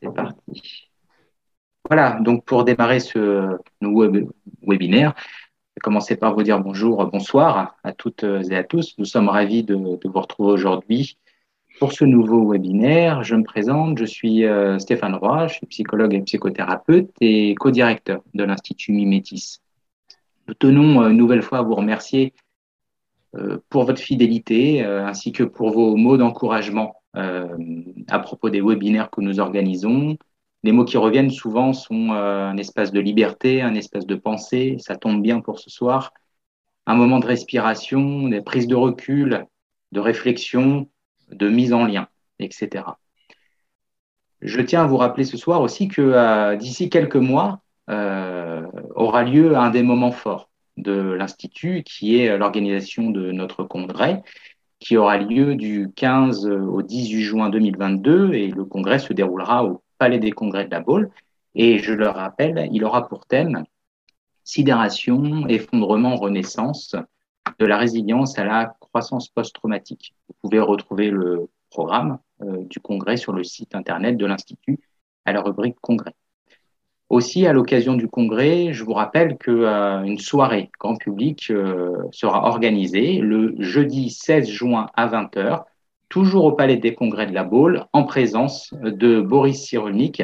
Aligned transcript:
C'est 0.00 0.12
parti. 0.12 0.90
Voilà, 1.88 2.18
donc 2.20 2.44
pour 2.44 2.64
démarrer 2.64 3.00
ce 3.00 3.56
nouveau 3.80 4.08
webinaire, 4.66 5.14
je 5.16 5.22
vais 5.76 5.82
commencer 5.82 6.16
par 6.16 6.34
vous 6.34 6.42
dire 6.42 6.60
bonjour, 6.60 7.04
bonsoir 7.06 7.76
à 7.82 7.92
toutes 7.92 8.24
et 8.24 8.56
à 8.56 8.64
tous. 8.64 8.94
Nous 8.98 9.04
sommes 9.04 9.28
ravis 9.28 9.62
de, 9.62 9.74
vous 9.74 10.20
retrouver 10.20 10.52
aujourd'hui 10.52 11.16
pour 11.78 11.92
ce 11.92 12.04
nouveau 12.04 12.50
webinaire. 12.50 13.22
Je 13.22 13.36
me 13.36 13.44
présente, 13.44 13.98
je 13.98 14.04
suis 14.04 14.44
euh, 14.44 14.78
Stéphane 14.78 15.14
Roy, 15.14 15.46
je 15.46 15.54
suis 15.54 15.66
psychologue 15.66 16.14
et 16.14 16.20
psychothérapeute 16.22 17.10
et 17.20 17.54
co-directeur 17.54 18.22
de 18.34 18.44
l'Institut 18.44 18.92
Mimétis. 18.92 19.60
Nous 20.48 20.54
tenons 20.54 21.02
euh, 21.02 21.08
une 21.10 21.16
nouvelle 21.16 21.42
fois 21.42 21.58
à 21.58 21.62
vous 21.62 21.74
remercier 21.74 22.34
euh, 23.36 23.58
pour 23.70 23.84
votre 23.84 24.00
fidélité 24.00 24.84
ainsi 24.84 25.32
que 25.32 25.44
pour 25.44 25.70
vos 25.70 25.96
mots 25.96 26.16
d'encouragement 26.16 26.96
à 27.16 28.18
propos 28.18 28.50
des 28.50 28.60
webinaires 28.60 29.10
que 29.10 29.20
nous 29.20 29.40
organisons. 29.40 30.16
Les 30.62 30.72
mots 30.72 30.84
qui 30.84 30.96
reviennent 30.96 31.30
souvent 31.30 31.72
sont 31.72 32.12
un 32.12 32.56
espace 32.56 32.92
de 32.92 33.00
liberté, 33.00 33.62
un 33.62 33.74
espace 33.74 34.06
de 34.06 34.14
pensée, 34.14 34.76
ça 34.78 34.96
tombe 34.96 35.22
bien 35.22 35.40
pour 35.40 35.58
ce 35.58 35.70
soir, 35.70 36.12
un 36.86 36.94
moment 36.94 37.18
de 37.18 37.26
respiration, 37.26 38.28
des 38.28 38.42
prises 38.42 38.66
de 38.66 38.74
recul, 38.74 39.46
de 39.92 40.00
réflexion, 40.00 40.88
de 41.30 41.48
mise 41.48 41.72
en 41.72 41.84
lien, 41.84 42.08
etc. 42.38 42.84
Je 44.40 44.60
tiens 44.60 44.82
à 44.84 44.86
vous 44.86 44.96
rappeler 44.96 45.24
ce 45.24 45.36
soir 45.36 45.60
aussi 45.60 45.88
que 45.88 46.02
euh, 46.02 46.56
d'ici 46.56 46.90
quelques 46.90 47.16
mois 47.16 47.60
euh, 47.90 48.66
aura 48.94 49.24
lieu 49.24 49.56
un 49.56 49.70
des 49.70 49.82
moments 49.82 50.12
forts 50.12 50.50
de 50.76 50.92
l'Institut, 50.92 51.82
qui 51.84 52.20
est 52.20 52.36
l'organisation 52.36 53.10
de 53.10 53.32
notre 53.32 53.64
congrès, 53.64 54.22
qui 54.78 54.96
aura 54.96 55.18
lieu 55.18 55.54
du 55.54 55.90
15 55.96 56.46
au 56.46 56.82
18 56.82 57.22
juin 57.22 57.50
2022, 57.50 58.34
et 58.34 58.48
le 58.48 58.64
congrès 58.64 58.98
se 58.98 59.12
déroulera 59.12 59.64
au 59.64 59.82
Palais 59.98 60.18
des 60.18 60.32
Congrès 60.32 60.66
de 60.66 60.70
la 60.70 60.80
Baule. 60.80 61.10
Et 61.54 61.78
je 61.78 61.92
le 61.92 62.08
rappelle, 62.08 62.68
il 62.72 62.84
aura 62.84 63.08
pour 63.08 63.26
thème 63.26 63.64
sidération, 64.44 65.48
effondrement, 65.48 66.16
renaissance, 66.16 66.94
de 67.58 67.66
la 67.66 67.76
résilience 67.76 68.38
à 68.38 68.44
la 68.44 68.76
croissance 68.80 69.28
post-traumatique. 69.28 70.14
Vous 70.28 70.34
pouvez 70.40 70.60
retrouver 70.60 71.10
le 71.10 71.48
programme 71.70 72.18
euh, 72.42 72.64
du 72.64 72.80
congrès 72.80 73.16
sur 73.16 73.32
le 73.32 73.44
site 73.44 73.74
internet 73.74 74.16
de 74.16 74.26
l'Institut 74.26 74.78
à 75.24 75.32
la 75.32 75.42
rubrique 75.42 75.76
congrès. 75.80 76.14
Aussi, 77.08 77.46
à 77.46 77.52
l'occasion 77.52 77.94
du 77.94 78.08
congrès, 78.08 78.72
je 78.72 78.82
vous 78.82 78.92
rappelle 78.92 79.36
qu'une 79.38 79.62
euh, 79.62 80.16
soirée 80.18 80.70
grand 80.78 80.96
public 80.96 81.46
euh, 81.50 81.92
sera 82.10 82.46
organisée 82.46 83.18
le 83.18 83.54
jeudi 83.58 84.10
16 84.10 84.48
juin 84.48 84.90
à 84.94 85.06
20h, 85.06 85.64
toujours 86.08 86.44
au 86.44 86.52
Palais 86.52 86.76
des 86.76 86.94
Congrès 86.94 87.26
de 87.26 87.34
la 87.34 87.44
Baule, 87.44 87.84
en 87.92 88.04
présence 88.04 88.74
de 88.82 89.20
Boris 89.20 89.64
Cyrulnik, 89.64 90.22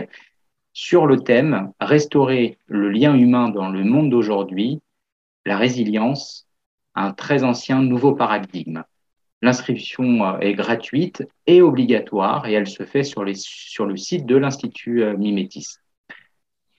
sur 0.73 1.07
le 1.07 1.21
thème 1.21 1.73
Restaurer 1.81 2.59
le 2.67 2.89
lien 2.89 3.15
humain 3.15 3.49
dans 3.49 3.69
le 3.69 3.85
monde 3.85 4.11
d'aujourd'hui, 4.11 4.81
la 5.45 5.57
résilience 5.57 6.47
un 6.95 7.13
très 7.13 7.45
ancien 7.45 7.83
nouveau 7.83 8.15
paradigme. 8.15 8.83
L'inscription 9.41 10.25
euh, 10.25 10.39
est 10.39 10.55
gratuite 10.55 11.25
et 11.47 11.63
obligatoire 11.63 12.47
et 12.47 12.53
elle 12.53 12.69
se 12.69 12.85
fait 12.85 13.03
sur, 13.03 13.25
le 13.25 13.97
site 13.97 14.27
de 14.27 14.37
l'Institut 14.37 15.03
euh, 15.03 15.17
Mimétis. 15.17 15.79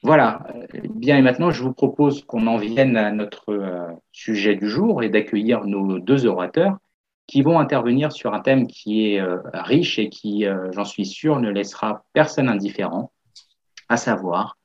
Voilà, 0.04 0.46
euh, 0.56 0.80
bien 0.90 1.18
et 1.18 1.22
maintenant 1.22 1.52
je 1.52 1.64
vous 1.64 1.74
propose 1.74 2.24
qu'on 2.26 2.48
en 2.48 2.58
vienne 2.58 2.98
à 2.98 3.12
notre 3.12 3.96
sujet 4.12 4.56
du 4.56 4.70
jour 4.70 5.02
et 5.02 5.10
d'accueillir 5.10 5.66
nos 5.66 6.00
deux 6.00 6.26
orateurs 6.26 6.78
qui 7.26 7.42
vont 7.42 7.58
intervenir 7.58 8.12
sur 8.12 8.34
un 8.34 8.42
thème 8.42 8.68
qui 8.68 9.14
est 9.14 9.22
riche 9.54 9.98
et 9.98 10.10
qui, 10.10 10.46
j'en 10.72 10.84
suis 10.84 11.06
sûr, 11.06 11.40
ne 11.40 11.50
laissera 11.50 12.04
personne 12.12 12.50
indifférent, 12.50 13.14
à 13.88 13.96
savoir 13.96 14.58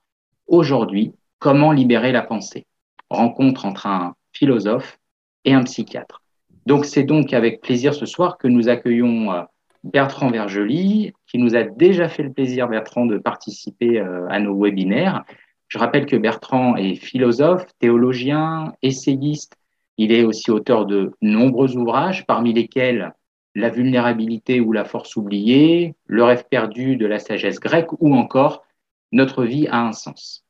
aujourd'hui 0.49 1.15
comment 1.39 1.71
libérer 1.71 2.11
la 2.11 2.23
pensée. 2.23 2.67
Rencontre 3.11 3.65
entre 3.65 3.87
un 3.87 4.15
philosophe 4.33 4.99
et 5.45 5.55
un 5.55 5.63
psychiatre. 5.63 6.23
Donc 6.67 6.85
c'est 6.85 7.05
donc 7.05 7.33
avec 7.33 7.61
plaisir 7.61 7.95
ce 7.95 8.07
soir 8.07 8.37
que 8.37 8.49
nous 8.49 8.69
accueillons 8.69 9.33
euh, 9.33 9.43
Bertrand 9.85 10.31
Vergely, 10.31 11.13
qui 11.27 11.39
nous 11.39 11.55
a 11.55 11.63
déjà 11.63 12.09
fait 12.09 12.23
le 12.23 12.33
plaisir, 12.33 12.69
Bertrand, 12.69 13.07
de 13.07 13.19
participer 13.19 13.99
euh, 14.01 14.27
à 14.29 14.41
nos 14.41 14.59
webinaires. 14.61 15.25
Je 15.69 15.79
rappelle 15.79 16.07
que 16.07 16.17
Bertrand 16.17 16.77
est 16.77 16.95
philosophe, 16.95 17.67
théologien, 17.79 18.75
essayiste. 18.83 19.57
Il 19.97 20.13
est 20.13 20.25
aussi 20.25 20.51
auteur 20.51 20.87
de 20.87 21.13
nombreux 21.21 21.77
ouvrages, 21.77 22.27
parmi 22.27 22.53
lesquels 22.53 23.13
La 23.55 23.69
vulnérabilité 23.69 24.61
ou 24.61 24.73
la 24.73 24.85
force 24.85 25.17
oubliée, 25.17 25.95
Le 26.07 26.25
rêve 26.25 26.45
perdu 26.51 26.97
de 26.97 27.07
la 27.07 27.19
sagesse 27.19 27.61
grecque 27.61 27.93
ou 28.01 28.15
encore 28.15 28.65
Notre 29.13 29.45
vie 29.45 29.69
a 29.69 29.81
un 29.81 29.93
sens. 29.93 30.45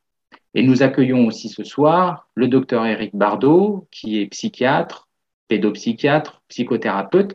Et 0.55 0.63
nous 0.63 0.83
accueillons 0.83 1.27
aussi 1.27 1.49
ce 1.49 1.65
soir 1.65 2.29
le 2.35 2.49
docteur 2.49 2.87
Éric 2.87 3.15
Bardot, 3.15 3.87
qui 3.91 4.21
est 4.21 4.27
psychiatre, 4.27 5.09
pédopsychiatre, 5.49 6.43
psychothérapeute, 6.49 7.35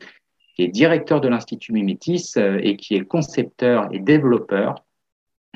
qui 0.54 0.64
est 0.64 0.68
directeur 0.68 1.22
de 1.22 1.28
l'Institut 1.28 1.74
Mimétis 1.74 2.34
euh, 2.38 2.60
et 2.62 2.78
qui 2.78 2.96
est 2.96 3.06
concepteur 3.06 3.88
et 3.92 4.00
développeur 4.00 4.84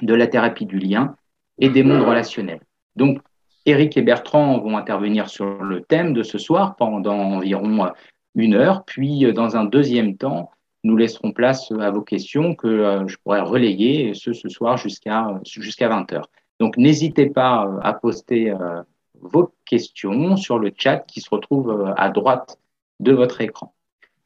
de 0.01 0.13
la 0.13 0.27
thérapie 0.27 0.65
du 0.65 0.79
lien 0.79 1.15
et 1.59 1.69
des 1.69 1.83
mondes 1.83 2.03
relationnels. 2.03 2.61
Donc, 2.95 3.19
Éric 3.65 3.97
et 3.97 4.01
Bertrand 4.01 4.59
vont 4.59 4.77
intervenir 4.77 5.29
sur 5.29 5.61
le 5.61 5.81
thème 5.81 6.13
de 6.13 6.23
ce 6.23 6.37
soir 6.37 6.75
pendant 6.75 7.17
environ 7.17 7.91
une 8.35 8.53
heure, 8.53 8.85
puis 8.85 9.25
euh, 9.25 9.33
dans 9.33 9.57
un 9.57 9.65
deuxième 9.65 10.17
temps, 10.17 10.51
nous 10.83 10.95
laisserons 10.95 11.31
place 11.31 11.71
à 11.71 11.89
vos 11.89 12.01
questions 12.01 12.55
que 12.55 12.67
euh, 12.67 13.07
je 13.07 13.17
pourrais 13.17 13.41
relayer 13.41 14.13
ce, 14.13 14.31
ce 14.33 14.47
soir 14.47 14.77
jusqu'à 14.77 15.39
jusqu'à 15.43 15.89
20 15.89 16.13
heures. 16.13 16.29
Donc, 16.59 16.77
n'hésitez 16.77 17.29
pas 17.29 17.65
euh, 17.65 17.79
à 17.81 17.93
poster 17.93 18.51
euh, 18.51 18.81
vos 19.21 19.53
questions 19.65 20.37
sur 20.37 20.59
le 20.59 20.71
chat 20.75 20.99
qui 20.99 21.21
se 21.21 21.29
retrouve 21.29 21.69
euh, 21.69 21.93
à 21.95 22.09
droite 22.09 22.59
de 22.99 23.13
votre 23.13 23.41
écran. 23.41 23.73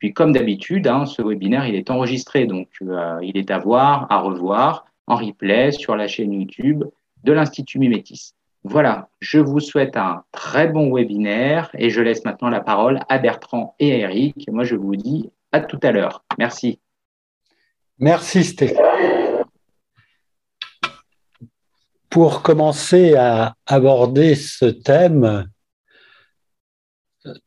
Puis, 0.02 0.14
comme 0.14 0.34
d'habitude, 0.34 0.88
hein, 0.88 1.06
ce 1.06 1.22
webinaire, 1.22 1.68
il 1.68 1.76
est 1.76 1.92
enregistré, 1.92 2.48
donc 2.48 2.68
il 3.22 3.38
est 3.38 3.52
à 3.52 3.60
voir, 3.60 4.08
à 4.10 4.20
revoir 4.20 4.86
en 5.06 5.16
replay 5.16 5.72
sur 5.72 5.96
la 5.96 6.08
chaîne 6.08 6.34
YouTube 6.34 6.84
de 7.24 7.32
l'Institut 7.32 7.78
Mimétis. 7.78 8.34
Voilà, 8.64 9.10
je 9.20 9.38
vous 9.38 9.60
souhaite 9.60 9.96
un 9.98 10.24
très 10.32 10.68
bon 10.68 10.92
webinaire 10.92 11.70
et 11.78 11.92
je 11.92 12.02
laisse 12.02 12.26
maintenant 12.26 12.50
la 12.50 12.62
parole 12.62 13.00
à 13.10 13.20
Bertrand 13.20 13.76
et 13.78 13.94
à 13.94 13.98
Eric. 14.00 14.50
Moi, 14.52 14.64
je 14.64 14.76
vous 14.76 14.96
dis 14.96 15.30
à 15.52 15.60
tout 15.60 15.80
à 15.84 15.92
l'heure. 15.92 16.24
Merci. 16.40 16.80
Merci 18.00 18.44
Stéphane 18.44 18.92
pour 22.12 22.42
commencer 22.42 23.16
à 23.16 23.56
aborder 23.66 24.36
ce 24.36 24.66
thème, 24.66 25.50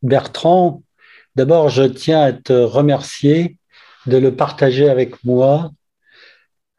Bertrand, 0.01 0.83
d'abord, 1.37 1.69
je 1.69 1.85
tiens 1.85 2.23
à 2.23 2.33
te 2.33 2.53
remercier 2.53 3.59
de 4.07 4.17
le 4.17 4.35
partager 4.35 4.89
avec 4.89 5.25
moi, 5.25 5.73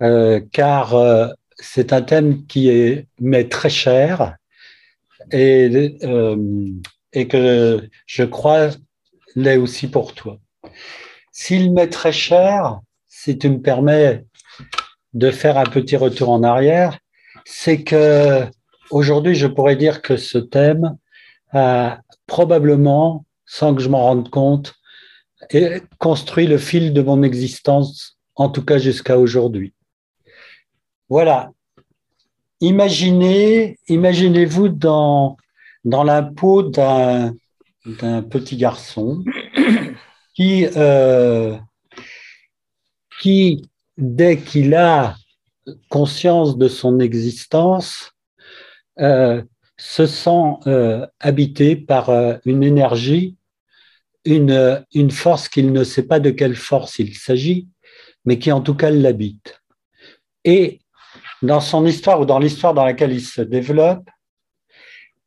euh, 0.02 0.42
car 0.52 0.96
euh, 0.96 1.28
c'est 1.58 1.94
un 1.94 2.02
thème 2.02 2.46
qui 2.46 3.06
m'est 3.20 3.50
très 3.50 3.70
cher 3.70 4.36
et, 5.32 5.98
euh, 6.04 6.68
et 7.14 7.28
que 7.28 7.90
je 8.06 8.24
crois 8.24 8.70
l'est 9.36 9.58
aussi 9.58 9.88
pour 9.88 10.14
toi. 10.14 10.38
S'il 11.32 11.74
m'est 11.74 11.90
très 11.90 12.12
cher, 12.12 12.80
si 13.08 13.38
tu 13.38 13.50
me 13.50 13.62
permets 13.62 14.26
de 15.14 15.32
faire 15.32 15.58
un 15.58 15.66
petit 15.66 15.98
retour 15.98 16.30
en 16.30 16.44
arrière, 16.44 17.00
c'est 17.46 17.84
que 17.84 18.46
aujourd'hui, 18.92 19.36
je 19.36 19.48
pourrais 19.48 19.76
dire 19.76 20.02
que 20.02 20.18
ce 20.18 20.38
thème 20.38 20.98
a 21.52 22.02
probablement, 22.28 23.25
sans 23.46 23.76
que 23.76 23.82
je 23.82 23.90
m'en 23.90 24.04
rende 24.04 24.30
compte, 24.30 24.74
construit 26.00 26.48
le 26.48 26.58
fil 26.58 26.94
de 26.94 27.02
mon 27.02 27.24
existence, 27.24 28.18
en 28.36 28.50
tout 28.50 28.64
cas 28.64 28.78
jusqu'à 28.78 29.18
aujourd'hui. 29.18 29.74
Voilà. 31.10 31.52
Imaginez, 32.62 33.78
imaginez-vous 33.88 34.70
dans, 34.70 35.38
dans 35.84 36.04
la 36.04 36.24
peau 36.24 36.64
d'un, 36.64 37.36
petit 38.32 38.58
garçon 38.58 39.24
qui, 40.36 40.66
euh, 40.76 41.56
qui, 43.22 43.70
dès 43.98 44.38
qu'il 44.38 44.74
a 44.74 45.16
conscience 45.90 46.58
de 46.58 46.68
son 46.68 47.00
existence 47.00 48.14
euh, 49.00 49.44
se 49.78 50.08
sent 50.08 50.54
euh, 50.66 51.06
habité 51.20 51.76
par 51.76 52.10
une 52.46 52.64
énergie, 52.64 53.35
une, 54.26 54.84
une 54.94 55.12
force 55.12 55.48
qu'il 55.48 55.72
ne 55.72 55.84
sait 55.84 56.08
pas 56.08 56.20
de 56.20 56.32
quelle 56.32 56.56
force 56.56 57.00
il 57.00 57.16
s'agit, 57.16 57.68
mais 58.26 58.40
qui 58.40 58.52
en 58.52 58.62
tout 58.62 58.76
cas 58.76 58.90
l'habite. 58.90 59.62
Et 60.44 60.80
dans 61.42 61.62
son 61.62 61.86
histoire 61.86 62.20
ou 62.22 62.26
dans 62.26 62.40
l'histoire 62.40 62.74
dans 62.74 62.86
laquelle 62.86 63.14
il 63.14 63.22
se 63.22 63.42
développe, 63.42 64.10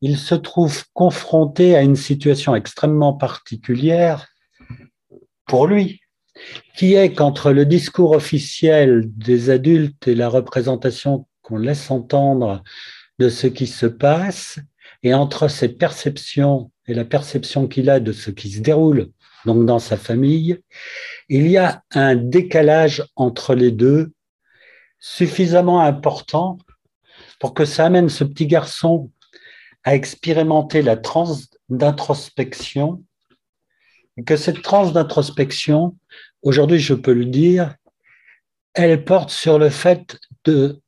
il 0.01 0.17
se 0.17 0.35
trouve 0.35 0.83
confronté 0.93 1.75
à 1.75 1.81
une 1.81 1.95
situation 1.95 2.55
extrêmement 2.55 3.13
particulière 3.13 4.27
pour 5.45 5.67
lui. 5.67 6.01
qui 6.75 6.93
est 6.93 7.13
qu'entre 7.13 7.51
le 7.51 7.65
discours 7.65 8.11
officiel 8.11 9.03
des 9.07 9.49
adultes 9.49 10.07
et 10.07 10.15
la 10.15 10.29
représentation 10.29 11.27
qu'on 11.41 11.57
laisse 11.57 11.91
entendre 11.91 12.63
de 13.19 13.29
ce 13.29 13.47
qui 13.47 13.67
se 13.67 13.85
passe, 13.85 14.59
et 15.03 15.13
entre 15.13 15.47
cette 15.47 15.77
perception 15.77 16.71
et 16.89 16.93
la 16.95 17.05
perception 17.05 17.67
qu'il 17.67 17.89
a 17.89 17.99
de 17.99 18.11
ce 18.11 18.31
qui 18.31 18.49
se 18.49 18.61
déroule 18.61 19.11
donc 19.45 19.65
dans 19.65 19.79
sa 19.79 19.95
famille, 19.95 20.59
il 21.29 21.47
y 21.47 21.57
a 21.57 21.83
un 21.91 22.15
décalage 22.15 23.05
entre 23.15 23.55
les 23.55 23.71
deux 23.71 24.11
suffisamment 24.99 25.79
important 25.81 26.57
pour 27.39 27.53
que 27.53 27.63
ça 27.63 27.85
amène 27.85 28.09
ce 28.09 28.23
petit 28.23 28.47
garçon 28.47 29.11
à 29.83 29.95
expérimenter 29.95 30.81
la 30.81 30.97
transe 30.97 31.47
d'introspection, 31.69 33.03
et 34.17 34.23
que 34.23 34.35
cette 34.35 34.61
transe 34.61 34.91
d'introspection, 34.91 35.95
aujourd'hui 36.41 36.79
je 36.79 36.95
peux 36.95 37.13
le 37.13 37.25
dire, 37.25 37.75
elle 38.73 39.05
porte 39.05 39.29
sur 39.29 39.57
le 39.57 39.69
fait 39.69 40.17
de, 40.43 40.81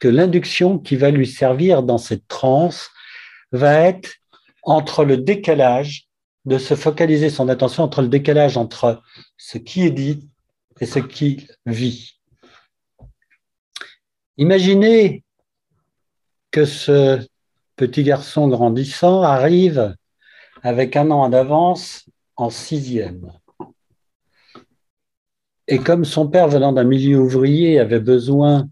que 0.00 0.08
l'induction 0.08 0.78
qui 0.78 0.96
va 0.96 1.10
lui 1.10 1.26
servir 1.26 1.82
dans 1.82 1.98
cette 1.98 2.26
transe 2.26 2.88
va 3.52 3.82
être 3.82 4.14
entre 4.66 5.04
le 5.04 5.16
décalage, 5.16 6.08
de 6.44 6.58
se 6.58 6.74
focaliser 6.74 7.30
son 7.30 7.48
attention 7.48 7.82
entre 7.82 8.02
le 8.02 8.08
décalage 8.08 8.56
entre 8.56 9.02
ce 9.36 9.58
qui 9.58 9.82
est 9.82 9.90
dit 9.90 10.28
et 10.80 10.86
ce 10.86 11.00
qu'il 11.00 11.48
vit. 11.66 12.20
Imaginez 14.36 15.24
que 16.50 16.64
ce 16.64 17.26
petit 17.74 18.04
garçon 18.04 18.48
grandissant 18.48 19.22
arrive 19.22 19.96
avec 20.62 20.94
un 20.94 21.10
an 21.10 21.28
d'avance 21.28 22.06
en 22.36 22.50
sixième. 22.50 23.32
Et 25.68 25.78
comme 25.78 26.04
son 26.04 26.28
père 26.28 26.48
venant 26.48 26.72
d'un 26.72 26.84
milieu 26.84 27.18
ouvrier 27.18 27.80
avait 27.80 28.00
besoin 28.00 28.68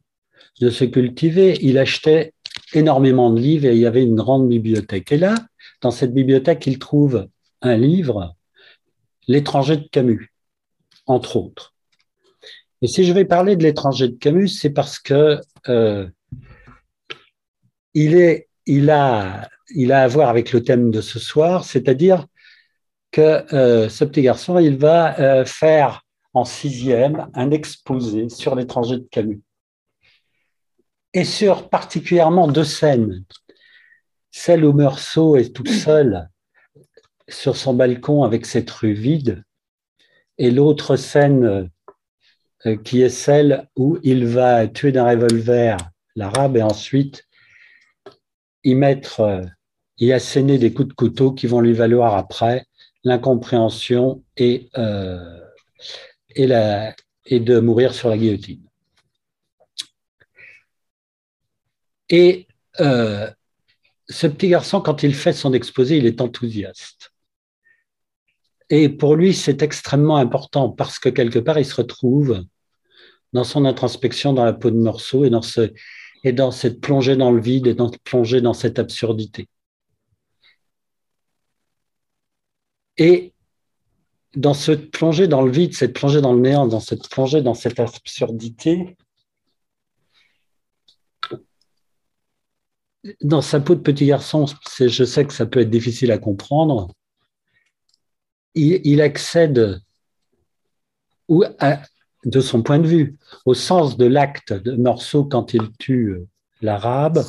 de 0.60 0.70
se 0.70 0.84
cultiver, 0.84 1.58
il 1.60 1.78
achetait 1.78 2.34
énormément 2.72 3.30
de 3.30 3.40
livres 3.40 3.66
et 3.66 3.74
il 3.74 3.80
y 3.80 3.86
avait 3.86 4.04
une 4.04 4.14
grande 4.14 4.48
bibliothèque. 4.48 5.10
Et 5.10 5.18
là, 5.18 5.34
dans 5.84 5.90
cette 5.90 6.14
bibliothèque, 6.14 6.66
il 6.66 6.78
trouve 6.78 7.28
un 7.60 7.76
livre, 7.76 8.34
L'étranger 9.28 9.76
de 9.76 9.86
Camus, 9.86 10.32
entre 11.06 11.36
autres. 11.36 11.74
Et 12.80 12.86
si 12.86 13.04
je 13.04 13.12
vais 13.12 13.26
parler 13.26 13.54
de 13.54 13.62
l'étranger 13.62 14.08
de 14.08 14.16
Camus, 14.16 14.48
c'est 14.48 14.70
parce 14.70 14.98
que 14.98 15.38
euh, 15.68 16.08
il, 17.92 18.16
est, 18.16 18.48
il, 18.64 18.88
a, 18.88 19.46
il 19.74 19.92
a 19.92 20.02
à 20.02 20.08
voir 20.08 20.30
avec 20.30 20.52
le 20.52 20.62
thème 20.62 20.90
de 20.90 21.02
ce 21.02 21.18
soir, 21.18 21.64
c'est-à-dire 21.64 22.26
que 23.10 23.44
euh, 23.54 23.90
ce 23.90 24.04
petit 24.04 24.22
garçon, 24.22 24.58
il 24.58 24.78
va 24.78 25.18
euh, 25.20 25.44
faire 25.44 26.02
en 26.32 26.46
sixième 26.46 27.28
un 27.34 27.50
exposé 27.50 28.30
sur 28.30 28.54
l'étranger 28.54 28.96
de 28.96 29.08
Camus. 29.10 29.42
Et 31.12 31.24
sur 31.24 31.68
particulièrement 31.68 32.48
deux 32.48 32.64
scènes. 32.64 33.22
Celle 34.36 34.64
où 34.64 34.72
Meursault 34.72 35.36
est 35.36 35.54
tout 35.54 35.64
seul 35.64 36.28
sur 37.28 37.56
son 37.56 37.72
balcon 37.72 38.24
avec 38.24 38.46
cette 38.46 38.68
rue 38.68 38.92
vide, 38.92 39.44
et 40.38 40.50
l'autre 40.50 40.96
scène 40.96 41.70
euh, 42.66 42.76
qui 42.78 43.02
est 43.02 43.10
celle 43.10 43.68
où 43.76 43.96
il 44.02 44.26
va 44.26 44.66
tuer 44.66 44.90
d'un 44.90 45.08
revolver 45.08 45.76
l'arabe 46.16 46.56
et 46.56 46.62
ensuite 46.62 47.28
y 48.64 48.74
mettre, 48.74 49.20
euh, 49.20 49.42
y 49.98 50.10
asséner 50.10 50.58
des 50.58 50.72
coups 50.72 50.88
de 50.88 50.94
couteau 50.94 51.30
qui 51.30 51.46
vont 51.46 51.60
lui 51.60 51.72
valoir 51.72 52.16
après 52.16 52.66
l'incompréhension 53.04 54.24
et, 54.36 54.68
euh, 54.76 55.40
de 56.36 57.60
mourir 57.60 57.94
sur 57.94 58.08
la 58.08 58.18
guillotine. 58.18 58.68
Et 62.10 62.48
ce 64.08 64.26
petit 64.26 64.48
garçon, 64.48 64.80
quand 64.80 65.02
il 65.02 65.14
fait 65.14 65.32
son 65.32 65.52
exposé, 65.52 65.96
il 65.96 66.06
est 66.06 66.20
enthousiaste. 66.20 67.12
Et 68.70 68.88
pour 68.88 69.16
lui, 69.16 69.34
c'est 69.34 69.62
extrêmement 69.62 70.16
important 70.16 70.70
parce 70.70 70.98
que 70.98 71.08
quelque 71.08 71.38
part, 71.38 71.58
il 71.58 71.66
se 71.66 71.74
retrouve 71.74 72.44
dans 73.32 73.44
son 73.44 73.64
introspection 73.64 74.32
dans 74.32 74.44
la 74.44 74.52
peau 74.52 74.70
de 74.70 74.76
morceau 74.76 75.24
et 75.24 75.30
dans, 75.30 75.42
et 76.22 76.32
dans 76.32 76.50
cette 76.50 76.80
plongée 76.80 77.16
dans 77.16 77.30
le 77.30 77.40
vide 77.40 77.66
et 77.66 77.74
dans 77.74 77.90
plongée 78.04 78.40
dans 78.40 78.54
cette 78.54 78.78
absurdité. 78.78 79.48
Et 82.96 83.32
dans 84.36 84.54
cette 84.54 84.90
plongée 84.90 85.28
dans 85.28 85.42
le 85.42 85.50
vide, 85.50 85.74
cette 85.74 85.92
plongée 85.92 86.20
dans 86.20 86.32
le 86.32 86.40
néant, 86.40 86.66
dans 86.66 86.80
cette 86.80 87.08
plongée 87.08 87.42
dans 87.42 87.54
cette 87.54 87.78
absurdité, 87.80 88.96
dans 93.22 93.42
sa 93.42 93.60
peau 93.60 93.74
de 93.74 93.80
petit 93.80 94.06
garçon, 94.06 94.46
je 94.78 95.04
sais 95.04 95.24
que 95.24 95.32
ça 95.32 95.46
peut 95.46 95.60
être 95.60 95.70
difficile 95.70 96.10
à 96.10 96.18
comprendre, 96.18 96.92
il, 98.54 99.00
accède 99.00 99.80
de 101.28 102.40
son 102.40 102.62
point 102.62 102.78
de 102.78 102.86
vue 102.86 103.16
au 103.44 103.54
sens 103.54 103.96
de 103.96 104.06
l'acte 104.06 104.52
de 104.52 104.72
Morceau 104.72 105.24
quand 105.24 105.54
il 105.54 105.72
tue 105.78 106.16
l'arabe 106.60 107.24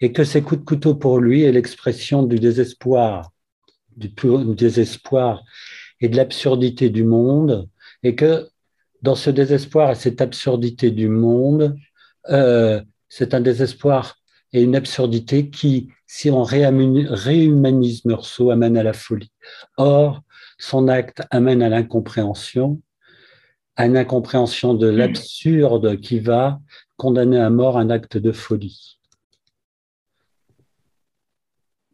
et 0.00 0.12
que 0.12 0.24
ces 0.24 0.42
coups 0.42 0.60
de 0.60 0.66
couteau 0.66 0.94
pour 0.94 1.20
lui 1.20 1.42
est 1.42 1.52
l'expression 1.52 2.22
du 2.22 2.38
désespoir, 2.38 3.30
du 3.96 4.10
désespoir 4.54 5.42
et 6.00 6.08
de 6.08 6.16
l'absurdité 6.16 6.90
du 6.90 7.04
monde 7.04 7.68
et 8.02 8.14
que 8.14 8.48
dans 9.02 9.14
ce 9.14 9.30
désespoir 9.30 9.92
et 9.92 9.94
cette 9.94 10.20
absurdité 10.20 10.90
du 10.90 11.08
monde, 11.08 11.76
euh, 12.30 12.82
c'est 13.08 13.32
un 13.32 13.40
désespoir 13.40 14.17
et 14.52 14.62
une 14.62 14.76
absurdité 14.76 15.50
qui, 15.50 15.88
si 16.06 16.30
on 16.30 16.42
réhumanise 16.42 18.04
Meursault, 18.04 18.50
amène 18.50 18.76
à 18.76 18.82
la 18.82 18.92
folie. 18.92 19.30
Or, 19.76 20.22
son 20.58 20.88
acte 20.88 21.22
amène 21.30 21.62
à 21.62 21.68
l'incompréhension, 21.68 22.80
à 23.76 23.86
une 23.86 23.96
incompréhension 23.96 24.74
de 24.74 24.88
l'absurde 24.88 26.00
qui 26.00 26.18
va 26.18 26.60
condamner 26.96 27.38
à 27.38 27.50
mort 27.50 27.78
un 27.78 27.90
acte 27.90 28.16
de 28.16 28.32
folie. 28.32 28.98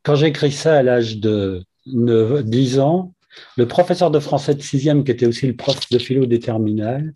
Quand 0.03 0.15
j'écris 0.17 0.53
ça 0.53 0.79
à 0.79 0.83
l'âge 0.83 1.19
de 1.19 1.65
10 1.87 2.79
ans, 2.79 3.15
le 3.57 3.67
professeur 3.67 4.11
de 4.11 4.21
français 4.21 4.55
de 4.55 4.63
6e, 4.63 5.03
qui 5.03 5.11
était 5.11 5.27
aussi 5.27 5.47
le 5.47 5.57
prof 5.57 5.89
de 5.91 5.99
philo 5.99 6.27
des 6.27 6.39
terminales, 6.39 7.13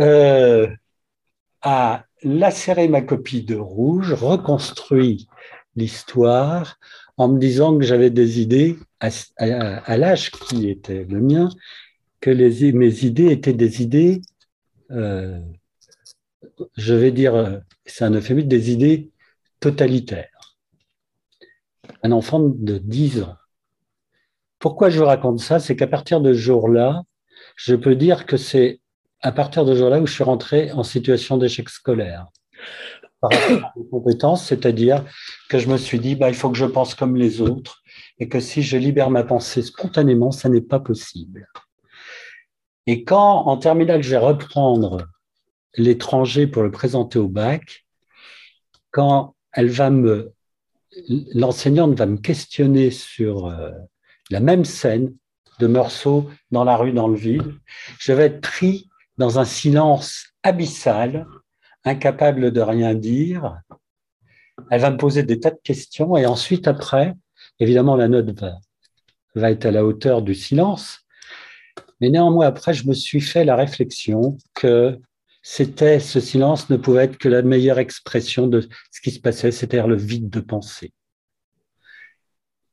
euh, 0.00 0.68
a 1.62 2.04
lacéré 2.24 2.88
ma 2.88 3.02
copie 3.02 3.42
de 3.42 3.56
rouge, 3.56 4.12
reconstruit 4.12 5.28
l'histoire 5.76 6.78
en 7.16 7.28
me 7.28 7.38
disant 7.38 7.78
que 7.78 7.84
j'avais 7.84 8.10
des 8.10 8.40
idées 8.40 8.78
à, 9.00 9.96
l'âge 9.96 10.30
qui 10.30 10.68
était 10.68 11.04
le 11.04 11.20
mien, 11.20 11.48
que 12.20 12.30
mes 12.30 13.04
idées 13.04 13.30
étaient 13.32 13.52
des 13.52 13.82
idées, 13.82 14.22
euh, 14.90 15.40
je 16.76 16.94
vais 16.94 17.10
dire, 17.10 17.62
c'est 17.84 18.04
un 18.04 18.12
euphémisme, 18.12 18.48
des 18.48 18.70
idées 18.70 19.10
totalitaires. 19.60 20.58
Un 22.02 22.12
enfant 22.12 22.40
de 22.40 22.78
10 22.78 23.22
ans. 23.22 23.36
Pourquoi 24.58 24.90
je 24.90 25.00
raconte 25.00 25.40
ça? 25.40 25.58
C'est 25.58 25.74
qu'à 25.74 25.86
partir 25.86 26.20
de 26.20 26.32
ce 26.32 26.38
jour-là, 26.38 27.02
je 27.56 27.74
peux 27.74 27.96
dire 27.96 28.26
que 28.26 28.36
c'est 28.36 28.80
à 29.22 29.32
partir 29.32 29.64
de 29.64 29.74
jour-là 29.74 30.00
où 30.00 30.06
je 30.06 30.12
suis 30.12 30.24
rentré 30.24 30.72
en 30.72 30.82
situation 30.82 31.36
d'échec 31.38 31.68
scolaire 31.68 32.26
par 33.20 33.30
rapport 33.30 33.72
aux 33.76 33.84
compétences, 33.84 34.44
c'est-à-dire 34.44 35.04
que 35.48 35.58
je 35.58 35.68
me 35.68 35.76
suis 35.76 36.00
dit, 36.00 36.16
bah, 36.16 36.28
il 36.28 36.34
faut 36.34 36.50
que 36.50 36.58
je 36.58 36.64
pense 36.64 36.96
comme 36.96 37.16
les 37.16 37.40
autres 37.40 37.82
et 38.18 38.28
que 38.28 38.40
si 38.40 38.62
je 38.62 38.76
libère 38.76 39.10
ma 39.10 39.22
pensée 39.22 39.62
spontanément, 39.62 40.32
ça 40.32 40.48
n'est 40.48 40.60
pas 40.60 40.80
possible. 40.80 41.48
Et 42.88 43.04
quand, 43.04 43.46
en 43.46 43.56
terminale, 43.56 44.02
je 44.02 44.10
vais 44.10 44.18
reprendre 44.18 45.06
l'étranger 45.76 46.48
pour 46.48 46.64
le 46.64 46.72
présenter 46.72 47.20
au 47.20 47.28
bac, 47.28 47.86
quand 48.90 49.36
elle 49.52 49.70
va 49.70 49.90
me, 49.90 50.32
l'enseignante 51.32 51.94
va 51.94 52.06
me 52.06 52.18
questionner 52.18 52.90
sur 52.90 53.46
euh, 53.46 53.70
la 54.30 54.40
même 54.40 54.64
scène 54.64 55.14
de 55.60 55.68
Meursault 55.68 56.28
dans 56.50 56.64
la 56.64 56.76
rue, 56.76 56.92
dans 56.92 57.08
le 57.08 57.16
vide, 57.16 57.54
je 58.00 58.12
vais 58.12 58.24
être 58.24 58.40
pris 58.40 58.90
dans 59.22 59.38
un 59.38 59.44
silence 59.44 60.32
abyssal 60.42 61.28
incapable 61.84 62.50
de 62.50 62.60
rien 62.60 62.92
dire. 62.92 63.60
Elle 64.68 64.80
va 64.80 64.90
me 64.90 64.96
poser 64.96 65.22
des 65.22 65.38
tas 65.38 65.52
de 65.52 65.60
questions 65.62 66.16
et 66.16 66.26
ensuite, 66.26 66.66
après, 66.66 67.14
évidemment, 67.60 67.94
la 67.94 68.08
note 68.08 68.30
va, 68.40 68.58
va 69.36 69.52
être 69.52 69.64
à 69.64 69.70
la 69.70 69.84
hauteur 69.84 70.22
du 70.22 70.34
silence. 70.34 71.06
Mais 72.00 72.10
néanmoins, 72.10 72.48
après, 72.48 72.74
je 72.74 72.88
me 72.88 72.94
suis 72.94 73.20
fait 73.20 73.44
la 73.44 73.54
réflexion 73.54 74.38
que 74.54 74.98
c'était 75.40 76.00
ce 76.00 76.18
silence 76.18 76.68
ne 76.68 76.76
pouvait 76.76 77.04
être 77.04 77.16
que 77.16 77.28
la 77.28 77.42
meilleure 77.42 77.78
expression 77.78 78.48
de 78.48 78.68
ce 78.90 79.00
qui 79.00 79.12
se 79.12 79.20
passait, 79.20 79.52
c'est-à-dire 79.52 79.86
le 79.86 79.96
vide 79.96 80.30
de 80.30 80.40
pensée. 80.40 80.92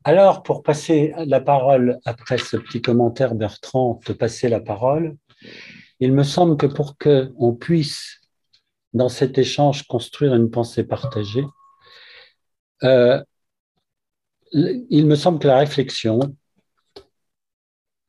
Alors, 0.03 0.41
pour 0.41 0.63
passer 0.63 1.13
la 1.27 1.41
parole, 1.41 1.99
après 2.05 2.39
ce 2.39 2.57
petit 2.57 2.81
commentaire, 2.81 3.35
Bertrand, 3.35 4.01
te 4.03 4.13
passer 4.13 4.49
la 4.49 4.61
parole, 4.61 5.15
il 5.99 6.13
me 6.13 6.23
semble 6.23 6.57
que 6.57 6.65
pour 6.65 6.97
qu'on 6.97 7.55
puisse, 7.55 8.21
dans 8.93 9.09
cet 9.09 9.37
échange, 9.37 9.87
construire 9.87 10.33
une 10.33 10.49
pensée 10.49 10.83
partagée, 10.83 11.45
euh, 12.83 13.21
il 14.51 15.05
me 15.05 15.15
semble 15.15 15.39
que 15.39 15.47
la 15.47 15.57
réflexion, 15.57 16.35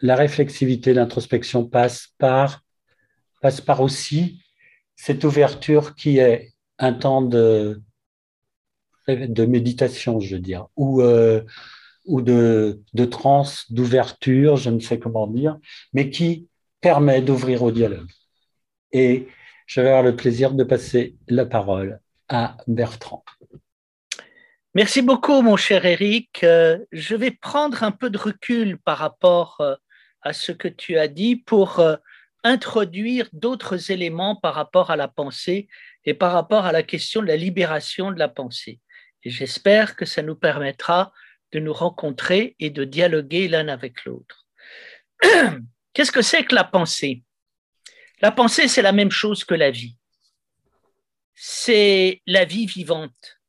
la 0.00 0.16
réflexivité, 0.16 0.94
l'introspection 0.94 1.66
passe 1.66 2.08
par, 2.18 2.62
passe 3.42 3.60
par 3.60 3.80
aussi 3.80 4.42
cette 4.96 5.24
ouverture 5.24 5.94
qui 5.94 6.18
est 6.18 6.52
un 6.78 6.92
temps 6.94 7.22
de, 7.22 7.82
de 9.08 9.44
méditation, 9.44 10.20
je 10.20 10.36
veux 10.36 10.40
dire, 10.40 10.66
ou, 10.76 11.02
euh, 11.02 11.42
ou 12.06 12.22
de, 12.22 12.80
de 12.94 13.04
transe, 13.04 13.70
d'ouverture, 13.70 14.56
je 14.56 14.70
ne 14.70 14.80
sais 14.80 14.98
comment 14.98 15.26
dire, 15.26 15.58
mais 15.92 16.10
qui 16.10 16.48
permet 16.80 17.22
d'ouvrir 17.22 17.62
au 17.62 17.70
dialogue. 17.70 18.10
Et 18.92 19.28
je 19.66 19.80
vais 19.80 19.88
avoir 19.88 20.02
le 20.02 20.16
plaisir 20.16 20.52
de 20.52 20.64
passer 20.64 21.16
la 21.28 21.46
parole 21.46 22.00
à 22.28 22.56
Bertrand. 22.66 23.24
Merci 24.74 25.02
beaucoup, 25.02 25.42
mon 25.42 25.56
cher 25.56 25.84
Eric. 25.84 26.44
Euh, 26.44 26.78
je 26.92 27.16
vais 27.16 27.32
prendre 27.32 27.82
un 27.82 27.90
peu 27.90 28.08
de 28.08 28.18
recul 28.18 28.78
par 28.78 28.98
rapport 28.98 29.56
euh, 29.60 29.74
à 30.22 30.32
ce 30.32 30.52
que 30.52 30.68
tu 30.68 30.96
as 30.96 31.08
dit 31.08 31.36
pour 31.36 31.80
euh, 31.80 31.96
introduire 32.44 33.28
d'autres 33.32 33.90
éléments 33.90 34.36
par 34.36 34.54
rapport 34.54 34.90
à 34.90 34.96
la 34.96 35.08
pensée 35.08 35.68
et 36.04 36.14
par 36.14 36.32
rapport 36.32 36.66
à 36.66 36.72
la 36.72 36.82
question 36.82 37.20
de 37.20 37.26
la 37.26 37.36
libération 37.36 38.12
de 38.12 38.18
la 38.18 38.28
pensée. 38.28 38.80
Et 39.24 39.30
j'espère 39.30 39.96
que 39.96 40.04
ça 40.04 40.22
nous 40.22 40.36
permettra 40.36 41.12
de 41.52 41.58
nous 41.58 41.72
rencontrer 41.72 42.54
et 42.60 42.70
de 42.70 42.84
dialoguer 42.84 43.48
l'un 43.48 43.68
avec 43.68 44.04
l'autre. 44.04 44.46
Qu'est-ce 45.92 46.12
que 46.12 46.22
c'est 46.22 46.44
que 46.44 46.54
la 46.54 46.64
pensée? 46.64 47.22
La 48.20 48.32
pensée, 48.32 48.68
c'est 48.68 48.82
la 48.82 48.92
même 48.92 49.10
chose 49.10 49.44
que 49.44 49.54
la 49.54 49.70
vie. 49.70 49.96
C'est 51.34 52.20
la 52.26 52.44
vie 52.44 52.66
vivante 52.66 53.40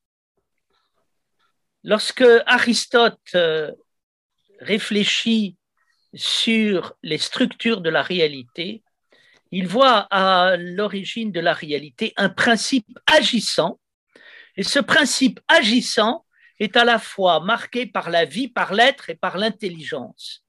Lorsque 1.84 2.24
Aristote 2.46 3.20
euh, 3.34 3.72
réfléchit 4.60 5.58
sur 6.14 6.94
les 7.02 7.18
structures 7.18 7.82
de 7.82 7.90
la 7.90 8.04
réalité, 8.04 8.84
il 9.52 9.68
voit 9.68 10.08
à 10.12 10.58
l'origine 10.58 11.32
de 11.32 11.40
la 11.40 11.54
réalité 11.54 12.14
un 12.18 12.30
principe 12.30 12.88
agissant, 13.08 13.80
et 14.58 14.64
ce 14.64 14.80
principe 14.80 15.40
agissant 15.48 16.26
est 16.60 16.78
à 16.78 16.86
la 16.86 17.00
fois 17.00 17.40
marqué 17.40 17.88
par 17.88 18.12
la 18.12 18.26
vie, 18.26 18.48
par 18.48 18.74
l'être 18.74 19.10
et 19.10 19.16
par 19.16 19.38
l'intelligence. 19.38 20.46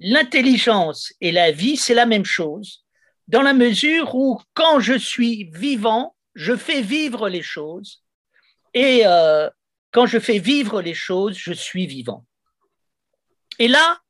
L'intelligence 0.00 1.12
et 1.20 1.32
la 1.32 1.50
vie, 1.50 1.76
c'est 1.76 1.94
la 1.94 2.06
même 2.06 2.24
chose, 2.24 2.84
dans 3.28 3.42
la 3.42 3.52
mesure 3.52 4.14
où 4.14 4.40
quand 4.52 4.80
je 4.80 4.98
suis 4.98 5.50
vivant, 5.52 6.16
je 6.34 6.56
fais 6.56 6.82
vivre 6.82 7.28
les 7.28 7.42
choses, 7.42 8.04
et 8.74 9.02
euh, 9.06 9.48
quand 9.92 10.06
je 10.06 10.18
fais 10.18 10.38
vivre 10.38 10.82
les 10.82 10.94
choses, 10.94 11.36
je 11.36 11.52
suis 11.52 11.86
vivant. 11.86 12.26
Et 13.58 13.68
là, 13.68 14.00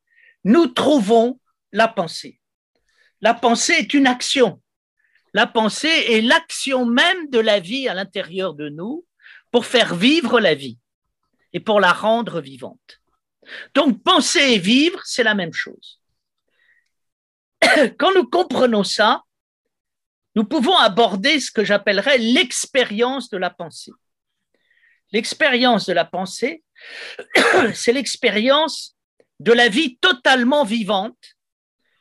nous 0.45 0.67
trouvons 0.67 1.38
la 1.73 1.88
pensée. 1.88 2.41
La 3.21 3.35
pensée 3.35 3.75
est 3.75 3.95
une 3.95 4.07
action. 4.07 4.62
La 5.35 5.47
pensée 5.47 5.88
est 5.88 6.23
l'action 6.23 6.87
même 6.87 7.29
de 7.31 7.38
la 7.38 7.61
vie 7.61 7.88
à 7.88 7.95
l'intérieur 7.95 8.55
de 8.55 8.69
nous 8.69 9.05
pour 9.50 9.67
faire 9.67 9.95
vivre 9.95 10.41
la 10.41 10.55
vie 10.55 10.79
et 11.53 11.61
pour 11.61 11.81
la 11.81 11.93
rendre 11.93 12.41
vivante. 12.41 13.00
Donc 13.75 14.03
penser 14.03 14.41
et 14.41 14.59
vivre, 14.59 15.01
c'est 15.05 15.23
la 15.23 15.35
même 15.35 15.53
chose. 15.53 16.01
Quand 17.99 18.13
nous 18.15 18.29
comprenons 18.29 18.85
ça, 18.85 19.23
nous 20.35 20.45
pouvons 20.45 20.77
aborder 20.77 21.41
ce 21.41 21.51
que 21.51 21.65
j'appellerais 21.65 22.19
l'expérience 22.19 23.31
de 23.31 23.39
la 23.39 23.51
pensée. 23.51 23.93
L'expérience 25.13 25.87
de 25.87 25.93
la 25.93 26.05
pensée, 26.05 26.65
c'est 27.75 27.93
l'expérience 27.93 28.97
de 29.39 29.53
la 29.53 29.69
vie 29.69 29.97
totalement 29.99 30.65
vivante 30.65 31.37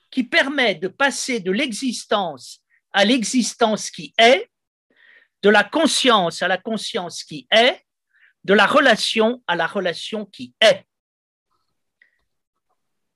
qui 0.10 0.24
permet 0.24 0.76
de 0.76 0.88
passer 0.88 1.40
de 1.40 1.52
l'existence 1.52 2.60
à 2.92 3.06
l'existence 3.06 3.90
qui 3.90 4.14
est, 4.18 4.50
de 5.42 5.50
la 5.50 5.64
conscience 5.64 6.42
à 6.42 6.48
la 6.48 6.58
conscience 6.58 7.24
qui 7.24 7.48
est, 7.52 7.84
de 8.44 8.54
la 8.54 8.66
relation 8.66 9.44
à 9.48 9.56
la 9.56 9.68
relation 9.68 10.26
qui 10.26 10.54
est. 10.62 10.86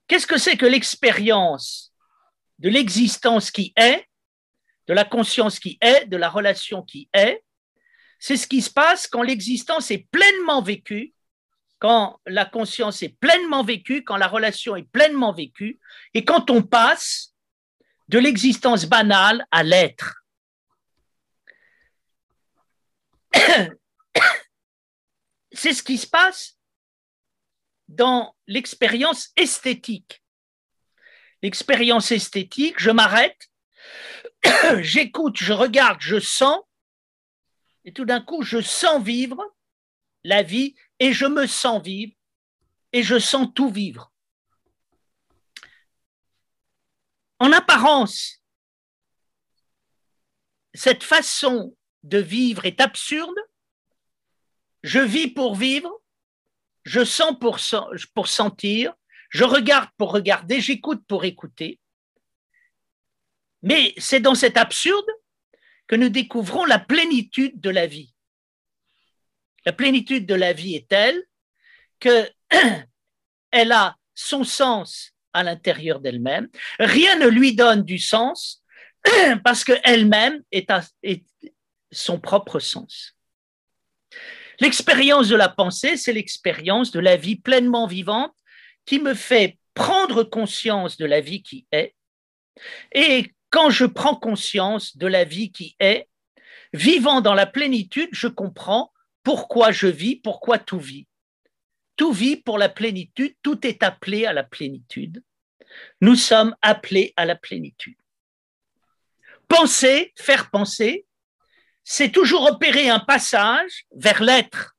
Qu'est-ce 0.07 0.27
que 0.27 0.37
c'est 0.37 0.57
que 0.57 0.65
l'expérience 0.65 1.93
de 2.59 2.69
l'existence 2.69 3.51
qui 3.51 3.73
est, 3.75 4.07
de 4.87 4.93
la 4.93 5.03
conscience 5.03 5.59
qui 5.59 5.77
est, 5.81 6.05
de 6.05 6.17
la 6.17 6.29
relation 6.29 6.81
qui 6.81 7.09
est? 7.13 7.43
C'est 8.19 8.37
ce 8.37 8.47
qui 8.47 8.61
se 8.61 8.71
passe 8.71 9.07
quand 9.07 9.21
l'existence 9.21 9.91
est 9.91 10.07
pleinement 10.09 10.61
vécue, 10.61 11.13
quand 11.79 12.19
la 12.25 12.45
conscience 12.45 13.03
est 13.03 13.17
pleinement 13.19 13.63
vécue, 13.63 14.03
quand 14.03 14.17
la 14.17 14.27
relation 14.27 14.75
est 14.75 14.89
pleinement 14.91 15.33
vécue, 15.33 15.79
et 16.13 16.25
quand 16.25 16.49
on 16.49 16.63
passe 16.63 17.35
de 18.07 18.17
l'existence 18.17 18.85
banale 18.85 19.45
à 19.51 19.63
l'être. 19.63 20.23
C'est 25.51 25.73
ce 25.73 25.83
qui 25.83 25.97
se 25.97 26.07
passe 26.07 26.56
dans 27.87 28.35
l'expérience 28.47 29.29
esthétique. 29.35 30.23
L'expérience 31.41 32.11
esthétique, 32.11 32.75
je 32.79 32.91
m'arrête, 32.91 33.49
j'écoute, 34.79 35.37
je 35.37 35.53
regarde, 35.53 36.01
je 36.01 36.19
sens, 36.19 36.59
et 37.85 37.93
tout 37.93 38.05
d'un 38.05 38.21
coup, 38.21 38.41
je 38.41 38.59
sens 38.59 39.01
vivre 39.01 39.55
la 40.23 40.43
vie 40.43 40.75
et 40.99 41.13
je 41.13 41.25
me 41.25 41.47
sens 41.47 41.81
vivre 41.81 42.13
et 42.91 43.03
je 43.03 43.17
sens 43.19 43.47
tout 43.55 43.69
vivre. 43.69 44.11
En 47.39 47.51
apparence, 47.51 48.41
cette 50.73 51.03
façon 51.03 51.75
de 52.03 52.17
vivre 52.17 52.65
est 52.65 52.81
absurde. 52.81 53.37
Je 54.83 54.99
vis 54.99 55.27
pour 55.27 55.55
vivre, 55.55 55.91
je 56.87 57.03
sens 57.03 57.37
pour, 57.37 57.59
sentir, 57.59 58.93
je 59.29 59.43
regarde 59.43 59.89
pour 59.97 60.13
regarder, 60.13 60.61
j'écoute 60.61 61.05
pour 61.05 61.25
écouter. 61.25 61.81
Mais 63.61 63.93
c'est 63.97 64.21
dans 64.21 64.35
cet 64.35 64.55
absurde 64.55 65.05
que 65.87 65.97
nous 65.97 66.07
découvrons 66.07 66.63
la 66.63 66.79
plénitude 66.79 67.59
de 67.59 67.69
la 67.69 67.87
vie. 67.87 68.13
La 69.65 69.73
plénitude 69.73 70.25
de 70.25 70.33
la 70.33 70.53
vie 70.53 70.75
est 70.75 70.87
telle 70.87 71.21
que 71.99 72.31
elle 73.51 73.73
a 73.73 73.97
son 74.15 74.45
sens 74.45 75.11
à 75.33 75.43
l'intérieur 75.43 75.99
d'elle-même. 75.99 76.47
Rien 76.79 77.17
ne 77.17 77.27
lui 77.27 77.53
donne 77.53 77.83
du 77.83 77.99
sens 77.99 78.63
parce 79.43 79.65
qu'elle-même 79.65 80.41
est 80.53 80.71
son 81.91 82.17
propre 82.17 82.59
sens. 82.59 83.16
L'expérience 84.59 85.27
de 85.27 85.35
la 85.35 85.49
pensée, 85.49 85.97
c'est 85.97 86.13
l'expérience 86.13 86.91
de 86.91 86.99
la 86.99 87.15
vie 87.15 87.35
pleinement 87.35 87.87
vivante 87.87 88.33
qui 88.85 88.99
me 88.99 89.13
fait 89.13 89.57
prendre 89.73 90.23
conscience 90.23 90.97
de 90.97 91.05
la 91.05 91.21
vie 91.21 91.43
qui 91.43 91.67
est 91.71 91.93
et 92.93 93.33
quand 93.49 93.69
je 93.69 93.85
prends 93.85 94.15
conscience 94.15 94.97
de 94.97 95.07
la 95.07 95.23
vie 95.23 95.51
qui 95.51 95.75
est, 95.79 96.07
vivant 96.73 97.21
dans 97.21 97.33
la 97.33 97.45
plénitude, 97.45 98.09
je 98.11 98.27
comprends 98.27 98.91
pourquoi 99.23 99.71
je 99.71 99.87
vis, 99.87 100.17
pourquoi 100.17 100.59
tout 100.59 100.79
vit. 100.79 101.07
Tout 101.95 102.11
vit 102.11 102.37
pour 102.37 102.57
la 102.57 102.69
plénitude, 102.69 103.35
tout 103.41 103.65
est 103.65 103.83
appelé 103.83 104.25
à 104.25 104.33
la 104.33 104.43
plénitude. 104.43 105.23
Nous 106.01 106.15
sommes 106.15 106.55
appelés 106.61 107.13
à 107.15 107.25
la 107.25 107.35
plénitude. 107.35 107.97
Penser, 109.47 110.13
faire 110.15 110.49
penser, 110.49 111.06
c'est 111.89 112.11
toujours 112.11 112.43
opérer 112.51 112.89
un 112.89 112.99
passage 112.99 113.85
vers 113.95 114.21
l'être 114.21 114.75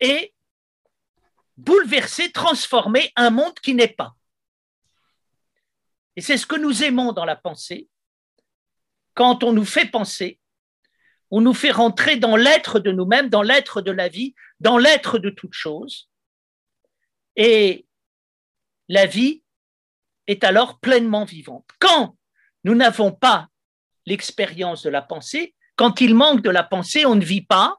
et 0.00 0.34
bouleverser, 1.56 2.32
transformer 2.32 3.12
un 3.14 3.30
monde 3.30 3.54
qui 3.60 3.72
n'est 3.72 3.94
pas. 3.94 4.16
Et 6.16 6.22
c'est 6.22 6.38
ce 6.38 6.46
que 6.46 6.56
nous 6.56 6.82
aimons 6.82 7.12
dans 7.12 7.24
la 7.24 7.36
pensée. 7.36 7.88
Quand 9.14 9.44
on 9.44 9.52
nous 9.52 9.64
fait 9.64 9.86
penser, 9.86 10.40
on 11.30 11.40
nous 11.40 11.54
fait 11.54 11.70
rentrer 11.70 12.16
dans 12.16 12.34
l'être 12.34 12.80
de 12.80 12.90
nous-mêmes, 12.90 13.28
dans 13.28 13.42
l'être 13.42 13.80
de 13.80 13.92
la 13.92 14.08
vie, 14.08 14.34
dans 14.58 14.78
l'être 14.78 15.20
de 15.20 15.30
toute 15.30 15.54
chose. 15.54 16.10
Et 17.36 17.86
la 18.88 19.06
vie 19.06 19.44
est 20.26 20.42
alors 20.42 20.80
pleinement 20.80 21.24
vivante. 21.24 21.68
Quand 21.78 22.16
nous 22.64 22.74
n'avons 22.74 23.12
pas 23.12 23.46
l'expérience 24.04 24.82
de 24.82 24.90
la 24.90 25.02
pensée, 25.02 25.54
quand 25.76 26.00
il 26.00 26.14
manque 26.14 26.42
de 26.42 26.50
la 26.50 26.62
pensée, 26.62 27.06
on 27.06 27.14
ne 27.14 27.24
vit 27.24 27.42
pas, 27.42 27.76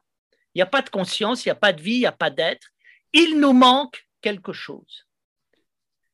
il 0.54 0.58
n'y 0.58 0.62
a 0.62 0.66
pas 0.66 0.82
de 0.82 0.88
conscience, 0.88 1.44
il 1.44 1.48
n'y 1.48 1.52
a 1.52 1.56
pas 1.56 1.72
de 1.72 1.82
vie, 1.82 1.94
il 1.94 2.00
n'y 2.00 2.06
a 2.06 2.12
pas 2.12 2.30
d'être. 2.30 2.68
Il 3.12 3.38
nous 3.38 3.52
manque 3.52 4.08
quelque 4.20 4.52
chose. 4.52 5.06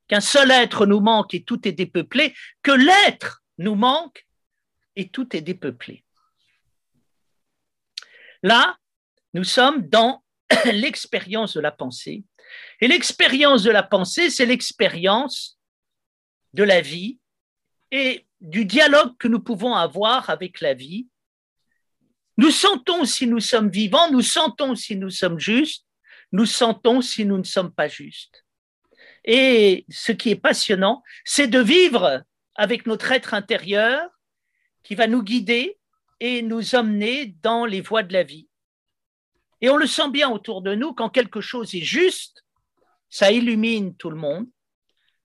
Qu'un 0.09 0.21
seul 0.21 0.50
être 0.50 0.87
nous 0.87 1.00
manque 1.00 1.35
et 1.35 1.45
tout 1.45 1.67
est 1.67 1.73
dépeuplé, 1.73 2.35
que 2.62 2.73
l'être 2.73 3.43
nous 3.59 3.75
manque 3.75 4.26
et 4.97 5.09
tout 5.09 5.35
est 5.37 5.41
dépeuplé. 5.41 6.05
Là, 8.43 8.76
nous 9.33 9.45
sommes 9.45 9.88
dans 9.88 10.23
l'expérience 10.67 11.55
de 11.55 11.61
la 11.61 11.73
pensée. 11.73 12.25
Et 12.81 12.88
l'expérience 12.88 13.62
de 13.62 13.71
la 13.71 13.83
pensée, 13.83 14.31
c'est 14.31 14.47
l'expérience 14.47 15.59
de 16.53 16.62
la 16.62 16.81
vie 16.81 17.19
et 17.91 18.26
du 18.41 18.64
dialogue 18.64 19.17
que 19.19 19.29
nous 19.29 19.41
pouvons 19.41 19.75
avoir 19.75 20.29
avec 20.31 20.61
la 20.61 20.75
vie. 20.75 21.09
Nous 22.37 22.50
sentons 22.50 23.05
si 23.05 23.26
nous 23.26 23.41
sommes 23.41 23.71
vivants, 23.71 24.11
nous 24.11 24.23
sentons 24.23 24.75
si 24.75 24.97
nous 24.97 25.11
sommes 25.11 25.38
justes, 25.38 25.87
nous 26.33 26.47
sentons 26.47 27.00
si 27.00 27.25
nous 27.25 27.38
ne 27.38 27.45
sommes 27.45 27.73
pas 27.73 27.88
justes. 27.88 28.45
Et 29.25 29.87
ce 29.88 30.12
qui 30.12 30.31
est 30.31 30.37
passionnant, 30.37 31.03
c'est 31.25 31.47
de 31.47 31.61
vivre 31.61 32.23
avec 32.57 32.87
notre 32.87 33.12
être 33.12 33.35
intérieur 33.35 34.09
qui 34.83 34.95
va 34.95 35.07
nous 35.07 35.23
guider 35.23 35.79
et 36.21 36.43
nous 36.43 36.75
emmener 36.75 37.35
dans 37.43 37.64
les 37.67 37.81
voies 37.81 38.03
de 38.03 38.12
la 38.12 38.23
vie. 38.23 38.49
Et 39.61 39.71
on 39.71 39.76
le 39.76 39.87
sent 39.87 40.11
bien 40.11 40.29
autour 40.29 40.61
de 40.62 40.75
nous, 40.75 40.93
quand 40.93 41.09
quelque 41.09 41.41
chose 41.41 41.75
est 41.75 41.81
juste, 41.81 42.45
ça 43.09 43.31
illumine 43.31 43.97
tout 43.97 44.11
le 44.11 44.17
monde. 44.17 44.47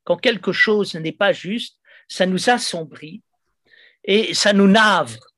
Quand 0.04 0.18
quelque 0.18 0.52
chose 0.52 0.96
n'est 0.96 1.12
pas 1.12 1.34
juste, 1.34 1.78
ça 2.08 2.26
nous 2.26 2.50
assombrit 2.50 3.22
et 4.04 4.34
ça 4.34 4.54
nous 4.54 4.68
navre. 4.68 5.29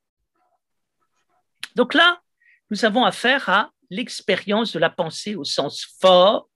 Donc 1.76 1.94
là, 1.94 2.22
nous 2.70 2.86
avons 2.86 3.06
affaire 3.06 3.50
à 3.50 3.72
l'expérience 3.90 4.72
de 4.74 4.80
la 4.80 4.90
pensée 4.90 5.36
au 5.36 5.44
sens 5.44 5.86
fort. 6.00 6.50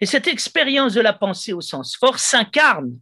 Et 0.00 0.06
cette 0.06 0.26
expérience 0.26 0.94
de 0.94 1.00
la 1.00 1.12
pensée 1.12 1.52
au 1.52 1.60
sens 1.60 1.96
fort 1.96 2.18
s'incarne 2.18 2.98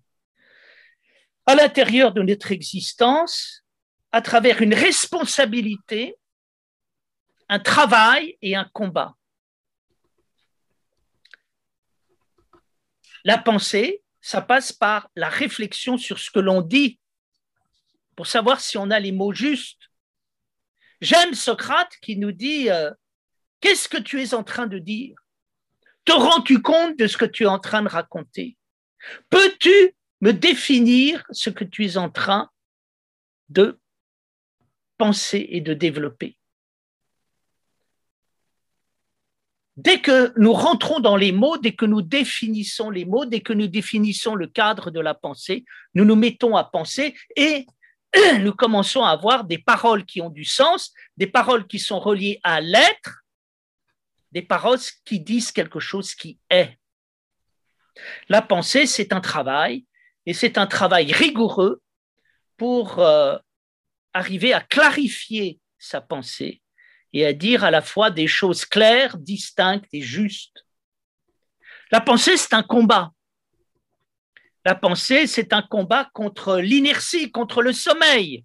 à 1.47 1.55
l'intérieur 1.55 2.13
de 2.13 2.23
notre 2.23 2.53
existence 2.53 3.65
à 4.13 4.21
travers 4.21 4.61
une 4.61 4.75
responsabilité, 4.75 6.17
un 7.49 7.59
travail 7.59 8.37
et 8.43 8.55
un 8.55 8.69
combat. 8.73 9.17
La 13.25 13.39
pensée, 13.39 14.03
ça 14.21 14.43
passe 14.43 14.73
par 14.73 15.11
la 15.17 15.29
réflexion 15.29 15.99
sur 15.99 16.19
ce 16.19 16.31
que 16.31 16.39
l'on 16.39 16.63
dit 16.63 16.99
pour 18.17 18.27
savoir 18.27 18.61
si 18.61 18.77
on 18.79 18.91
a 18.91 19.01
les 19.01 19.13
mots 19.13 19.33
justes. 19.33 19.90
J'aime 21.01 21.35
Socrate 21.35 21.93
qui 22.03 22.17
nous 22.17 22.33
dit 22.33 22.71
euh, 22.71 22.91
Qu'est-ce 23.61 23.89
que 23.89 23.99
tu 23.99 24.23
es 24.23 24.35
en 24.35 24.43
train 24.43 24.67
de 24.67 24.79
dire? 24.79 25.17
Te 26.05 26.13
rends-tu 26.13 26.63
compte 26.63 26.99
de 26.99 27.07
ce 27.07 27.17
que 27.17 27.25
tu 27.25 27.45
es 27.45 27.47
en 27.47 27.59
train 27.59 27.83
de 27.83 27.89
raconter? 27.89 28.57
Peux-tu 29.29 29.95
me 30.21 30.33
définir 30.33 31.25
ce 31.31 31.51
que 31.51 31.65
tu 31.65 31.85
es 31.85 31.97
en 31.97 32.11
train 32.11 32.51
de 33.49 33.79
penser 34.99 35.47
et 35.51 35.61
de 35.61 35.75
développer? 35.75 36.37
Dès 39.77 40.01
que 40.01 40.33
nous 40.39 40.53
rentrons 40.53 41.01
dans 41.01 41.17
les 41.17 41.33
mots, 41.33 41.57
dès 41.57 41.75
que 41.75 41.87
nous 41.87 42.03
définissons 42.03 42.91
les 42.91 43.07
mots, 43.07 43.25
dès 43.25 43.41
que 43.41 43.55
nous 43.55 43.67
définissons 43.67 44.35
le 44.35 44.47
cadre 44.47 44.91
de 44.91 45.01
la 45.01 45.15
pensée, 45.15 45.65
nous 45.95 46.05
nous 46.05 46.17
mettons 46.17 46.57
à 46.57 46.65
penser 46.65 47.17
et 47.37 47.67
nous 48.41 48.53
commençons 48.53 49.05
à 49.05 49.11
avoir 49.11 49.45
des 49.45 49.59
paroles 49.59 50.05
qui 50.05 50.21
ont 50.21 50.31
du 50.31 50.45
sens, 50.45 50.93
des 51.17 51.27
paroles 51.27 51.67
qui 51.67 51.79
sont 51.79 52.01
reliées 52.01 52.41
à 52.43 52.61
l'être, 52.61 53.25
des 54.33 54.43
paroles 54.43 54.79
qui 55.05 55.21
disent 55.21 55.53
quelque 55.53 55.81
chose 55.81 56.15
qui 56.15 56.39
est. 56.51 56.79
La 58.29 58.43
pensée, 58.43 58.87
c'est 58.87 59.13
un 59.13 59.21
travail, 59.21 59.85
et 60.27 60.35
c'est 60.35 60.59
un 60.59 60.67
travail 60.67 61.13
rigoureux 61.13 61.83
pour 62.57 62.99
euh, 62.99 63.37
arriver 64.13 64.53
à 64.53 64.61
clarifier 64.61 65.59
sa 65.79 66.01
pensée 66.01 66.63
et 67.13 67.27
à 67.27 67.33
dire 67.33 67.65
à 67.65 67.71
la 67.71 67.83
fois 67.83 68.11
des 68.11 68.27
choses 68.27 68.65
claires, 68.65 69.17
distinctes 69.19 69.89
et 69.93 70.03
justes. 70.03 70.65
La 71.91 72.01
pensée, 72.01 72.37
c'est 72.37 72.55
un 72.55 72.63
combat. 72.63 73.13
La 74.65 74.75
pensée, 74.75 75.27
c'est 75.27 75.53
un 75.53 75.63
combat 75.63 76.11
contre 76.13 76.59
l'inertie, 76.59 77.31
contre 77.31 77.63
le 77.63 77.73
sommeil, 77.73 78.45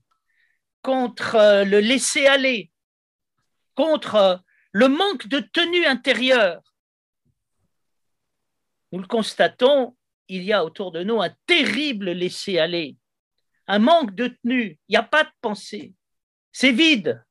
contre 0.82 1.36
euh, 1.36 1.65
le 1.65 1.80
laisser-aller, 1.80 2.71
contre 3.73 4.15
euh, 4.15 4.38
le 4.71 4.88
manque 4.88 5.28
de 5.28 5.39
tenue 5.39 5.86
intérieure. 5.86 6.62
Nous 8.91 8.99
le 8.99 9.08
constatons, 9.08 9.97
il 10.30 10.43
y 10.43 10.54
a 10.54 10.63
autour 10.63 10.91
de 10.91 11.04
nous 11.04 11.21
un 11.21 11.32
terrible 11.45 12.12
laisser-aller, 12.12 12.95
un 13.67 13.80
manque 13.80 14.15
de 14.15 14.28
tenue, 14.28 14.80
il 14.88 14.91
n'y 14.91 14.97
a 14.97 15.04
pas 15.04 15.25
de 15.25 15.32
pensée, 15.41 15.93
c'est 16.54 16.71
vide. 16.71 17.23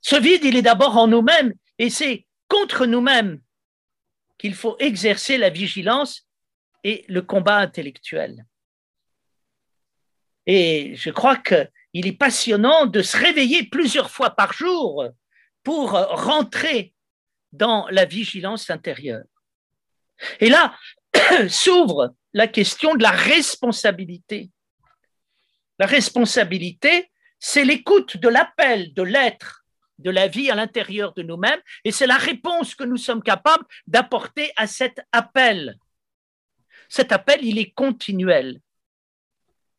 Ce 0.00 0.16
vide, 0.16 0.44
il 0.44 0.56
est 0.56 0.62
d'abord 0.62 0.96
en 0.96 1.08
nous-mêmes 1.08 1.54
et 1.78 1.90
c'est 1.90 2.26
contre 2.46 2.86
nous-mêmes 2.86 3.40
qu'il 4.38 4.54
faut 4.54 4.76
exercer 4.78 5.38
la 5.38 5.50
vigilance 5.50 6.28
et 6.84 7.04
le 7.08 7.22
combat 7.22 7.56
intellectuel. 7.56 8.46
Et 10.46 10.94
je 10.94 11.10
crois 11.10 11.36
qu'il 11.36 12.06
est 12.06 12.18
passionnant 12.18 12.86
de 12.86 13.02
se 13.02 13.16
réveiller 13.16 13.64
plusieurs 13.64 14.10
fois 14.10 14.30
par 14.30 14.52
jour 14.52 15.06
pour 15.62 15.92
rentrer 15.92 16.92
dans 17.52 17.86
la 17.88 18.04
vigilance 18.04 18.68
intérieure. 18.68 19.24
Et 20.40 20.50
là 20.50 20.76
s'ouvre 21.48 22.14
la 22.32 22.46
question 22.46 22.94
de 22.94 23.02
la 23.02 23.10
responsabilité. 23.10 24.50
La 25.78 25.86
responsabilité, 25.86 27.10
c'est 27.38 27.64
l'écoute 27.64 28.18
de 28.18 28.28
l'appel 28.28 28.92
de 28.92 29.02
l'être 29.02 29.64
de 29.98 30.10
la 30.10 30.28
vie 30.28 30.50
à 30.50 30.54
l'intérieur 30.54 31.14
de 31.14 31.22
nous-mêmes, 31.22 31.60
et 31.84 31.92
c'est 31.92 32.06
la 32.06 32.16
réponse 32.16 32.74
que 32.74 32.84
nous 32.84 32.96
sommes 32.96 33.22
capables 33.22 33.64
d'apporter 33.86 34.52
à 34.56 34.66
cet 34.66 35.00
appel. 35.12 35.78
Cet 36.94 37.10
appel, 37.10 37.44
il 37.44 37.58
est 37.58 37.72
continuel. 37.72 38.60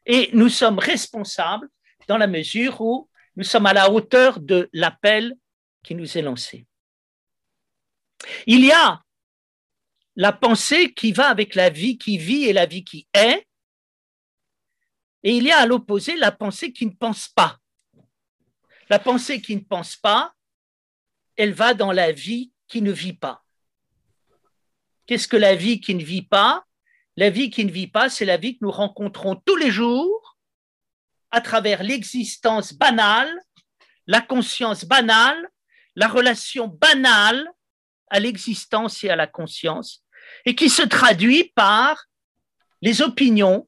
Et 0.06 0.30
nous 0.34 0.50
sommes 0.50 0.80
responsables 0.80 1.70
dans 2.10 2.18
la 2.18 2.28
mesure 2.28 2.82
où 2.82 3.10
nous 3.38 3.46
sommes 3.46 3.68
à 3.68 3.74
la 3.74 3.90
hauteur 3.90 4.42
de 4.42 4.70
l'appel 4.74 5.34
qui 5.82 5.96
nous 5.96 6.18
est 6.18 6.22
lancé. 6.22 6.68
Il 8.46 8.66
y 8.66 8.72
a 8.74 9.02
la 10.18 10.34
pensée 10.34 10.94
qui 10.94 11.14
va 11.14 11.30
avec 11.30 11.56
la 11.56 11.70
vie 11.70 11.98
qui 11.98 12.18
vit 12.18 12.48
et 12.48 12.52
la 12.52 12.66
vie 12.66 12.84
qui 12.84 13.08
est, 13.14 13.48
et 15.24 15.38
il 15.38 15.44
y 15.44 15.52
a 15.52 15.60
à 15.60 15.66
l'opposé 15.66 16.18
la 16.18 16.34
pensée 16.34 16.74
qui 16.74 16.86
ne 16.86 16.96
pense 16.96 17.30
pas. 17.30 17.58
La 18.90 19.00
pensée 19.00 19.42
qui 19.42 19.56
ne 19.56 19.64
pense 19.64 19.96
pas, 19.96 20.34
elle 21.38 21.54
va 21.54 21.74
dans 21.74 21.94
la 21.94 22.12
vie 22.12 22.52
qui 22.68 22.82
ne 22.82 22.92
vit 22.92 23.14
pas. 23.14 23.42
Qu'est-ce 25.06 25.30
que 25.30 25.38
la 25.38 25.56
vie 25.56 25.80
qui 25.80 25.96
ne 25.96 26.04
vit 26.04 26.28
pas? 26.28 26.65
La 27.18 27.30
vie 27.30 27.50
qui 27.50 27.66
ne 27.66 27.72
vit 27.72 27.88
pas, 27.88 28.10
c'est 28.10 28.26
la 28.26 28.38
vie 28.38 28.58
que 28.58 28.66
nous 28.66 28.72
rencontrons 28.72 29.36
tous 29.36 29.56
les 29.56 29.72
jours 29.72 30.38
à 31.32 31.42
travers 31.42 31.84
l'existence 31.84 32.74
banale, 32.74 33.34
la 34.08 34.22
conscience 34.22 34.86
banale, 34.86 35.50
la 35.96 36.08
relation 36.08 36.68
banale 36.68 37.50
à 38.10 38.20
l'existence 38.20 39.04
et 39.04 39.10
à 39.10 39.16
la 39.16 39.28
conscience, 39.28 40.04
et 40.46 40.56
qui 40.56 40.70
se 40.70 40.84
traduit 40.84 41.52
par 41.56 42.06
les 42.82 43.02
opinions, 43.02 43.68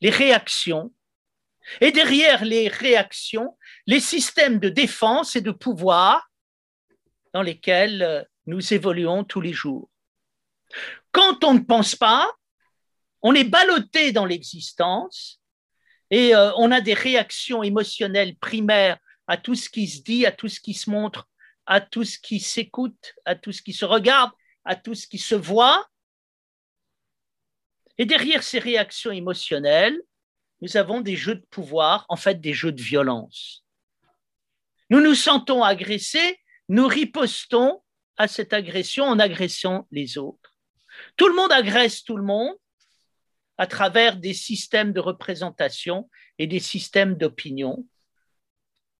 les 0.00 0.10
réactions, 0.10 0.92
et 1.80 1.92
derrière 1.92 2.44
les 2.44 2.68
réactions, 2.68 3.56
les 3.86 4.00
systèmes 4.00 4.58
de 4.58 4.68
défense 4.68 5.36
et 5.36 5.40
de 5.40 5.50
pouvoir 5.50 6.30
dans 7.34 7.42
lesquels 7.42 8.02
euh, 8.02 8.22
nous 8.46 8.72
évoluons 8.72 9.24
tous 9.24 9.40
les 9.40 9.52
jours. 9.52 9.90
Quand 11.12 11.44
on 11.44 11.54
ne 11.54 11.60
pense 11.60 11.96
pas, 11.96 12.35
on 13.28 13.34
est 13.34 13.42
ballotté 13.42 14.12
dans 14.12 14.24
l'existence 14.24 15.40
et 16.12 16.36
euh, 16.36 16.52
on 16.58 16.70
a 16.70 16.80
des 16.80 16.94
réactions 16.94 17.64
émotionnelles 17.64 18.36
primaires 18.36 18.98
à 19.26 19.36
tout 19.36 19.56
ce 19.56 19.68
qui 19.68 19.88
se 19.88 20.00
dit, 20.00 20.24
à 20.24 20.30
tout 20.30 20.46
ce 20.46 20.60
qui 20.60 20.74
se 20.74 20.88
montre, 20.88 21.28
à 21.66 21.80
tout 21.80 22.04
ce 22.04 22.20
qui 22.20 22.38
s'écoute, 22.38 23.14
à 23.24 23.34
tout 23.34 23.50
ce 23.50 23.62
qui 23.62 23.72
se 23.72 23.84
regarde, 23.84 24.30
à 24.64 24.76
tout 24.76 24.94
ce 24.94 25.08
qui 25.08 25.18
se 25.18 25.34
voit. 25.34 25.88
Et 27.98 28.06
derrière 28.06 28.44
ces 28.44 28.60
réactions 28.60 29.10
émotionnelles, 29.10 30.00
nous 30.60 30.76
avons 30.76 31.00
des 31.00 31.16
jeux 31.16 31.34
de 31.34 31.46
pouvoir, 31.50 32.06
en 32.08 32.16
fait 32.16 32.40
des 32.40 32.54
jeux 32.54 32.70
de 32.70 32.80
violence. 32.80 33.64
Nous 34.88 35.00
nous 35.00 35.16
sentons 35.16 35.64
agressés, 35.64 36.38
nous 36.68 36.86
ripostons 36.86 37.82
à 38.18 38.28
cette 38.28 38.52
agression 38.52 39.04
en 39.04 39.18
agressant 39.18 39.88
les 39.90 40.16
autres. 40.16 40.54
Tout 41.16 41.26
le 41.26 41.34
monde 41.34 41.50
agresse 41.50 42.04
tout 42.04 42.16
le 42.16 42.22
monde 42.22 42.54
à 43.58 43.66
travers 43.66 44.16
des 44.16 44.34
systèmes 44.34 44.92
de 44.92 45.00
représentation 45.00 46.08
et 46.38 46.46
des 46.46 46.60
systèmes 46.60 47.14
d'opinion. 47.16 47.86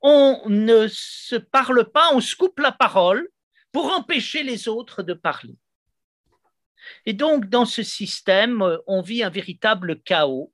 on 0.03 0.43
ne 0.49 0.87
se 0.89 1.37
parle 1.37 1.91
pas, 1.91 2.11
on 2.13 2.21
se 2.21 2.37
coupe 2.37 2.59
la 2.61 2.73
parole 2.73 3.29
pour 3.73 3.87
empêcher 3.93 4.43
les 4.43 4.69
autres 4.69 5.03
de 5.03 5.15
parler. 5.15 5.57
Et 7.05 7.13
donc, 7.13 7.49
dans 7.49 7.65
ce 7.65 7.83
système, 7.83 8.63
on 8.87 9.01
vit 9.03 9.23
un 9.23 9.31
véritable 9.31 10.01
chaos. 10.03 10.53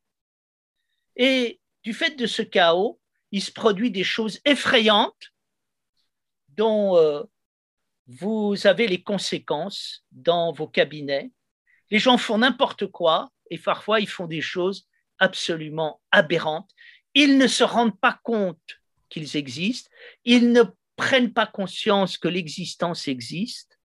Et 1.17 1.61
du 1.83 1.93
fait 1.93 2.17
de 2.17 2.27
ce 2.27 2.43
chaos, 2.43 3.01
il 3.31 3.43
se 3.43 3.53
produit 3.53 3.91
des 3.91 4.05
choses 4.05 4.41
effrayantes 4.45 5.33
dont 6.49 6.97
euh, 6.97 7.23
vous 8.07 8.55
avez 8.65 8.87
les 8.87 9.03
conséquences 9.03 10.05
dans 10.11 10.53
vos 10.53 10.69
cabinets. 10.69 11.33
Les 11.91 11.99
gens 11.99 12.19
font 12.19 12.39
n'importe 12.39 12.87
quoi 12.87 13.31
et 13.53 13.59
parfois 13.59 14.01
ils 14.01 14.09
font 14.09 14.27
des 14.27 14.41
choses 14.41 14.89
absolument 15.19 16.01
aberrantes. 16.11 16.71
Ils 17.13 17.37
ne 17.37 17.47
se 17.47 17.63
rendent 17.63 18.01
pas 18.01 18.19
compte 18.23 18.81
qu'ils 19.11 19.37
existent, 19.37 19.91
ils 20.25 20.53
ne 20.53 20.63
prennent 20.97 21.35
pas 21.35 21.47
conscience 21.47 22.17
que 22.17 22.29
l'existence 22.29 23.09
existe. 23.09 23.79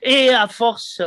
Et 0.00 0.30
à 0.30 0.48
force 0.48 1.02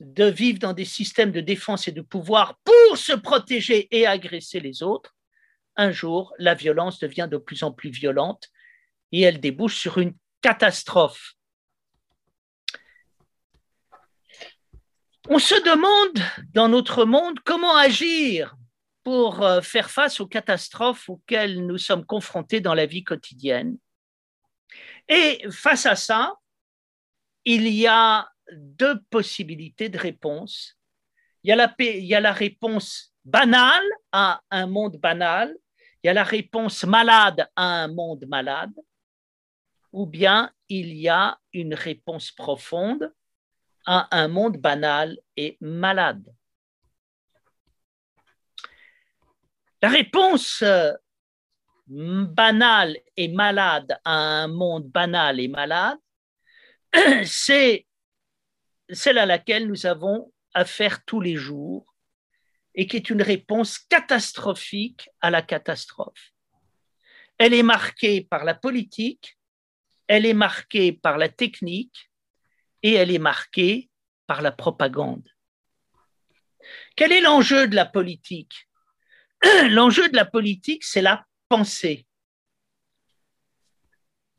de 0.00 0.24
vivre 0.24 0.58
dans 0.58 0.72
des 0.72 0.86
systèmes 0.86 1.32
de 1.32 1.42
défense 1.42 1.86
et 1.86 1.92
de 1.92 2.00
pouvoir 2.00 2.58
pour 2.64 2.96
se 2.96 3.12
protéger 3.12 3.86
et 3.94 4.06
agresser 4.06 4.58
les 4.58 4.82
autres, 4.82 5.14
un 5.76 5.92
jour, 5.92 6.32
la 6.38 6.54
violence 6.54 6.98
devient 6.98 7.28
de 7.30 7.36
plus 7.36 7.62
en 7.62 7.72
plus 7.72 7.90
violente 7.90 8.48
et 9.12 9.20
elle 9.20 9.38
débouche 9.38 9.78
sur 9.78 9.98
une 9.98 10.14
catastrophe. 10.40 11.34
On 15.28 15.38
se 15.38 15.54
demande 15.54 16.18
dans 16.54 16.68
notre 16.68 17.04
monde 17.04 17.38
comment 17.44 17.76
agir 17.76 18.56
pour 19.04 19.42
euh, 19.42 19.60
faire 19.60 19.90
face 19.90 20.20
aux 20.20 20.26
catastrophes 20.26 21.08
auxquelles 21.08 21.66
nous 21.66 21.78
sommes 21.78 22.06
confrontés 22.06 22.60
dans 22.60 22.74
la 22.74 22.86
vie 22.86 23.04
quotidienne. 23.04 23.76
Et 25.08 25.44
face 25.50 25.86
à 25.86 25.96
ça, 25.96 26.34
il 27.44 27.68
y 27.68 27.86
a 27.86 28.30
deux 28.52 29.00
possibilités 29.10 29.88
de 29.88 29.98
réponse. 29.98 30.78
Il 31.42 31.50
y 31.50 31.52
a 31.52 31.56
la, 31.56 31.74
il 31.78 32.04
y 32.04 32.14
a 32.14 32.20
la 32.20 32.32
réponse 32.32 33.14
banale 33.24 33.84
à 34.12 34.40
un 34.50 34.66
monde 34.66 34.96
banal, 34.96 35.54
il 36.02 36.06
y 36.06 36.10
a 36.10 36.14
la 36.14 36.24
réponse 36.24 36.84
malade 36.84 37.48
à 37.56 37.64
un 37.82 37.88
monde 37.88 38.24
malade, 38.26 38.72
ou 39.92 40.06
bien 40.06 40.50
il 40.68 40.94
y 40.94 41.08
a 41.08 41.38
une 41.52 41.74
réponse 41.74 42.30
profonde 42.30 43.12
à 43.86 44.08
un 44.16 44.28
monde 44.28 44.58
banal 44.58 45.18
et 45.36 45.56
malade. 45.60 46.24
La 49.82 49.88
réponse 49.88 50.62
euh, 50.62 50.92
banale 51.86 52.98
et 53.16 53.28
malade 53.28 53.98
à 54.04 54.12
un 54.12 54.48
monde 54.48 54.88
banal 54.88 55.40
et 55.40 55.48
malade, 55.48 55.98
c'est 57.24 57.86
celle 58.90 59.18
à 59.18 59.26
laquelle 59.26 59.66
nous 59.66 59.86
avons 59.86 60.32
affaire 60.52 61.04
tous 61.04 61.20
les 61.20 61.36
jours 61.36 61.94
et 62.74 62.86
qui 62.86 62.96
est 62.96 63.10
une 63.10 63.22
réponse 63.22 63.78
catastrophique 63.78 65.08
à 65.20 65.30
la 65.30 65.42
catastrophe. 65.42 66.32
Elle 67.38 67.54
est 67.54 67.62
marquée 67.62 68.20
par 68.22 68.44
la 68.44 68.54
politique, 68.54 69.38
elle 70.06 70.26
est 70.26 70.34
marquée 70.34 70.92
par 70.92 71.18
la 71.18 71.28
technique 71.28 72.09
et 72.82 72.94
elle 72.94 73.10
est 73.10 73.18
marquée 73.18 73.90
par 74.26 74.42
la 74.42 74.52
propagande. 74.52 75.28
Quel 76.96 77.12
est 77.12 77.20
l'enjeu 77.20 77.68
de 77.68 77.74
la 77.74 77.86
politique? 77.86 78.68
L'enjeu 79.70 80.08
de 80.08 80.16
la 80.16 80.24
politique, 80.24 80.84
c'est 80.84 81.02
la 81.02 81.26
pensée. 81.48 82.06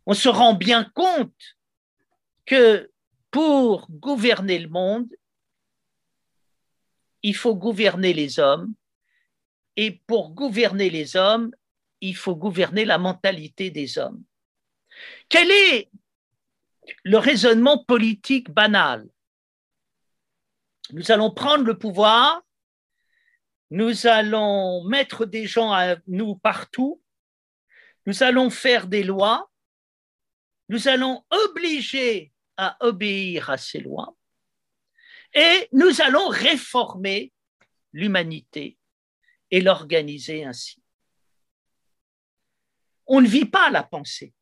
On 0.05 0.13
se 0.13 0.29
rend 0.29 0.53
bien 0.53 0.83
compte 0.95 1.57
que 2.45 2.91
pour 3.31 3.89
gouverner 3.89 4.59
le 4.59 4.69
monde, 4.69 5.09
il 7.23 7.35
faut 7.35 7.55
gouverner 7.55 8.13
les 8.13 8.39
hommes. 8.39 8.73
Et 9.77 10.01
pour 10.05 10.31
gouverner 10.31 10.89
les 10.89 11.15
hommes, 11.15 11.51
il 12.01 12.15
faut 12.15 12.35
gouverner 12.35 12.83
la 12.83 12.97
mentalité 12.97 13.71
des 13.71 13.97
hommes. 13.97 14.23
Quel 15.29 15.49
est 15.49 15.89
le 17.03 17.17
raisonnement 17.17 17.83
politique 17.83 18.49
banal 18.51 19.07
Nous 20.91 21.11
allons 21.11 21.31
prendre 21.31 21.63
le 21.63 21.77
pouvoir, 21.77 22.41
nous 23.69 24.07
allons 24.07 24.83
mettre 24.85 25.25
des 25.25 25.45
gens 25.45 25.71
à 25.71 25.95
nous 26.07 26.35
partout, 26.35 27.01
nous 28.05 28.23
allons 28.23 28.49
faire 28.49 28.87
des 28.87 29.03
lois, 29.03 29.49
nous 30.69 30.87
allons 30.87 31.23
obliger 31.29 32.31
à 32.57 32.77
obéir 32.79 33.49
à 33.49 33.57
ces 33.57 33.79
lois 33.79 34.15
et 35.33 35.69
nous 35.71 36.01
allons 36.01 36.27
réformer 36.27 37.31
l'humanité 37.93 38.77
et 39.49 39.61
l'organiser 39.61 40.43
ainsi. 40.43 40.81
On 43.05 43.21
ne 43.21 43.27
vit 43.27 43.45
pas 43.45 43.69
la 43.69 43.83
pensée. 43.83 44.33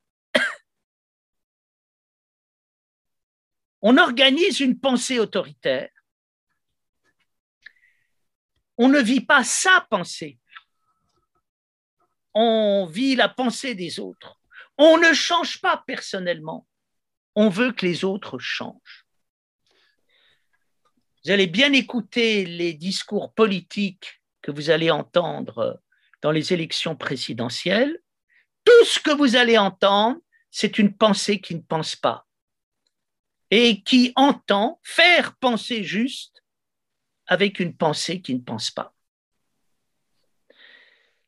On 3.81 3.97
organise 3.97 4.59
une 4.59 4.79
pensée 4.79 5.19
autoritaire. 5.19 5.89
On 8.77 8.87
ne 8.87 8.99
vit 8.99 9.21
pas 9.21 9.43
sa 9.43 9.85
pensée. 9.89 10.39
On 12.33 12.87
vit 12.89 13.15
la 13.15 13.29
pensée 13.29 13.75
des 13.75 13.99
autres. 13.99 14.39
On 14.77 14.97
ne 14.97 15.13
change 15.13 15.59
pas 15.61 15.83
personnellement 15.85 16.67
on 17.41 17.47
veut 17.47 17.71
que 17.71 17.85
les 17.85 18.03
autres 18.03 18.37
changent. 18.37 19.05
Vous 21.23 21.31
allez 21.31 21.47
bien 21.47 21.71
écouter 21.71 22.45
les 22.45 22.73
discours 22.73 23.33
politiques 23.33 24.21
que 24.41 24.51
vous 24.51 24.69
allez 24.69 24.91
entendre 24.91 25.81
dans 26.21 26.31
les 26.31 26.51
élections 26.51 26.97
présidentielles. 26.97 27.97
Tout 28.65 28.85
ce 28.85 28.99
que 28.99 29.11
vous 29.11 29.37
allez 29.37 29.57
entendre, 29.57 30.19
c'est 30.51 30.79
une 30.79 30.93
pensée 30.93 31.39
qui 31.39 31.55
ne 31.55 31.61
pense 31.61 31.95
pas 31.95 32.27
et 33.51 33.81
qui 33.81 34.13
entend 34.15 34.79
faire 34.83 35.35
penser 35.37 35.83
juste 35.83 36.43
avec 37.25 37.59
une 37.59 37.75
pensée 37.75 38.21
qui 38.21 38.35
ne 38.35 38.41
pense 38.41 38.71
pas. 38.71 38.93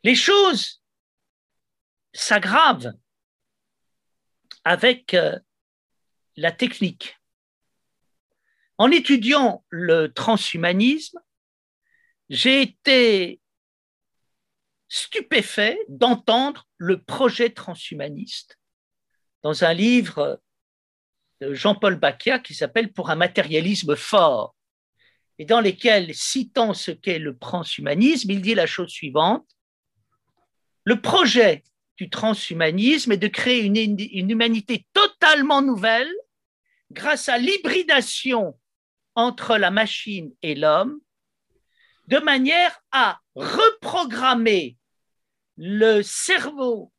Les 0.03 0.15
choses 0.15 0.83
s'aggravent 2.13 2.93
avec 4.63 5.13
euh, 5.13 5.39
la 6.35 6.51
technique. 6.51 7.19
En 8.77 8.89
étudiant 8.89 9.63
le 9.69 10.07
transhumanisme, 10.07 11.19
j'ai 12.29 12.61
été 12.61 13.41
stupéfait 14.87 15.79
d'entendre 15.87 16.67
le 16.77 17.01
projet 17.01 17.51
transhumaniste 17.51 18.59
dans 19.43 19.63
un 19.63 19.73
livre 19.73 20.41
Jean-Paul 21.41 21.95
Bacchia 21.95 22.39
qui 22.39 22.53
s'appelle 22.53 22.91
Pour 22.91 23.09
un 23.09 23.15
matérialisme 23.15 23.95
fort, 23.95 24.55
et 25.41 25.45
dans 25.45 25.59
lequel, 25.59 26.13
citant 26.13 26.75
ce 26.75 26.91
qu'est 26.91 27.17
le 27.17 27.35
transhumanisme, 27.35 28.29
il 28.29 28.41
dit 28.41 28.53
la 28.53 28.67
chose 28.67 28.91
suivante. 28.91 29.49
Le 30.83 31.01
projet 31.01 31.63
du 31.97 32.11
transhumanisme 32.11 33.11
est 33.11 33.17
de 33.17 33.27
créer 33.27 33.63
une, 33.63 34.29
humanité 34.29 34.85
totalement 34.93 35.63
nouvelle 35.63 36.11
grâce 36.91 37.27
à 37.27 37.39
l'hybridation 37.39 38.59
entre 39.15 39.57
la 39.57 39.71
machine 39.71 40.31
et 40.43 40.53
l'homme, 40.53 40.99
de 42.07 42.19
manière 42.19 42.79
à 42.91 43.19
reprogrammer 43.33 44.77
le 45.57 46.03
cerveau 46.03 46.93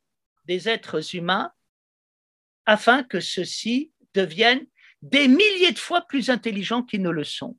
des 0.46 0.68
êtres 0.68 1.14
humains 1.14 1.52
afin 2.66 3.04
que 3.04 3.20
ceux-ci 3.20 3.91
deviennent 4.14 4.66
des 5.02 5.28
milliers 5.28 5.72
de 5.72 5.78
fois 5.78 6.02
plus 6.02 6.30
intelligents 6.30 6.82
qu'ils 6.82 7.02
ne 7.02 7.10
le 7.10 7.24
sont. 7.24 7.58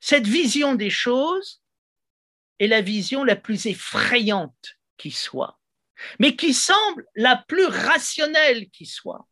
Cette 0.00 0.26
vision 0.26 0.74
des 0.74 0.90
choses 0.90 1.62
est 2.60 2.68
la 2.68 2.80
vision 2.80 3.24
la 3.24 3.36
plus 3.36 3.66
effrayante 3.66 4.76
qui 4.96 5.10
soit 5.10 5.58
mais 6.18 6.36
qui 6.36 6.54
semble 6.54 7.06
la 7.14 7.36
plus 7.48 7.66
rationnelle 7.66 8.68
qui 8.70 8.86
soit. 8.86 9.26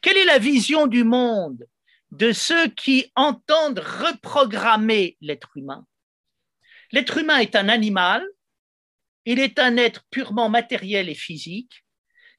Quelle 0.00 0.16
est 0.16 0.24
la 0.24 0.38
vision 0.38 0.86
du 0.86 1.04
monde 1.04 1.66
de 2.10 2.32
ceux 2.32 2.68
qui 2.68 3.10
entendent 3.14 3.80
reprogrammer 3.80 5.16
l'être 5.20 5.56
humain? 5.56 5.86
L'être 6.92 7.18
humain 7.18 7.38
est 7.38 7.56
un 7.56 7.68
animal, 7.68 8.24
il 9.24 9.38
est 9.38 9.58
un 9.58 9.76
être 9.76 10.04
purement 10.10 10.48
matériel 10.48 11.08
et 11.08 11.14
physique, 11.14 11.83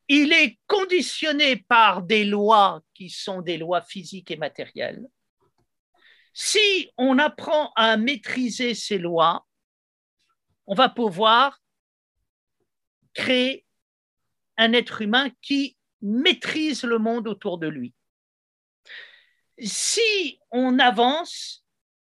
il 0.08 0.34
est 0.34 0.60
conditionné 0.68 1.58
par 1.58 2.04
des 2.04 2.26
lois 2.26 2.82
qui 2.94 3.10
sont 3.10 3.42
des 3.42 3.58
lois 3.58 3.82
physiques 3.82 4.32
et 4.32 4.38
matérielles. 4.38 5.06
Si 6.34 6.92
on 6.98 7.18
apprend 7.18 7.72
à 7.76 7.98
maîtriser 7.98 8.76
ces 8.76 8.98
lois, 8.98 9.46
on 10.68 10.76
va 10.76 10.90
pouvoir 10.90 11.60
créer 13.14 13.66
un 14.58 14.74
être 14.74 15.02
humain 15.02 15.30
qui 15.42 15.78
maîtrise 16.02 16.84
le 16.84 17.00
monde 17.00 17.28
autour 17.28 17.58
de 17.58 17.68
lui. 17.68 17.94
Si 19.60 20.40
on 20.52 20.80
avance, 20.80 21.66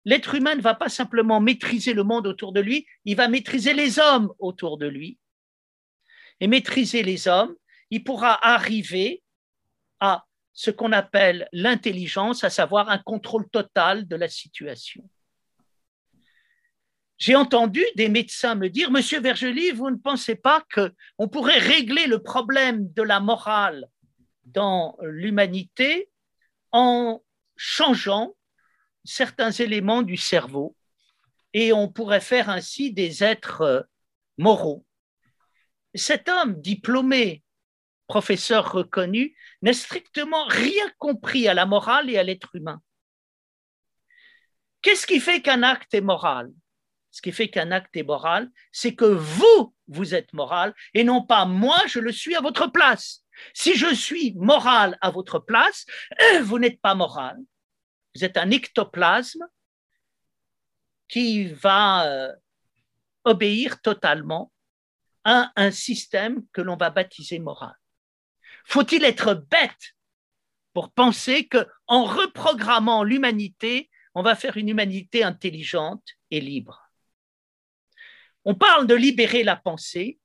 l'être 0.03 0.35
humain 0.35 0.55
ne 0.55 0.61
va 0.61 0.73
pas 0.73 0.89
simplement 0.89 1.39
maîtriser 1.39 1.93
le 1.93 2.03
monde 2.03 2.27
autour 2.27 2.51
de 2.51 2.59
lui, 2.59 2.87
il 3.05 3.15
va 3.15 3.27
maîtriser 3.27 3.73
les 3.73 3.99
hommes 3.99 4.33
autour 4.39 4.77
de 4.77 4.87
lui. 4.87 5.19
Et 6.39 6.47
maîtriser 6.47 7.01
les 7.01 7.27
hommes, 7.27 7.55
il 7.89 8.03
pourra 8.03 8.45
arriver 8.45 9.23
à 9.99 10.25
ce 10.53 10.71
qu'on 10.71 10.91
appelle 10.91 11.47
l'intelligence, 11.51 12.43
à 12.43 12.49
savoir 12.49 12.89
un 12.89 12.97
contrôle 12.97 13.47
total 13.49 14.07
de 14.07 14.15
la 14.15 14.27
situation. 14.27 15.07
J'ai 17.17 17.35
entendu 17.35 17.83
des 17.95 18.09
médecins 18.09 18.55
me 18.55 18.69
dire, 18.69 18.91
Monsieur 18.91 19.19
Vergely, 19.19 19.71
vous 19.71 19.89
ne 19.89 19.97
pensez 19.97 20.35
pas 20.35 20.63
qu'on 20.73 21.27
pourrait 21.27 21.57
régler 21.57 22.05
le 22.05 22.21
problème 22.21 22.91
de 22.93 23.01
la 23.01 23.19
morale 23.19 23.87
dans 24.45 24.97
l'humanité 25.01 26.09
en 26.71 27.23
changeant 27.55 28.35
certains 29.03 29.51
éléments 29.51 30.03
du 30.03 30.17
cerveau 30.17 30.75
et 31.53 31.73
on 31.73 31.87
pourrait 31.87 32.21
faire 32.21 32.49
ainsi 32.49 32.93
des 32.93 33.23
êtres 33.23 33.61
euh, 33.61 33.81
moraux. 34.37 34.85
Cet 35.95 36.29
homme 36.29 36.61
diplômé, 36.61 37.43
professeur 38.07 38.71
reconnu, 38.71 39.35
n'a 39.61 39.73
strictement 39.73 40.45
rien 40.45 40.89
compris 40.97 41.47
à 41.47 41.53
la 41.53 41.65
morale 41.65 42.09
et 42.09 42.17
à 42.17 42.23
l'être 42.23 42.55
humain. 42.55 42.81
Qu'est-ce 44.81 45.05
qui 45.05 45.19
fait 45.19 45.41
qu'un 45.41 45.63
acte 45.63 45.93
est 45.93 46.01
moral? 46.01 46.49
Ce 47.11 47.21
qui 47.21 47.31
fait 47.31 47.49
qu'un 47.49 47.71
acte 47.71 47.95
est 47.97 48.03
moral, 48.03 48.49
c'est 48.71 48.95
que 48.95 49.05
vous, 49.05 49.75
vous 49.87 50.13
êtes 50.15 50.33
moral 50.33 50.73
et 50.93 51.03
non 51.03 51.25
pas 51.25 51.45
moi, 51.45 51.77
je 51.87 51.99
le 51.99 52.11
suis 52.11 52.35
à 52.35 52.41
votre 52.41 52.67
place. 52.67 53.23
Si 53.53 53.75
je 53.75 53.93
suis 53.93 54.33
moral 54.35 54.97
à 55.01 55.11
votre 55.11 55.39
place, 55.39 55.85
vous 56.43 56.59
n'êtes 56.59 56.79
pas 56.81 56.95
moral. 56.95 57.37
Vous 58.15 58.23
êtes 58.23 58.37
un 58.37 58.49
ectoplasme 58.51 59.45
qui 61.07 61.47
va 61.47 62.07
euh, 62.07 62.33
obéir 63.23 63.81
totalement 63.81 64.51
à 65.23 65.51
un 65.55 65.71
système 65.71 66.45
que 66.53 66.61
l'on 66.61 66.77
va 66.77 66.89
baptiser 66.89 67.39
moral. 67.39 67.75
Faut-il 68.67 69.05
être 69.05 69.33
bête 69.33 69.95
pour 70.73 70.91
penser 70.91 71.47
que 71.47 71.65
en 71.87 72.03
reprogrammant 72.03 73.03
l'humanité, 73.03 73.89
on 74.13 74.21
va 74.21 74.35
faire 74.35 74.57
une 74.57 74.67
humanité 74.67 75.23
intelligente 75.23 76.03
et 76.31 76.41
libre? 76.41 76.83
On 78.43 78.55
parle 78.55 78.85
de 78.85 78.93
libérer 78.93 79.43
la 79.43 79.55
pensée. 79.55 80.19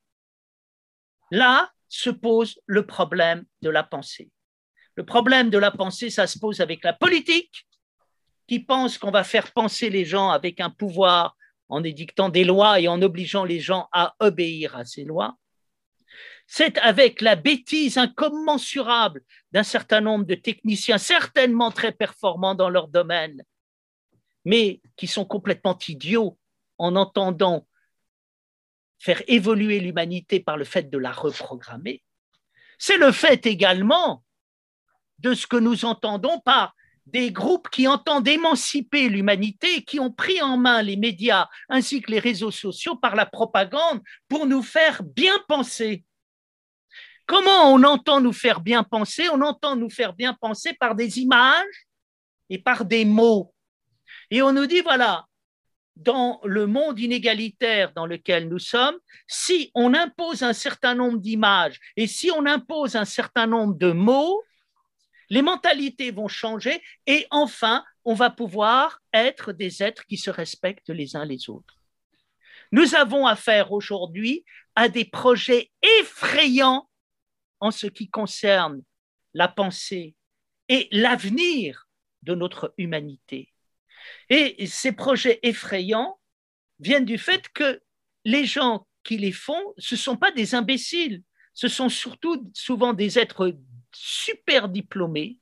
Là 1.31 1.73
se 1.89 2.11
pose 2.11 2.61
le 2.67 2.85
problème 2.85 3.45
de 3.61 3.71
la 3.71 3.85
pensée. 3.85 4.31
Le 4.97 5.05
problème 5.05 5.49
de 5.49 5.59
la 5.59 5.71
pensée, 5.71 6.11
ça 6.11 6.27
se 6.27 6.39
pose 6.39 6.61
avec 6.61 6.83
la 6.83 6.93
politique, 6.93 7.69
qui 8.49 8.59
pense 8.59 8.99
qu'on 8.99 9.13
va 9.13 9.23
faire 9.23 9.53
penser 9.53 9.89
les 9.89 10.05
gens 10.05 10.31
avec 10.31 10.59
un 10.59 10.71
pouvoir 10.71 11.37
en 11.69 11.85
édictant 11.85 12.29
des 12.29 12.45
lois 12.45 12.81
et 12.81 12.89
en 12.89 13.01
obligeant 13.03 13.45
les 13.45 13.61
gens 13.61 13.89
à 13.93 14.17
obéir 14.19 14.77
à 14.77 14.85
ces 14.85 15.05
lois. 15.05 15.37
C'est 16.55 16.77
avec 16.81 17.23
la 17.23 17.35
bêtise 17.35 17.97
incommensurable 17.97 19.23
d'un 19.53 19.63
certain 19.63 20.03
nombre 20.03 20.27
de 20.27 20.35
techniciens, 20.35 20.99
certainement 20.99 21.71
très 21.71 21.93
performants 21.93 22.55
dans 22.55 22.69
leur 22.69 22.89
domaine, 22.89 23.43
mais 24.45 24.83
qui 24.97 25.07
sont 25.07 25.25
complètement 25.25 25.79
idiots 25.89 26.39
en 26.77 26.95
entendant 26.95 27.67
faire 28.99 29.23
évoluer 29.29 29.81
l'humanité 29.81 30.41
par 30.41 30.59
le 30.59 30.65
fait 30.65 30.91
de 30.91 30.99
la 30.99 31.11
reprogrammer. 31.11 32.05
C'est 32.77 32.99
le 32.99 33.13
fait 33.13 33.47
également 33.47 34.23
de 35.21 35.33
ce 35.33 35.47
que 35.47 35.57
nous 35.57 35.87
entendons 35.87 36.39
par 36.41 36.75
des 37.07 37.33
groupes 37.33 37.71
qui 37.71 37.89
entendent 37.89 38.29
émanciper 38.29 39.09
l'humanité, 39.09 39.85
qui 39.85 39.99
ont 39.99 40.13
pris 40.13 40.43
en 40.43 40.59
main 40.59 40.83
les 40.83 40.97
médias 40.97 41.49
ainsi 41.71 42.03
que 42.03 42.11
les 42.11 42.19
réseaux 42.19 42.51
sociaux 42.51 42.97
par 42.97 43.17
la 43.17 43.25
propagande 43.25 44.03
pour 44.29 44.47
nous 44.47 44.63
faire 44.63 45.03
bien 45.03 45.39
penser. 45.49 46.05
Comment 47.33 47.73
on 47.73 47.83
entend 47.85 48.21
nous 48.21 48.35
faire 48.35 48.61
bien 48.61 48.83
penser? 48.85 49.31
On 49.31 49.41
entend 49.41 49.75
nous 49.75 49.89
faire 49.89 50.13
bien 50.13 50.35
penser 50.35 50.75
par 50.75 50.95
des 50.95 51.19
images 51.19 51.87
et 52.51 52.59
par 52.59 52.85
des 52.85 53.07
mots. 53.07 53.55
Et 54.31 54.43
on 54.43 54.53
nous 54.53 54.67
dit, 54.67 54.83
voilà, 54.83 55.25
dans 55.97 56.41
le 56.45 56.67
monde 56.67 57.01
inégalitaire 57.01 57.95
dans 57.95 58.05
lequel 58.05 58.51
nous 58.51 58.59
sommes, 58.59 58.99
si 59.27 59.71
on 59.75 59.95
impose 59.95 60.43
un 60.43 60.53
certain 60.53 60.95
nombre 60.95 61.21
d'images 61.21 61.81
et 61.97 62.07
si 62.07 62.31
on 62.31 62.45
impose 62.45 62.97
un 62.97 63.07
certain 63.07 63.47
nombre 63.47 63.79
de 63.79 63.93
mots, 63.93 64.43
les 65.31 65.41
mentalités 65.41 66.11
vont 66.11 66.29
changer 66.29 66.83
et 67.07 67.27
enfin, 67.31 67.83
on 68.05 68.13
va 68.13 68.29
pouvoir 68.29 69.01
être 69.15 69.53
des 69.53 69.83
êtres 69.83 70.05
qui 70.05 70.19
se 70.19 70.29
respectent 70.29 70.91
les 70.91 71.17
uns 71.17 71.25
les 71.25 71.49
autres. 71.49 71.79
Nous 72.73 72.95
avons 72.95 73.27
affaire 73.27 73.73
aujourd'hui 73.73 74.45
à 74.75 74.91
des 74.91 75.07
projets 75.07 75.71
effrayants 75.99 76.87
en 77.63 77.71
ce 77.71 77.87
qui 77.87 78.11
concerne 78.11 78.83
la 79.35 79.47
pensée 79.47 80.17
et 80.69 80.89
l'avenir 80.91 81.89
de 82.23 82.35
notre 82.35 82.75
humanité. 82.77 83.53
Et 84.29 84.67
ces 84.67 84.91
projets 84.91 85.39
effrayants 85.45 86.19
viennent 86.81 87.05
du 87.05 87.19
fait 87.19 87.49
que 87.51 87.81
les 88.25 88.47
gens 88.47 88.87
qui 89.05 89.17
les 89.17 89.31
font, 89.31 89.75
ce 89.79 89.95
ne 89.95 89.99
sont 89.99 90.17
pas 90.17 90.33
des 90.33 90.57
imbéciles, 90.57 91.23
ce 91.55 91.69
sont 91.69 91.89
surtout 91.89 92.51
souvent 92.53 92.93
des 92.95 93.19
êtres 93.19 93.57
super 93.95 94.69
diplômés, 94.69 95.39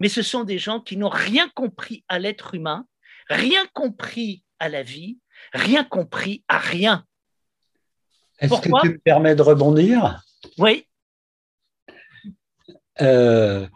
mais 0.00 0.08
ce 0.08 0.22
sont 0.22 0.44
des 0.44 0.58
gens 0.58 0.80
qui 0.80 0.96
n'ont 0.96 1.10
rien 1.10 1.50
compris 1.50 2.02
à 2.08 2.18
l'être 2.18 2.54
humain, 2.54 2.86
rien 3.28 3.66
compris 3.74 4.42
à 4.58 4.70
la 4.70 4.82
vie, 4.82 5.18
rien 5.52 5.84
compris 5.84 6.44
à 6.48 6.58
rien. 6.58 7.04
Est-ce 8.38 8.58
que 8.58 8.80
tu 8.80 8.88
me 8.88 8.98
permets 8.98 9.34
de 9.34 9.42
rebondir? 9.42 10.22
Oui. 10.56 10.86
Euh, 13.00 13.66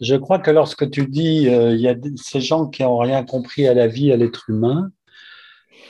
je, 0.00 0.16
crois 0.16 0.38
que 0.38 0.50
lorsque 0.50 0.90
tu 0.90 1.06
dis 1.06 1.48
euh, 1.48 1.72
il 1.74 1.80
y 1.80 1.88
a 1.88 1.94
ces 2.16 2.40
gens 2.40 2.66
qui 2.66 2.82
n'ont 2.82 2.98
rien 2.98 3.24
compris 3.24 3.66
à 3.68 3.74
la 3.74 3.86
vie, 3.86 4.12
à 4.12 4.16
l'être 4.16 4.50
humain, 4.50 4.90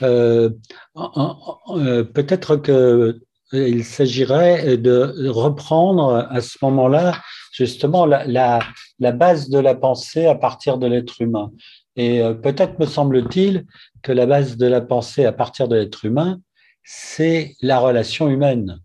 euh, 0.02 0.50
peut-être 0.94 2.56
que 2.56 3.20
il 3.52 3.84
s'agirait 3.84 4.76
de 4.76 5.28
reprendre 5.28 6.28
à 6.30 6.40
ce 6.40 6.56
moment-là 6.62 7.20
justement 7.52 8.06
la, 8.06 8.60
base 9.00 9.50
de 9.50 9.58
la 9.58 9.74
pensée 9.74 10.26
à 10.26 10.34
partir 10.34 10.78
de 10.78 10.86
l'être 10.86 11.20
humain. 11.20 11.50
Et 11.96 12.22
euh, 12.22 12.34
peut-être 12.34 12.78
me 12.78 12.86
semble-t-il 12.86 13.66
que 14.02 14.12
la 14.12 14.26
base 14.26 14.56
de 14.56 14.66
la 14.66 14.80
pensée 14.80 15.24
à 15.24 15.32
partir 15.32 15.68
de 15.68 15.76
l'être 15.76 16.04
humain, 16.04 16.40
c'est 16.84 17.56
la 17.60 17.78
relation 17.78 18.28
humaine. 18.28 18.80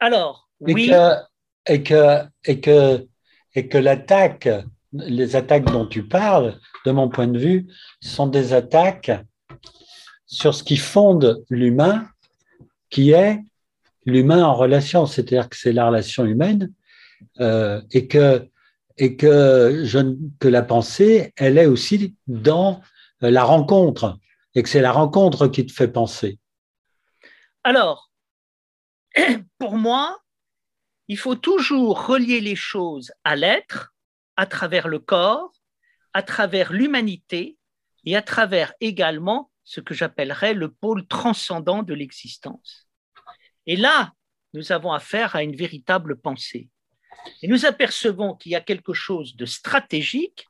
Alors, 0.00 0.47
oui. 0.60 0.90
et 1.66 1.82
que, 1.82 2.24
et 2.46 2.60
que, 2.60 3.06
et 3.54 3.68
que 3.68 3.78
l'attaque, 3.78 4.48
les 4.92 5.36
attaques 5.36 5.70
dont 5.70 5.86
tu 5.86 6.06
parles, 6.06 6.58
de 6.86 6.90
mon 6.90 7.08
point 7.08 7.26
de 7.28 7.38
vue, 7.38 7.66
sont 8.00 8.26
des 8.26 8.52
attaques 8.52 9.10
sur 10.26 10.54
ce 10.54 10.62
qui 10.62 10.76
fonde 10.76 11.44
l'humain 11.50 12.08
qui 12.90 13.10
est 13.10 13.40
l'humain 14.06 14.42
en 14.44 14.54
relation, 14.54 15.06
c'est-à-dire 15.06 15.48
que 15.48 15.56
c'est 15.56 15.72
la 15.72 15.86
relation 15.86 16.24
humaine 16.24 16.72
euh, 17.40 17.82
et 17.90 18.06
que 18.08 18.48
et 19.00 19.14
que, 19.14 19.84
je, 19.84 20.16
que 20.40 20.48
la 20.48 20.62
pensée, 20.62 21.32
elle 21.36 21.56
est 21.56 21.66
aussi 21.66 22.16
dans 22.26 22.80
euh, 23.22 23.30
la 23.30 23.44
rencontre 23.44 24.18
et 24.56 24.62
que 24.62 24.68
c'est 24.68 24.80
la 24.80 24.90
rencontre 24.90 25.46
qui 25.46 25.64
te 25.64 25.72
fait 25.72 25.86
penser. 25.86 26.40
Alors, 27.62 28.10
pour 29.58 29.76
moi, 29.76 30.18
il 31.08 31.16
faut 31.16 31.36
toujours 31.36 32.06
relier 32.06 32.40
les 32.40 32.56
choses 32.56 33.12
à 33.24 33.34
l'être, 33.34 33.94
à 34.36 34.46
travers 34.46 34.88
le 34.88 34.98
corps, 34.98 35.52
à 36.12 36.22
travers 36.22 36.72
l'humanité 36.72 37.56
et 38.04 38.14
à 38.14 38.22
travers 38.22 38.74
également 38.80 39.50
ce 39.64 39.80
que 39.80 39.94
j'appellerais 39.94 40.54
le 40.54 40.72
pôle 40.72 41.06
transcendant 41.06 41.82
de 41.82 41.94
l'existence. 41.94 42.88
Et 43.66 43.76
là, 43.76 44.12
nous 44.54 44.72
avons 44.72 44.92
affaire 44.92 45.34
à 45.36 45.42
une 45.42 45.56
véritable 45.56 46.20
pensée. 46.20 46.68
Et 47.42 47.48
nous 47.48 47.66
apercevons 47.66 48.34
qu'il 48.34 48.52
y 48.52 48.56
a 48.56 48.60
quelque 48.60 48.92
chose 48.92 49.36
de 49.36 49.44
stratégique 49.44 50.46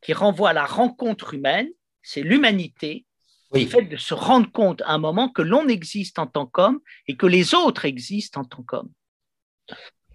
qui 0.00 0.12
renvoie 0.12 0.50
à 0.50 0.54
la 0.54 0.64
rencontre 0.64 1.34
humaine, 1.34 1.68
c'est 2.02 2.22
l'humanité, 2.22 3.04
le 3.52 3.66
fait 3.66 3.82
de 3.82 3.96
se 3.96 4.14
rendre 4.14 4.50
compte 4.52 4.82
à 4.82 4.92
un 4.92 4.98
moment 4.98 5.28
que 5.30 5.42
l'on 5.42 5.68
existe 5.68 6.18
en 6.18 6.26
tant 6.26 6.46
qu'homme 6.46 6.80
et 7.06 7.16
que 7.16 7.26
les 7.26 7.54
autres 7.54 7.84
existent 7.84 8.42
en 8.42 8.44
tant 8.44 8.62
qu'homme. 8.62 8.92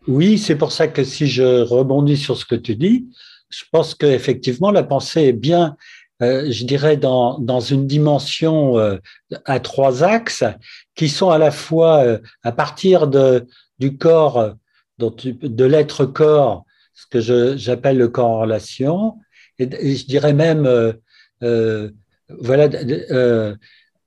Oui, 0.08 0.38
c'est 0.38 0.56
pour 0.56 0.72
ça 0.72 0.88
que 0.88 1.04
si 1.04 1.28
je 1.28 1.62
rebondis 1.62 2.18
sur 2.18 2.38
ce 2.38 2.46
que 2.46 2.56
tu 2.56 2.76
dis, 2.76 3.08
je 3.50 3.64
pense 3.72 3.96
qu'effectivement, 3.96 4.72
la 4.72 4.84
pensée 4.84 5.22
est 5.22 5.34
bien 5.34 5.78
euh, 6.24 6.50
je 6.52 6.64
dirais, 6.66 6.96
dans, 6.96 7.40
dans 7.40 7.60
une 7.60 7.86
dimension 7.86 8.78
euh, 8.78 8.98
à 9.46 9.60
trois 9.60 10.04
axes 10.04 10.46
qui 10.96 11.10
sont 11.10 11.32
à 11.32 11.38
la 11.38 11.52
fois 11.52 12.04
euh, 12.04 12.20
à 12.44 12.52
partir 12.52 13.08
de, 13.08 13.46
du 13.80 13.98
corps, 13.98 14.54
de 15.00 15.66
l'être 15.66 16.06
corps, 16.06 16.66
ce 16.94 17.08
que 17.08 17.58
j'appelle 17.58 17.98
le 17.98 18.08
corps 18.08 18.30
en 18.30 18.40
relation, 18.42 19.18
et, 19.60 19.96
je 19.96 20.06
dirais 20.06 20.34
même, 20.34 20.70
voilà, 21.42 22.70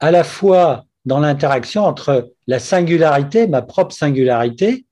à 0.01 0.11
la 0.11 0.25
fois 0.25 0.85
dans 1.05 1.19
l'interaction 1.19 1.85
entre 1.85 2.33
la 2.47 2.59
singularité, 2.59 3.47
ma 3.47 3.63
propre 3.63 3.95
singularité, 3.95 4.86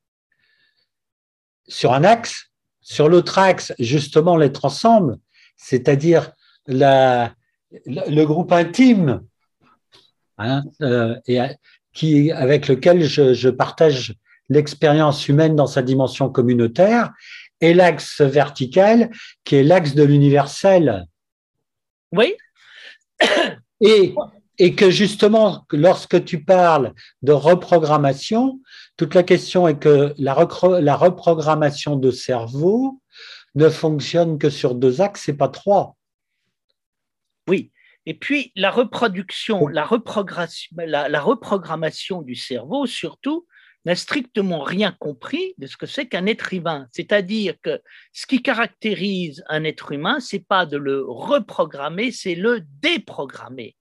sur 1.69 1.93
un 1.93 2.05
axe, 2.05 2.51
sur 2.81 3.09
l'autre 3.09 3.39
axe, 3.39 3.73
justement, 3.79 4.37
l'être 4.37 4.65
ensemble, 4.65 5.19
c'est-à-dire 5.57 6.33
la, 6.67 7.33
le 7.87 8.25
groupe 8.25 8.53
intime 8.53 9.23
hein, 10.39 10.63
euh, 10.83 11.17
et, 11.27 11.39
qui, 11.93 12.31
avec 12.33 12.69
lequel 12.69 13.05
je, 13.05 13.35
je 13.35 13.49
partage 13.49 14.15
l'expérience 14.49 15.29
humaine 15.29 15.57
dans 15.57 15.67
sa 15.67 15.83
dimension 15.83 16.29
communautaire, 16.29 17.13
et 17.61 17.73
l'axe 17.73 18.21
vertical 18.21 19.11
qui 19.45 19.57
est 19.57 19.63
l'axe 19.63 19.95
de 19.95 20.03
l'universel. 20.03 21.07
Oui. 22.13 22.35
Et, 23.81 24.15
et 24.59 24.75
que 24.75 24.91
justement, 24.91 25.65
lorsque 25.71 26.25
tu 26.25 26.45
parles 26.45 26.95
de 27.23 27.33
reprogrammation, 27.33 28.61
toute 28.97 29.15
la 29.15 29.23
question 29.23 29.67
est 29.67 29.79
que 29.79 30.15
la, 30.19 30.35
la 30.81 30.97
reprogrammation 30.97 31.97
de 31.97 32.11
cerveau 32.11 33.01
ne 33.55 33.69
fonctionne 33.69 34.39
que 34.39 34.51
sur 34.51 34.75
deux 34.75 35.01
axes 35.01 35.29
et 35.29 35.37
pas 35.37 35.49
trois. 35.49 35.97
Oui. 37.49 37.73
Et 38.07 38.15
puis 38.15 38.53
la 38.55 38.71
reproduction, 38.71 39.67
la, 39.67 39.89
la, 40.87 41.21
reprogrammation 41.21 42.23
du 42.23 42.35
cerveau, 42.35 42.87
surtout, 42.87 43.47
n'a 43.87 43.97
strictement 43.97 44.63
rien 44.63 44.93
compris 44.99 45.55
de 45.59 45.67
ce 45.67 45.77
que 45.77 45.87
c'est 45.87 46.07
qu'un 46.07 46.27
être 46.27 46.53
humain. 46.53 46.87
C'est-à-dire 46.93 47.55
que 47.63 47.83
ce 48.13 48.27
qui 48.27 48.43
caractérise 48.43 49.43
un 49.49 49.65
être 49.65 49.93
humain, 49.93 50.21
c'est 50.21 50.47
pas 50.47 50.67
de 50.67 50.77
le 50.77 51.05
reprogrammer, 51.07 52.11
c'est 52.11 52.35
le 52.35 52.61
déprogrammer. 52.81 53.77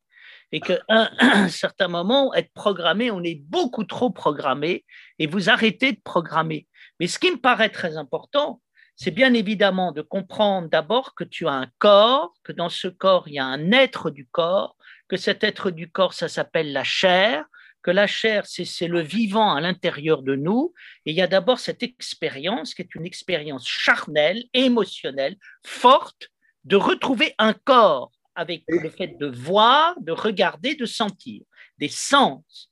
Et 0.54 0.62
qu'à 0.62 0.80
un, 0.88 1.10
certain 1.50 1.90
moment, 1.90 2.34
être 2.34 2.54
programmé, 2.54 3.12
on 3.12 3.24
est 3.24 3.36
beaucoup 3.36 3.84
trop 3.84 4.12
programmé 4.12 4.86
et 5.20 5.28
vous 5.28 5.50
arrêtez 5.50 5.92
de 5.92 6.00
programmer. 6.02 6.68
Mais 7.00 7.08
ce 7.08 7.20
qui 7.20 7.32
me 7.32 7.38
paraît 7.38 7.72
très 7.72 7.98
important, 7.98 8.62
c'est 8.96 9.12
bien 9.12 9.34
évidemment 9.34 9.92
de 9.92 10.04
comprendre 10.04 10.70
d'abord 10.70 11.16
que 11.16 11.24
tu 11.24 11.48
as 11.48 11.54
un 11.54 11.68
corps, 11.80 12.34
que 12.44 12.52
dans 12.52 12.70
ce 12.70 12.88
corps, 12.88 13.28
il 13.28 13.34
y 13.34 13.40
a 13.40 13.46
un 13.46 13.72
être 13.72 14.12
du 14.12 14.28
corps, 14.28 14.78
que 15.10 15.18
cet 15.18 15.44
être 15.44 15.72
du 15.72 15.90
corps, 15.92 16.14
ça 16.14 16.30
s'appelle 16.30 16.72
la 16.72 16.84
chair, 16.84 17.46
que 17.82 17.92
la 17.92 18.08
chair, 18.08 18.46
c'est 18.46 18.88
le 18.88 19.02
vivant 19.02 19.54
à 19.54 19.60
l'intérieur 19.60 20.22
de 20.22 20.36
nous. 20.36 20.74
Et 21.06 21.12
il 21.12 21.18
y 21.18 21.22
a 21.22 21.28
d'abord 21.28 21.60
cette 21.60 21.84
expérience 21.84 22.76
qui 22.76 22.84
est 22.84 22.96
une 22.96 23.06
expérience 23.06 23.68
charnelle, 23.68 24.46
émotionnelle, 24.54 25.36
forte, 25.66 26.30
de 26.64 26.76
retrouver 26.76 27.34
un 27.40 27.54
corps 27.54 28.12
avec 28.36 28.64
le 28.68 28.90
fait 28.90 29.18
de 29.20 29.28
voir, 29.28 30.00
de 30.02 30.12
regarder, 30.12 30.76
de 30.76 30.86
sentir, 30.86 31.42
des 31.78 31.90
sens. 31.90 32.72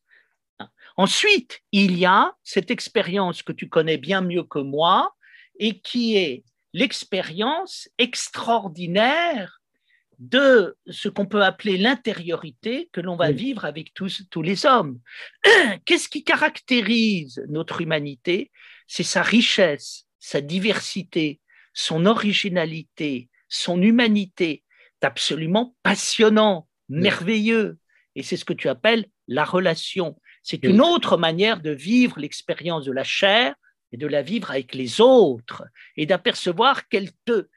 Ensuite, 0.97 1.61
il 1.71 1.97
y 1.97 2.05
a 2.05 2.33
cette 2.43 2.71
expérience 2.71 3.43
que 3.43 3.53
tu 3.53 3.69
connais 3.69 3.97
bien 3.97 4.21
mieux 4.21 4.43
que 4.43 4.59
moi, 4.59 5.15
et 5.59 5.79
qui 5.79 6.17
est 6.17 6.43
l'expérience 6.73 7.89
extraordinaire 7.97 9.61
de 10.19 10.77
ce 10.87 11.09
qu'on 11.09 11.25
peut 11.25 11.43
appeler 11.43 11.77
l'intériorité 11.77 12.89
que 12.91 13.01
l'on 13.01 13.15
va 13.15 13.31
vivre 13.31 13.65
avec 13.65 13.93
tous, 13.93 14.23
tous 14.29 14.43
les 14.43 14.65
hommes. 14.65 14.99
Qu'est-ce 15.85 16.09
qui 16.09 16.23
caractérise 16.23 17.43
notre 17.49 17.81
humanité? 17.81 18.51
C'est 18.87 19.03
sa 19.03 19.23
richesse, 19.23 20.05
sa 20.19 20.41
diversité, 20.41 21.39
son 21.73 22.05
originalité, 22.05 23.29
son 23.49 23.81
humanité. 23.81 24.63
Absolument 25.01 25.75
passionnant, 25.83 26.67
merveilleux. 26.89 27.77
Et 28.15 28.23
c'est 28.23 28.37
ce 28.37 28.45
que 28.45 28.53
tu 28.53 28.69
appelles 28.69 29.05
la 29.27 29.43
relation. 29.43 30.19
C'est 30.43 30.63
une 30.63 30.81
autre 30.81 31.17
manière 31.17 31.61
de 31.61 31.71
vivre 31.71 32.19
l'expérience 32.19 32.85
de 32.85 32.91
la 32.91 33.03
chair 33.03 33.55
et 33.91 33.97
de 33.97 34.07
la 34.07 34.21
vivre 34.21 34.51
avec 34.51 34.73
les 34.73 35.01
autres 35.01 35.63
et 35.97 36.05
d'apercevoir 36.05 36.87
qu'elle 36.87 37.11
te 37.25 37.47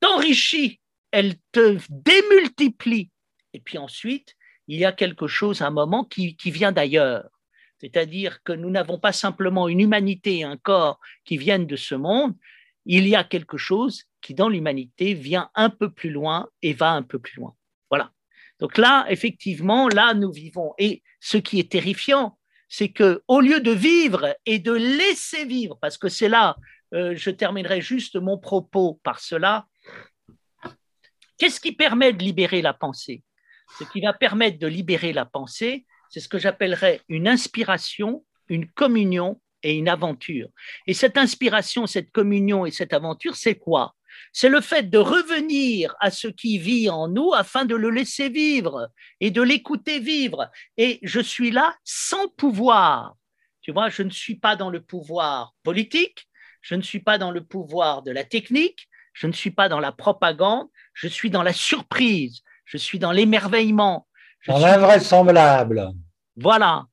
t'enrichit, 0.00 0.80
elle 1.10 1.34
te 1.52 1.78
démultiplie. 1.88 3.10
Et 3.52 3.60
puis 3.60 3.78
ensuite, 3.78 4.34
il 4.66 4.78
y 4.78 4.84
a 4.84 4.92
quelque 4.92 5.26
chose, 5.26 5.62
un 5.62 5.70
moment 5.70 6.04
qui, 6.04 6.36
qui 6.36 6.50
vient 6.50 6.72
d'ailleurs. 6.72 7.28
C'est-à-dire 7.80 8.42
que 8.42 8.52
nous 8.52 8.70
n'avons 8.70 8.98
pas 8.98 9.12
simplement 9.12 9.68
une 9.68 9.80
humanité 9.80 10.38
et 10.38 10.44
un 10.44 10.56
corps 10.56 11.00
qui 11.24 11.38
viennent 11.38 11.66
de 11.66 11.76
ce 11.76 11.94
monde, 11.94 12.34
il 12.86 13.06
y 13.08 13.14
a 13.14 13.24
quelque 13.24 13.56
chose 13.56 14.04
qui, 14.20 14.34
dans 14.34 14.48
l'humanité, 14.48 15.14
vient 15.14 15.50
un 15.54 15.70
peu 15.70 15.90
plus 15.90 16.10
loin 16.10 16.48
et 16.62 16.72
va 16.72 16.92
un 16.92 17.02
peu 17.02 17.18
plus 17.18 17.36
loin. 17.36 17.54
Voilà. 17.90 18.12
Donc 18.58 18.78
là, 18.78 19.06
effectivement, 19.08 19.88
là, 19.88 20.14
nous 20.14 20.30
vivons. 20.30 20.74
Et 20.78 21.02
ce 21.20 21.38
qui 21.38 21.58
est 21.58 21.70
terrifiant, 21.70 22.38
c'est 22.68 22.90
que 22.90 23.22
au 23.26 23.40
lieu 23.40 23.60
de 23.60 23.72
vivre 23.72 24.36
et 24.46 24.58
de 24.58 24.72
laisser 24.72 25.44
vivre, 25.44 25.78
parce 25.80 25.98
que 25.98 26.08
c'est 26.08 26.28
là, 26.28 26.56
euh, 26.94 27.14
je 27.16 27.30
terminerai 27.30 27.80
juste 27.80 28.16
mon 28.16 28.38
propos 28.38 29.00
par 29.02 29.20
cela, 29.20 29.66
qu'est-ce 31.38 31.60
qui 31.60 31.72
permet 31.72 32.12
de 32.12 32.22
libérer 32.22 32.62
la 32.62 32.74
pensée? 32.74 33.22
Ce 33.78 33.84
qui 33.84 34.00
va 34.00 34.12
permettre 34.12 34.58
de 34.58 34.66
libérer 34.66 35.12
la 35.12 35.24
pensée, 35.24 35.86
c'est 36.10 36.20
ce 36.20 36.28
que 36.28 36.38
j'appellerais 36.38 37.00
une 37.08 37.28
inspiration, 37.28 38.24
une 38.48 38.68
communion 38.70 39.40
et 39.62 39.74
une 39.74 39.88
aventure. 39.88 40.48
Et 40.86 40.94
cette 40.94 41.18
inspiration, 41.18 41.86
cette 41.86 42.10
communion 42.10 42.66
et 42.66 42.70
cette 42.70 42.92
aventure, 42.92 43.36
c'est 43.36 43.56
quoi? 43.56 43.94
C'est 44.32 44.48
le 44.48 44.60
fait 44.60 44.90
de 44.90 44.98
revenir 44.98 45.94
à 46.00 46.10
ce 46.10 46.28
qui 46.28 46.58
vit 46.58 46.90
en 46.90 47.08
nous 47.08 47.32
afin 47.32 47.64
de 47.64 47.74
le 47.74 47.90
laisser 47.90 48.28
vivre 48.28 48.88
et 49.20 49.30
de 49.30 49.42
l'écouter 49.42 49.98
vivre. 49.98 50.50
Et 50.76 50.98
je 51.02 51.20
suis 51.20 51.50
là 51.50 51.74
sans 51.84 52.28
pouvoir. 52.28 53.14
Tu 53.62 53.72
vois, 53.72 53.88
je 53.88 54.02
ne 54.02 54.10
suis 54.10 54.36
pas 54.36 54.56
dans 54.56 54.70
le 54.70 54.80
pouvoir 54.80 55.54
politique, 55.62 56.28
je 56.62 56.74
ne 56.74 56.82
suis 56.82 57.00
pas 57.00 57.18
dans 57.18 57.30
le 57.30 57.44
pouvoir 57.44 58.02
de 58.02 58.10
la 58.10 58.24
technique, 58.24 58.88
je 59.12 59.26
ne 59.26 59.32
suis 59.32 59.50
pas 59.50 59.68
dans 59.68 59.80
la 59.80 59.92
propagande, 59.92 60.68
je 60.94 61.08
suis 61.08 61.30
dans 61.30 61.42
la 61.42 61.52
surprise, 61.52 62.42
je 62.64 62.76
suis 62.76 62.98
dans 62.98 63.12
l'émerveillement. 63.12 64.06
Dans 64.46 64.58
l'invraisemblable. 64.58 65.90
Voilà. 66.36 66.86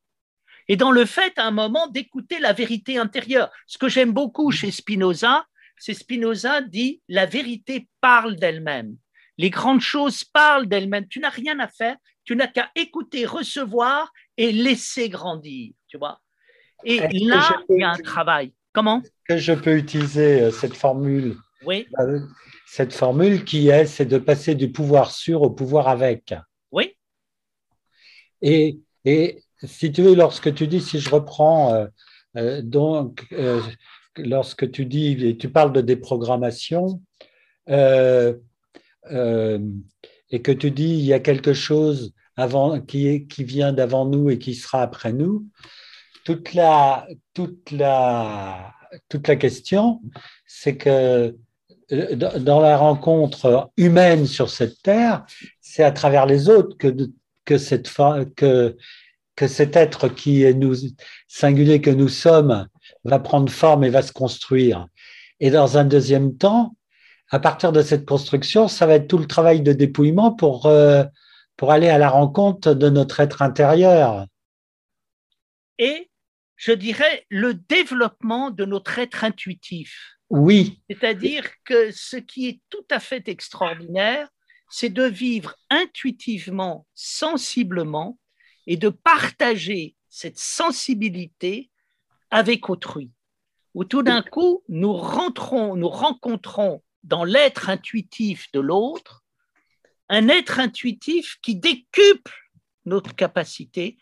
Et 0.67 0.75
dans 0.75 0.91
le 0.91 1.05
fait, 1.05 1.33
à 1.37 1.45
un 1.45 1.51
moment, 1.51 1.87
d'écouter 1.87 2.39
la 2.39 2.53
vérité 2.53 2.97
intérieure. 2.97 3.49
Ce 3.67 3.77
que 3.77 3.87
j'aime 3.87 4.11
beaucoup 4.11 4.51
chez 4.51 4.71
Spinoza, 4.71 5.45
c'est 5.77 5.93
Spinoza 5.93 6.61
dit 6.61 7.01
la 7.07 7.25
vérité 7.25 7.87
parle 8.01 8.35
d'elle-même. 8.35 8.97
Les 9.37 9.49
grandes 9.49 9.81
choses 9.81 10.23
parlent 10.23 10.67
d'elles-mêmes. 10.67 11.07
Tu 11.07 11.19
n'as 11.19 11.29
rien 11.29 11.59
à 11.59 11.67
faire, 11.67 11.95
tu 12.23 12.35
n'as 12.35 12.47
qu'à 12.47 12.69
écouter, 12.75 13.25
recevoir 13.25 14.11
et 14.35 14.51
laisser 14.51 15.09
grandir, 15.09 15.73
tu 15.87 15.97
vois? 15.97 16.19
Et 16.83 16.99
là, 16.99 17.63
il 17.69 17.79
y 17.79 17.83
a 17.83 17.91
un 17.91 17.97
travail. 17.97 18.53
Comment? 18.73 19.01
Que 19.27 19.37
je 19.37 19.53
peux 19.53 19.77
utiliser 19.77 20.41
euh, 20.41 20.51
cette 20.51 20.75
formule? 20.75 21.35
Oui. 21.65 21.87
Euh, 21.99 22.19
cette 22.67 22.93
formule 22.93 23.43
qui 23.43 23.69
est, 23.69 23.85
c'est 23.85 24.05
de 24.05 24.17
passer 24.17 24.53
du 24.53 24.71
pouvoir 24.71 25.11
sur 25.11 25.41
au 25.41 25.49
pouvoir 25.49 25.87
avec. 25.87 26.35
Oui. 26.71 26.95
Et, 28.41 28.79
et 29.05 29.41
si 29.63 29.91
tu 29.91 30.01
veux, 30.03 30.15
lorsque 30.15 30.53
tu 30.53 30.67
dis, 30.67 30.81
si 30.81 30.99
je 30.99 31.09
reprends, 31.09 31.87
euh, 32.35 32.61
donc, 32.61 33.25
lorsque 34.17 34.71
tu 34.71 34.85
dis, 34.85 35.37
tu 35.37 35.49
parles 35.49 35.73
de 35.73 35.81
déprogrammation, 35.81 37.01
euh, 37.69 38.33
euh, 39.11 39.59
et 40.29 40.41
que 40.41 40.51
tu 40.51 40.71
dis 40.71 40.89
il 40.89 41.05
y 41.05 41.13
a 41.13 41.19
quelque 41.19 41.53
chose 41.53 42.13
avant, 42.35 42.81
qui, 42.81 43.27
qui 43.27 43.43
vient 43.43 43.73
d'avant 43.73 44.05
nous 44.05 44.29
et 44.29 44.37
qui 44.37 44.55
sera 44.55 44.81
après 44.81 45.13
nous, 45.13 45.45
toute 46.25 46.53
la, 46.53 47.07
toute 47.33 47.71
la, 47.71 48.73
toute 49.07 49.27
la 49.27 49.37
question, 49.37 50.01
c'est 50.45 50.75
que 50.75 51.35
euh, 51.93 52.15
dans 52.15 52.59
la 52.59 52.77
rencontre 52.77 53.71
humaine 53.77 54.25
sur 54.25 54.49
cette 54.49 54.81
terre, 54.81 55.25
c'est 55.61 55.83
à 55.83 55.91
travers 55.91 56.25
les 56.25 56.49
autres 56.49 56.77
que, 56.77 56.93
que, 57.45 57.57
cette, 57.57 57.89
que, 58.35 58.75
que 59.37 59.47
cet 59.47 59.77
être 59.77 60.09
qui 60.09 60.43
est 60.43 60.53
nous, 60.53 60.75
singulier 61.27 61.79
que 61.79 61.91
nous 61.91 62.09
sommes 62.09 62.67
va 63.05 63.19
prendre 63.19 63.49
forme 63.49 63.85
et 63.85 63.89
va 63.89 64.01
se 64.01 64.11
construire. 64.11 64.87
Et 65.39 65.51
dans 65.51 65.77
un 65.77 65.85
deuxième 65.85 66.35
temps, 66.35 66.75
à 67.29 67.39
partir 67.39 67.71
de 67.71 67.83
cette 67.83 68.05
construction, 68.05 68.67
ça 68.67 68.87
va 68.87 68.95
être 68.95 69.07
tout 69.07 69.19
le 69.19 69.27
travail 69.27 69.61
de 69.61 69.73
dépouillement 69.73 70.33
pour, 70.33 70.65
euh, 70.65 71.03
pour 71.55 71.71
aller 71.71 71.87
à 71.87 71.99
la 71.99 72.09
rencontre 72.09 72.73
de 72.73 72.89
notre 72.89 73.19
être 73.19 73.43
intérieur. 73.43 74.25
Et 75.77 76.09
je 76.55 76.71
dirais 76.71 77.25
le 77.29 77.53
développement 77.53 78.49
de 78.49 78.65
notre 78.65 78.97
être 78.97 79.23
intuitif. 79.23 80.17
Oui. 80.31 80.81
C'est-à-dire 80.89 81.45
que 81.63 81.91
ce 81.91 82.17
qui 82.17 82.47
est 82.47 82.59
tout 82.69 82.85
à 82.89 82.99
fait 82.99 83.27
extraordinaire, 83.29 84.27
c'est 84.69 84.89
de 84.89 85.03
vivre 85.03 85.55
intuitivement, 85.69 86.87
sensiblement, 86.95 88.17
et 88.67 88.77
de 88.77 88.89
partager 88.89 89.95
cette 90.09 90.37
sensibilité 90.37 91.71
avec 92.29 92.69
autrui, 92.69 93.11
où 93.73 93.85
tout 93.85 94.03
d'un 94.03 94.21
coup, 94.21 94.63
nous 94.67 94.93
rentrons, 94.93 95.75
nous 95.75 95.89
rencontrons 95.89 96.83
dans 97.03 97.23
l'être 97.23 97.69
intuitif 97.69 98.51
de 98.51 98.59
l'autre 98.59 99.23
un 100.09 100.27
être 100.27 100.59
intuitif 100.59 101.37
qui 101.41 101.55
décuple 101.55 102.33
notre 102.85 103.15
capacité. 103.15 103.97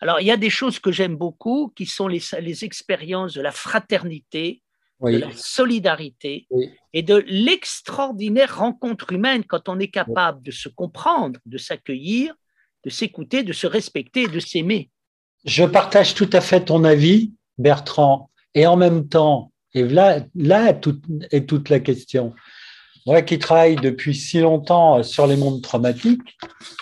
Alors, 0.00 0.20
il 0.20 0.26
y 0.26 0.30
a 0.30 0.36
des 0.36 0.50
choses 0.50 0.78
que 0.78 0.92
j'aime 0.92 1.16
beaucoup, 1.16 1.72
qui 1.76 1.86
sont 1.86 2.08
les, 2.08 2.22
les 2.40 2.64
expériences 2.64 3.34
de 3.34 3.42
la 3.42 3.52
fraternité, 3.52 4.62
de 5.02 5.16
la 5.16 5.32
solidarité 5.32 6.46
et 6.92 7.02
de 7.02 7.16
l'extraordinaire 7.26 8.58
rencontre 8.58 9.12
humaine 9.12 9.44
quand 9.44 9.68
on 9.68 9.78
est 9.78 9.90
capable 9.90 10.42
de 10.42 10.50
se 10.50 10.68
comprendre, 10.68 11.40
de 11.46 11.58
s'accueillir, 11.58 12.34
de 12.84 12.90
s'écouter, 12.90 13.42
de 13.42 13.52
se 13.52 13.66
respecter 13.66 14.26
de 14.28 14.40
s'aimer. 14.40 14.90
Je 15.44 15.64
partage 15.64 16.14
tout 16.14 16.30
à 16.32 16.40
fait 16.40 16.64
ton 16.64 16.84
avis, 16.84 17.32
Bertrand, 17.58 18.30
et 18.54 18.66
en 18.66 18.76
même 18.76 19.08
temps, 19.08 19.52
et 19.74 19.84
là, 19.84 20.20
là 20.34 20.74
est 21.30 21.46
toute 21.46 21.68
la 21.68 21.80
question. 21.80 22.34
Moi 23.06 23.22
qui 23.22 23.38
travaille 23.38 23.76
depuis 23.76 24.14
si 24.14 24.40
longtemps 24.40 25.02
sur 25.02 25.26
les 25.26 25.36
mondes 25.36 25.62
traumatiques, 25.62 26.36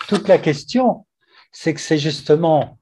toute 0.07 0.27
la 0.27 0.37
question, 0.37 1.05
c'est 1.51 1.73
que 1.73 1.79
c'est 1.79 1.97
justement 1.97 2.77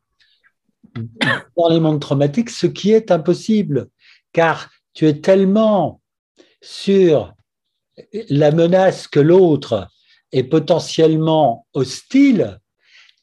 dans 1.56 1.70
les 1.70 1.80
mondes 1.80 2.02
traumatiques 2.02 2.50
ce 2.50 2.68
qui 2.68 2.92
est 2.92 3.12
impossible, 3.12 3.88
car 4.34 4.70
tu 4.94 5.08
es 5.08 5.20
tellement 5.20 6.02
sur 6.62 7.34
la 8.30 8.52
menace 8.52 9.08
que 9.08 9.20
l'autre 9.20 9.88
est 10.32 10.44
potentiellement 10.44 11.68
hostile 11.74 12.60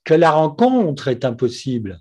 que 0.05 0.15
la 0.15 0.31
rencontre 0.31 1.09
est 1.09 1.25
impossible. 1.25 2.01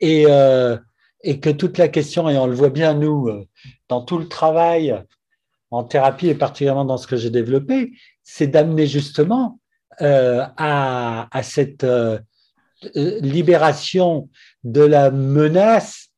Et, 0.00 0.24
euh, 0.28 0.76
et 1.22 1.40
que 1.40 1.50
toute 1.50 1.78
la 1.78 1.88
question, 1.88 2.28
et 2.28 2.38
on 2.38 2.46
le 2.46 2.54
voit 2.54 2.70
bien 2.70 2.94
nous, 2.94 3.28
euh, 3.28 3.46
dans 3.88 4.02
tout 4.02 4.18
le 4.18 4.28
travail 4.28 5.02
en 5.70 5.84
thérapie 5.84 6.28
et 6.28 6.34
particulièrement 6.34 6.84
dans 6.84 6.96
ce 6.96 7.06
que 7.06 7.16
j'ai 7.16 7.30
développé, 7.30 7.92
c'est 8.22 8.46
d'amener 8.46 8.86
justement 8.86 9.60
euh, 10.00 10.44
à, 10.56 11.28
cette 11.42 11.84
euh, 11.84 12.18
libération 12.84 14.28
de 14.62 14.82
la 14.82 15.10
menace 15.10 16.10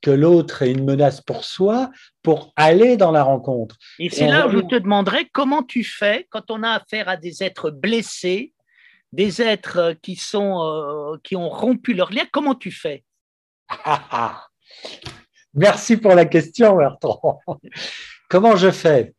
que 0.00 0.10
l'autre 0.10 0.62
est 0.62 0.72
une 0.72 0.84
menace 0.84 1.20
pour 1.20 1.44
soi, 1.44 1.90
pour 2.22 2.52
aller 2.56 2.96
dans 2.96 3.10
la 3.10 3.22
rencontre. 3.22 3.76
Et 3.98 4.10
c'est 4.10 4.28
là 4.28 4.46
où 4.46 4.50
je 4.50 4.58
te 4.58 4.76
demanderais 4.76 5.28
comment 5.32 5.62
tu 5.62 5.82
fais 5.82 6.26
quand 6.30 6.50
on 6.50 6.62
a 6.62 6.70
affaire 6.70 7.08
à 7.08 7.16
des 7.16 7.42
êtres 7.42 7.70
blessés, 7.70 8.52
des 9.12 9.40
êtres 9.42 9.78
euh, 9.78 11.16
qui 11.22 11.36
ont 11.36 11.48
rompu 11.48 11.94
leur 11.94 12.12
lien, 12.12 12.24
comment 12.32 12.54
tu 12.54 12.70
fais? 12.70 13.04
Merci 15.54 15.96
pour 15.96 16.14
la 16.14 16.26
question, 16.26 16.76
Bertrand. 16.76 17.40
Comment 18.28 18.56
je 18.56 18.70
fais? 18.70 19.14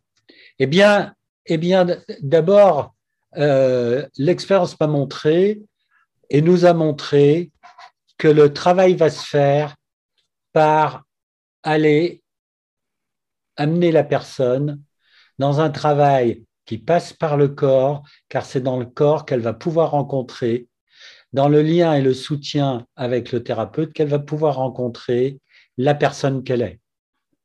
Eh 0.59 0.67
bien, 0.67 1.15
eh 1.47 1.57
bien 1.57 1.87
d'abord, 2.21 2.93
euh, 3.37 4.07
l'expérience 4.17 4.79
m'a 4.79 4.87
montré 4.87 5.59
et 6.29 6.41
nous 6.41 6.65
a 6.65 6.73
montré 6.73 7.51
que 8.17 8.27
le 8.27 8.53
travail 8.53 8.95
va 8.95 9.09
se 9.09 9.25
faire 9.25 9.75
par 10.53 11.03
aller 11.63 12.21
amener 13.55 13.91
la 13.91 14.03
personne 14.03 14.81
dans 15.39 15.59
un 15.59 15.69
travail 15.69 16.45
qui 16.69 16.77
passe 16.77 17.13
par 17.13 17.35
le 17.35 17.47
corps, 17.47 18.03
car 18.27 18.45
c'est 18.45 18.61
dans 18.61 18.77
le 18.77 18.85
corps 18.85 19.25
qu'elle 19.25 19.39
va 19.39 19.53
pouvoir 19.53 19.89
rencontrer, 19.89 20.67
dans 21.33 21.49
le 21.49 21.63
lien 21.63 21.95
et 21.95 22.03
le 22.03 22.13
soutien 22.13 22.85
avec 22.95 23.31
le 23.31 23.43
thérapeute, 23.43 23.91
qu'elle 23.91 24.07
va 24.07 24.19
pouvoir 24.19 24.57
rencontrer 24.57 25.39
la 25.77 25.95
personne 25.95 26.43
qu'elle 26.43 26.61
est, 26.61 26.79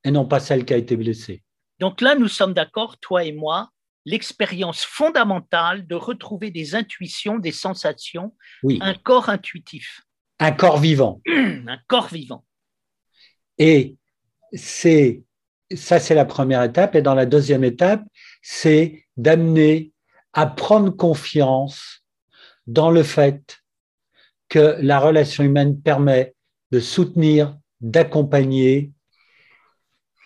et 0.04 0.10
non 0.10 0.26
pas 0.26 0.40
celle 0.40 0.66
qui 0.66 0.74
a 0.74 0.76
été 0.76 0.94
blessée. 0.94 1.42
Donc 1.80 2.02
là, 2.02 2.16
nous 2.16 2.28
sommes 2.28 2.52
d'accord, 2.52 2.98
toi 2.98 3.24
et 3.24 3.32
moi, 3.32 3.70
l'expérience 4.04 4.84
fondamentale 4.84 5.86
de 5.86 5.94
retrouver 5.94 6.50
des 6.50 6.74
intuitions, 6.74 7.38
des 7.38 7.52
sensations, 7.52 8.36
un 8.62 8.92
corps 8.92 9.30
intuitif. 9.30 10.02
Un 10.38 10.52
corps 10.52 10.78
vivant. 10.78 11.22
un 11.26 11.78
corps 11.86 12.08
vivant. 12.08 12.44
Et 13.56 13.96
c'est 14.52 15.22
ça, 15.76 16.00
c'est 16.00 16.14
la 16.14 16.24
première 16.24 16.62
étape. 16.62 16.94
Et 16.94 17.02
dans 17.02 17.14
la 17.14 17.26
deuxième 17.26 17.64
étape, 17.64 18.02
c'est 18.42 19.04
d'amener 19.16 19.92
à 20.32 20.46
prendre 20.46 20.90
confiance 20.90 22.04
dans 22.66 22.90
le 22.90 23.02
fait 23.02 23.58
que 24.48 24.76
la 24.80 24.98
relation 24.98 25.44
humaine 25.44 25.80
permet 25.80 26.34
de 26.70 26.80
soutenir, 26.80 27.56
d'accompagner 27.80 28.92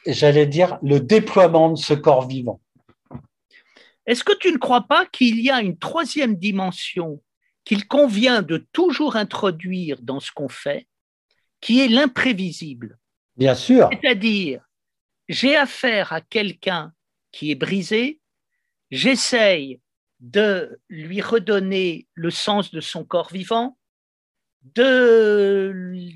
j'allais 0.08 0.46
dire, 0.46 0.78
le 0.82 1.00
déploiement 1.00 1.70
de 1.70 1.78
ce 1.78 1.94
corps 1.94 2.26
vivant. 2.26 2.60
Est-ce 4.06 4.24
que 4.24 4.36
tu 4.36 4.50
ne 4.52 4.58
crois 4.58 4.82
pas 4.82 5.06
qu'il 5.06 5.40
y 5.40 5.50
a 5.50 5.60
une 5.60 5.78
troisième 5.78 6.36
dimension 6.36 7.22
qu'il 7.64 7.86
convient 7.86 8.42
de 8.42 8.66
toujours 8.72 9.16
introduire 9.16 10.00
dans 10.00 10.20
ce 10.20 10.32
qu'on 10.32 10.48
fait, 10.48 10.86
qui 11.60 11.80
est 11.80 11.88
l'imprévisible? 11.88 12.98
Bien 13.36 13.54
sûr. 13.54 13.90
C'est-à-dire, 13.92 14.62
j'ai 15.28 15.56
affaire 15.56 16.12
à 16.12 16.20
quelqu'un 16.20 16.92
qui 17.32 17.50
est 17.50 17.56
brisé, 17.56 18.20
j'essaye 18.90 19.80
de 20.20 20.80
lui 20.88 21.20
redonner 21.20 22.06
le 22.14 22.30
sens 22.30 22.70
de 22.70 22.80
son 22.80 23.04
corps 23.04 23.30
vivant, 23.30 23.76
d'enlever 24.74 26.06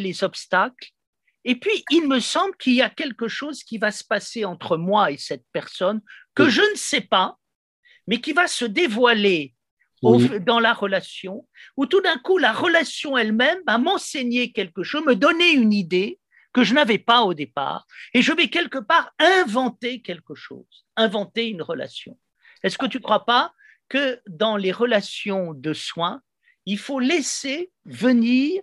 les 0.00 0.24
obstacles, 0.24 0.92
et 1.44 1.56
puis, 1.56 1.84
il 1.90 2.06
me 2.06 2.20
semble 2.20 2.56
qu'il 2.56 2.74
y 2.74 2.82
a 2.82 2.90
quelque 2.90 3.28
chose 3.28 3.64
qui 3.64 3.78
va 3.78 3.90
se 3.90 4.04
passer 4.04 4.44
entre 4.44 4.76
moi 4.76 5.10
et 5.10 5.16
cette 5.16 5.44
personne 5.52 6.00
que 6.34 6.48
je 6.48 6.60
ne 6.60 6.76
sais 6.76 7.00
pas, 7.00 7.38
mais 8.06 8.20
qui 8.20 8.32
va 8.32 8.46
se 8.46 8.64
dévoiler 8.64 9.54
dans 10.02 10.60
la 10.60 10.72
relation, 10.72 11.46
où 11.76 11.86
tout 11.86 12.00
d'un 12.00 12.18
coup, 12.18 12.38
la 12.38 12.52
relation 12.52 13.16
elle-même 13.16 13.58
va 13.66 13.78
m'enseigner 13.78 14.52
quelque 14.52 14.82
chose, 14.82 15.04
me 15.04 15.14
donner 15.14 15.52
une 15.52 15.72
idée 15.72 16.18
que 16.52 16.64
je 16.64 16.74
n'avais 16.74 16.98
pas 16.98 17.22
au 17.22 17.34
départ, 17.34 17.86
et 18.14 18.22
je 18.22 18.32
vais 18.32 18.48
quelque 18.48 18.78
part 18.78 19.12
inventer 19.18 20.02
quelque 20.02 20.34
chose, 20.34 20.86
inventer 20.96 21.48
une 21.48 21.62
relation. 21.62 22.18
Est-ce 22.62 22.78
que 22.78 22.86
tu 22.86 22.98
ne 22.98 23.02
crois 23.02 23.24
pas 23.24 23.52
que 23.88 24.20
dans 24.28 24.56
les 24.56 24.72
relations 24.72 25.54
de 25.54 25.72
soins, 25.72 26.22
il 26.66 26.78
faut 26.78 27.00
laisser 27.00 27.72
venir 27.84 28.62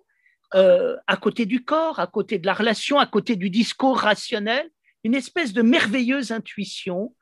euh, 0.56 0.96
à 1.06 1.18
côté 1.18 1.46
du 1.46 1.64
corps, 1.64 2.00
à 2.00 2.08
côté 2.08 2.40
de 2.40 2.46
la 2.46 2.54
relation, 2.54 2.98
à 2.98 3.06
côté 3.06 3.36
du 3.36 3.50
discours 3.50 4.00
rationnel, 4.00 4.70
une 5.04 5.16
espèce 5.16 5.54
de 5.54 5.62
merveilleuse 5.62 6.32
intuition 6.32 7.16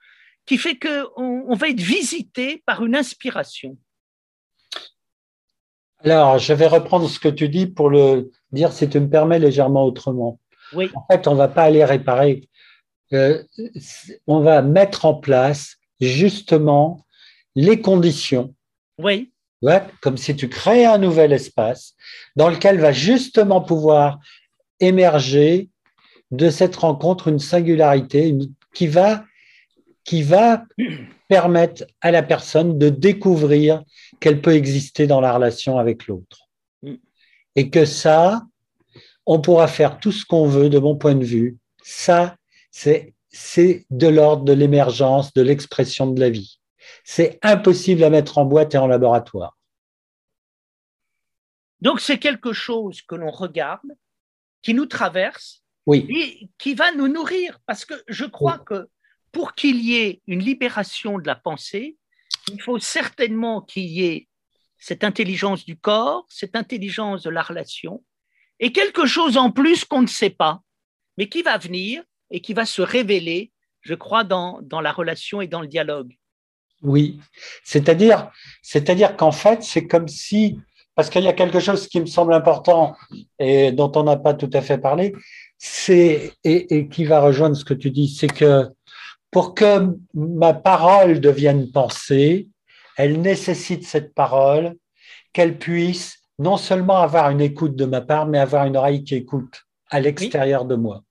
qui 0.46 0.58
fait 0.58 0.78
qu'on 0.80 1.44
on 1.48 1.56
va 1.56 1.70
être 1.70 1.82
visité 1.82 2.64
par 2.66 2.86
une 2.86 2.96
inspiration. 2.96 3.78
Alors, 6.00 6.38
je 6.38 6.54
vais 6.54 6.68
reprendre 6.68 7.10
ce 7.10 7.20
que 7.20 7.28
tu 7.28 7.50
dis 7.50 7.68
pour 7.68 7.90
le 7.90 8.32
dire, 8.52 8.72
si 8.72 8.88
tu 8.88 9.00
me 9.00 9.10
permets, 9.10 9.40
légèrement 9.40 9.84
autrement. 9.84 10.40
Oui. 10.74 10.90
En 10.96 11.06
fait, 11.10 11.28
on 11.28 11.34
ne 11.34 11.38
va 11.38 11.48
pas 11.48 11.64
aller 11.64 11.84
réparer. 11.84 12.48
Euh, 13.14 13.44
on 14.28 14.42
va 14.42 14.62
mettre 14.62 15.06
en 15.06 15.14
place 15.14 15.78
justement 16.00 17.06
les 17.56 17.82
conditions 17.82 18.54
oui 19.00 19.32
comme 20.02 20.18
si 20.18 20.36
tu 20.36 20.50
créais 20.50 20.86
un 20.86 20.98
nouvel 20.98 21.34
espace 21.34 21.96
dans 22.36 22.50
lequel 22.50 22.80
va 22.80 22.92
justement 22.92 23.62
pouvoir 23.62 24.20
émerger 24.80 25.70
de 26.32 26.50
cette 26.50 26.76
rencontre 26.76 27.28
une 27.28 27.40
singularité 27.40 28.36
qui 28.74 28.88
va, 28.88 29.24
qui 30.04 30.22
va 30.22 30.64
permettre 31.28 31.86
à 32.02 32.12
la 32.12 32.22
personne 32.22 32.78
de 32.78 32.90
découvrir 32.90 33.84
qu'elle 34.20 34.42
peut 34.42 34.54
exister 34.54 35.08
dans 35.08 35.22
la 35.22 35.34
relation 35.34 35.78
avec 35.78 36.08
l'autre. 36.08 36.50
Et 37.56 37.70
que 37.72 37.86
ça, 37.86 38.44
on 39.28 39.40
pourra 39.40 39.68
faire 39.68 40.00
tout 40.00 40.12
ce 40.12 40.26
qu'on 40.26 40.48
veut 40.48 40.70
de 40.70 40.80
mon 40.80 40.96
point 40.96 41.14
de 41.14 41.24
vue. 41.24 41.58
Ça, 41.84 42.36
c'est 42.72 43.14
de 43.92 44.08
l'ordre 44.08 44.44
de 44.44 44.54
l'émergence, 44.54 45.34
de 45.34 45.44
l'expression 45.44 46.08
de 46.08 46.20
la 46.20 46.32
vie 46.32 46.58
c'est 47.04 47.40
impossible 47.42 48.04
à 48.04 48.10
mettre 48.10 48.38
en 48.38 48.46
boîte 48.46 48.76
et 48.76 48.78
en 48.78 48.88
laboratoire. 48.88 49.58
Donc 51.82 52.02
c'est 52.02 52.18
quelque 52.18 52.54
chose 52.54 53.02
que 53.02 53.16
l'on 53.16 53.32
regarde, 53.32 53.92
qui 54.62 54.74
nous 54.74 54.88
traverse 54.88 55.64
oui. 55.86 56.08
et 56.10 56.50
qui 56.58 56.74
va 56.74 56.92
nous 56.92 57.08
nourrir. 57.08 57.60
Parce 57.66 57.86
que 57.86 57.94
je 58.08 58.26
crois 58.26 58.60
que 58.60 58.90
pour 59.32 59.54
qu'il 59.54 59.80
y 59.82 59.96
ait 59.96 60.22
une 60.28 60.40
libération 60.40 61.20
de 61.20 61.28
la 61.28 61.36
pensée, 61.36 61.98
il 62.52 62.62
faut 62.62 62.80
certainement 62.80 63.62
qu'il 63.62 63.86
y 63.86 64.06
ait 64.06 64.28
cette 64.80 65.04
intelligence 65.04 65.66
du 65.66 65.78
corps, 65.78 66.26
cette 66.30 66.56
intelligence 66.56 67.24
de 67.24 67.30
la 67.30 67.42
relation, 67.42 68.04
et 68.60 68.72
quelque 68.72 69.06
chose 69.06 69.38
en 69.38 69.52
plus 69.52 69.86
qu'on 69.86 70.02
ne 70.02 70.08
sait 70.08 70.30
pas, 70.30 70.62
mais 71.18 71.30
qui 71.30 71.42
va 71.42 71.58
venir 71.58 72.04
et 72.30 72.42
qui 72.42 72.54
va 72.54 72.66
se 72.66 72.82
révéler, 72.82 73.52
je 73.82 73.94
crois, 73.94 74.24
dans, 74.24 74.60
dans 74.62 74.82
la 74.82 74.92
relation 74.92 75.42
et 75.42 75.48
dans 75.48 75.62
le 75.62 75.68
dialogue. 75.68 76.16
Oui, 76.84 77.20
c'est-à-dire, 77.64 78.30
c'est-à-dire 78.62 79.16
qu'en 79.16 79.32
fait, 79.32 79.64
c'est 79.64 79.88
comme 79.88 80.08
si, 80.08 80.60
parce 80.96 81.10
qu'il 81.10 81.24
y 81.24 81.28
a 81.28 81.34
quelque 81.34 81.60
chose 81.60 81.88
qui 81.88 82.00
me 82.00 82.06
semble 82.06 82.34
important 82.34 82.96
et 83.40 83.72
dont 83.72 83.92
on 83.96 84.04
n'a 84.04 84.18
pas 84.18 84.34
tout 84.34 84.50
à 84.54 84.62
fait 84.62 84.78
parlé, 84.78 85.14
c'est 85.58 86.34
et, 86.44 86.88
qui 86.88 87.06
va 87.06 87.20
rejoindre 87.20 87.56
ce 87.56 87.66
que 87.66 87.74
tu 87.74 87.90
dis, 87.90 88.10
c'est 88.10 88.28
que 88.28 88.68
pour 89.32 89.56
que 89.56 89.88
ma 90.14 90.54
parole 90.54 91.20
devienne 91.20 91.72
pensée, 91.72 92.48
elle 92.96 93.22
nécessite 93.22 93.86
cette 93.86 94.14
parole 94.14 94.76
qu'elle 95.34 95.58
puisse 95.58 96.17
non 96.40 96.58
seulement 96.58 96.98
avoir 96.98 97.30
une 97.30 97.42
écoute 97.42 97.76
de 97.76 97.86
ma 97.86 98.02
part, 98.02 98.28
mais 98.28 98.40
avoir 98.40 98.66
une 98.66 98.78
oreille 98.78 99.04
qui 99.04 99.16
écoute 99.16 99.64
à 99.90 100.00
l'extérieur 100.00 100.66
de 100.66 100.76
moi. 100.76 101.04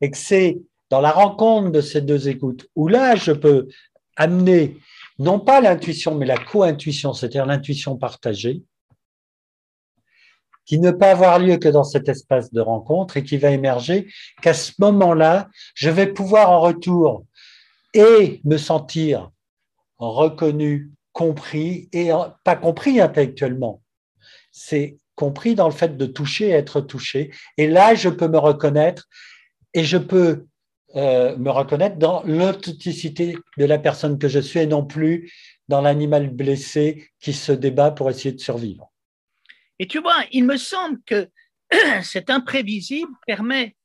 Et 0.00 0.10
que 0.10 0.16
c'est 0.16 0.60
dans 0.88 1.00
la 1.00 1.12
rencontre 1.12 1.70
de 1.70 1.80
ces 1.80 2.00
deux 2.00 2.28
écoutes 2.28 2.68
où 2.74 2.88
là, 2.88 3.14
je 3.14 3.32
peux 3.32 3.68
amener 4.16 4.76
non 5.18 5.38
pas 5.38 5.60
l'intuition, 5.60 6.14
mais 6.14 6.26
la 6.26 6.38
co-intuition, 6.38 7.12
c'est-à-dire 7.12 7.46
l'intuition 7.46 7.96
partagée, 7.96 8.62
qui 10.64 10.78
ne 10.78 10.90
peut 10.90 11.06
avoir 11.06 11.38
lieu 11.38 11.56
que 11.56 11.68
dans 11.68 11.84
cet 11.84 12.08
espace 12.08 12.52
de 12.52 12.60
rencontre 12.60 13.16
et 13.16 13.24
qui 13.24 13.36
va 13.36 13.50
émerger, 13.50 14.08
qu'à 14.40 14.54
ce 14.54 14.72
moment-là, 14.78 15.48
je 15.74 15.90
vais 15.90 16.06
pouvoir 16.06 16.50
en 16.50 16.60
retour 16.60 17.24
et 17.92 18.40
me 18.44 18.56
sentir 18.56 19.30
reconnu, 19.98 20.90
compris, 21.20 21.90
et 21.92 22.08
pas 22.44 22.56
compris 22.56 22.98
intellectuellement, 22.98 23.82
c'est 24.50 24.96
compris 25.16 25.54
dans 25.54 25.68
le 25.68 25.74
fait 25.74 25.98
de 25.98 26.06
toucher 26.06 26.48
être 26.48 26.80
touché. 26.80 27.30
Et 27.58 27.66
là, 27.66 27.94
je 27.94 28.08
peux 28.08 28.26
me 28.26 28.38
reconnaître 28.38 29.06
et 29.74 29.84
je 29.84 29.98
peux 29.98 30.46
euh, 30.96 31.36
me 31.36 31.50
reconnaître 31.50 31.98
dans 31.98 32.22
l'authenticité 32.22 33.36
de 33.58 33.64
la 33.66 33.78
personne 33.78 34.18
que 34.18 34.28
je 34.28 34.38
suis 34.38 34.60
et 34.60 34.66
non 34.66 34.82
plus 34.82 35.30
dans 35.68 35.82
l'animal 35.82 36.30
blessé 36.30 37.10
qui 37.20 37.34
se 37.34 37.52
débat 37.52 37.90
pour 37.90 38.08
essayer 38.08 38.32
de 38.32 38.40
survivre. 38.40 38.90
Et 39.78 39.86
tu 39.86 40.00
vois, 40.00 40.24
il 40.32 40.46
me 40.46 40.56
semble 40.56 41.02
que 41.04 41.28
cet 42.02 42.30
imprévisible 42.30 43.12
permet 43.26 43.76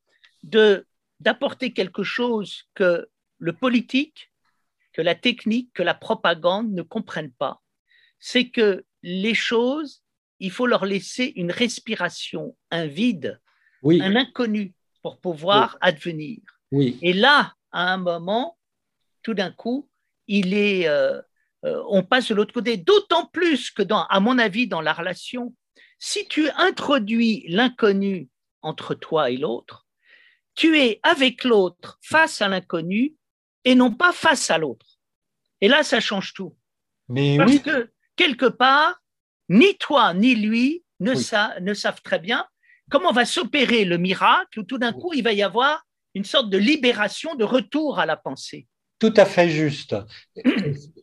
d'apporter 1.19 1.73
quelque 1.73 2.03
chose 2.03 2.63
que 2.75 3.09
le 3.39 3.51
politique, 3.51 4.31
que 4.95 5.01
la 5.01 5.13
technique, 5.13 5.73
que 5.73 5.83
la 5.83 5.93
propagande 5.93 6.71
ne 6.71 6.81
comprennent 6.81 7.33
pas. 7.33 7.61
C'est 8.17 8.49
que 8.49 8.85
les 9.03 9.33
choses, 9.33 10.01
il 10.39 10.51
faut 10.51 10.67
leur 10.67 10.85
laisser 10.85 11.33
une 11.35 11.51
respiration, 11.51 12.55
un 12.71 12.85
vide, 12.85 13.41
un 13.83 14.15
inconnu 14.15 14.73
pour 15.01 15.19
pouvoir 15.19 15.77
advenir. 15.81 16.39
Et 16.71 17.11
là, 17.11 17.53
à 17.73 17.91
un 17.91 17.97
moment, 17.97 18.57
tout 19.21 19.33
d'un 19.33 19.51
coup, 19.51 19.89
il 20.27 20.53
est, 20.53 20.87
euh, 20.87 21.21
euh, 21.65 21.83
on 21.89 22.01
passe 22.03 22.29
de 22.29 22.35
l'autre 22.35 22.53
côté. 22.53 22.77
D'autant 22.77 23.25
plus 23.25 23.71
que, 23.71 23.83
dans, 23.83 24.05
à 24.05 24.21
mon 24.21 24.39
avis, 24.39 24.65
dans 24.65 24.81
la 24.81 24.93
relation, 24.93 25.53
si 25.99 26.25
tu 26.29 26.49
introduis 26.51 27.43
l'inconnu 27.49 28.29
entre 28.61 28.95
toi 28.95 29.29
et 29.29 29.35
l'autre, 29.35 29.85
tu 30.55 30.79
es 30.79 31.01
avec 31.03 31.43
l'autre 31.43 31.99
face 32.01 32.41
à 32.41 32.47
l'inconnu 32.47 33.15
et 33.65 33.75
non 33.75 33.91
pas 33.91 34.11
face 34.13 34.49
à 34.49 34.57
l'autre. 34.57 34.85
Et 35.61 35.67
là, 35.67 35.83
ça 35.83 35.99
change 35.99 36.33
tout. 36.33 36.55
Mais 37.09 37.37
Parce 37.37 37.59
que 37.59 37.91
quelque 38.15 38.45
part, 38.45 39.01
ni 39.49 39.75
toi 39.77 40.13
ni 40.13 40.35
lui 40.35 40.83
ne, 40.99 41.13
ne 41.59 41.73
savent 41.73 42.01
très 42.01 42.19
bien 42.19 42.45
comment 42.89 43.11
va 43.11 43.25
s'opérer 43.25 43.85
le 43.85 43.97
miracle 43.97 44.59
où 44.59 44.63
tout 44.63 44.77
d'un 44.77 44.93
coup, 44.93 45.13
il 45.13 45.23
va 45.23 45.33
y 45.33 45.43
avoir 45.43 45.85
une 46.13 46.23
sorte 46.23 46.49
de 46.49 46.57
libération, 46.57 47.35
de 47.35 47.43
retour 47.43 47.99
à 47.99 48.05
la 48.05 48.15
pensée. 48.15 48.67
Tout 48.99 49.13
à 49.17 49.25
fait 49.25 49.49
juste. 49.49 49.95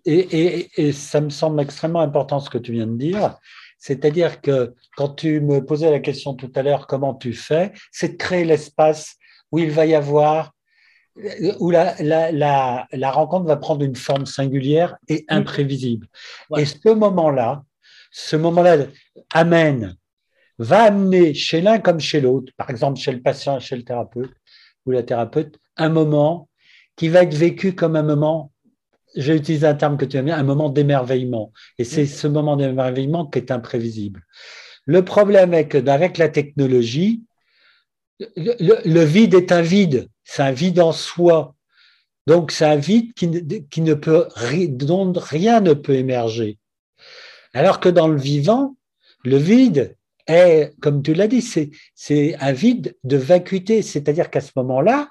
Et, 0.07 0.93
ça 0.93 1.21
me 1.21 1.29
semble 1.29 1.61
extrêmement 1.61 2.01
important 2.01 2.41
ce 2.41 2.49
que 2.49 2.59
tu 2.59 2.73
viens 2.73 2.87
de 2.87 2.97
dire. 2.97 3.37
C'est-à-dire 3.79 4.41
que 4.41 4.75
quand 4.97 5.11
tu 5.11 5.41
me 5.41 5.65
posais 5.65 5.91
la 5.91 6.01
question 6.01 6.35
tout 6.35 6.51
à 6.55 6.63
l'heure, 6.63 6.87
comment 6.87 7.15
tu 7.15 7.35
fais, 7.35 7.73
c'est 7.91 8.11
de 8.11 8.17
créer 8.17 8.45
l'espace 8.45 9.17
où 9.51 9.59
il 9.59 9.71
va 9.71 9.85
y 9.85 9.95
avoir, 9.95 10.53
où 11.61 11.71
la, 11.71 11.95
la, 12.01 13.11
rencontre 13.11 13.47
va 13.47 13.57
prendre 13.57 13.85
une 13.85 13.97
forme 13.97 14.27
singulière 14.27 14.97
et 15.09 15.25
imprévisible. 15.29 16.07
Et 16.57 16.65
ce 16.65 16.89
moment-là, 16.89 17.63
ce 18.11 18.37
moment-là 18.37 18.87
amène, 19.33 19.97
va 20.59 20.85
amener 20.85 21.35
chez 21.35 21.61
l'un 21.61 21.79
comme 21.79 22.01
chez 22.01 22.21
l'autre, 22.21 22.53
par 22.57 22.71
exemple 22.71 22.99
chez 22.99 23.13
le 23.13 23.21
patient 23.21 23.59
chez 23.59 23.77
le 23.77 23.85
thérapeute, 23.85 24.33
ou 24.87 24.91
la 24.91 25.03
thérapeute 25.03 25.59
un 25.77 25.89
moment 25.89 26.49
qui 26.97 27.09
va 27.09 27.23
être 27.23 27.35
vécu 27.35 27.75
comme 27.75 27.97
un 27.97 28.03
moment, 28.03 28.53
j'ai 29.17 29.35
utilisé 29.35 29.67
un 29.67 29.75
terme 29.75 29.97
que 29.97 30.05
tu 30.05 30.17
aimes 30.17 30.27
bien, 30.27 30.39
un 30.39 30.43
moment 30.43 30.69
d'émerveillement. 30.69 31.53
Et 31.79 31.85
c'est 31.85 32.07
ce 32.07 32.27
moment 32.27 32.57
d'émerveillement 32.57 33.27
qui 33.27 33.39
est 33.39 33.51
imprévisible. 33.51 34.23
Le 34.85 35.05
problème 35.05 35.55
est 35.55 35.69
qu'avec 35.69 36.19
la 36.19 36.29
technologie, 36.29 37.23
le, 38.37 39.05
vide 39.05 39.35
est 39.35 39.53
un 39.53 39.63
vide, 39.63 40.09
c'est 40.25 40.43
un 40.43 40.53
vide 40.53 40.81
en 40.81 40.93
soi. 40.93 41.55
Donc 42.27 42.53
c'est 42.53 42.65
un 42.65 42.77
vide 42.77 43.13
qui, 43.15 43.67
qui 43.69 43.81
ne 43.81 43.95
peut, 43.95 44.29
dont 44.69 45.13
rien 45.13 45.61
ne 45.61 45.75
peut 45.75 45.95
émerger. 45.95 46.59
Alors 47.55 47.81
que 47.81 47.89
dans 47.89 48.09
le 48.09 48.19
vivant, 48.19 48.77
le 49.25 49.37
vide, 49.37 49.97
est, 50.27 50.73
comme 50.81 51.03
tu 51.03 51.15
l'as 51.15 51.29
dit, 51.29 51.43
c'est 51.95 52.37
un 52.41 52.53
vide 52.53 52.97
de 53.05 53.17
vacuité, 53.17 53.83
c'est-à-dire 53.83 54.31
qu'à 54.31 54.41
ce 54.41 54.53
moment-là, 54.57 55.09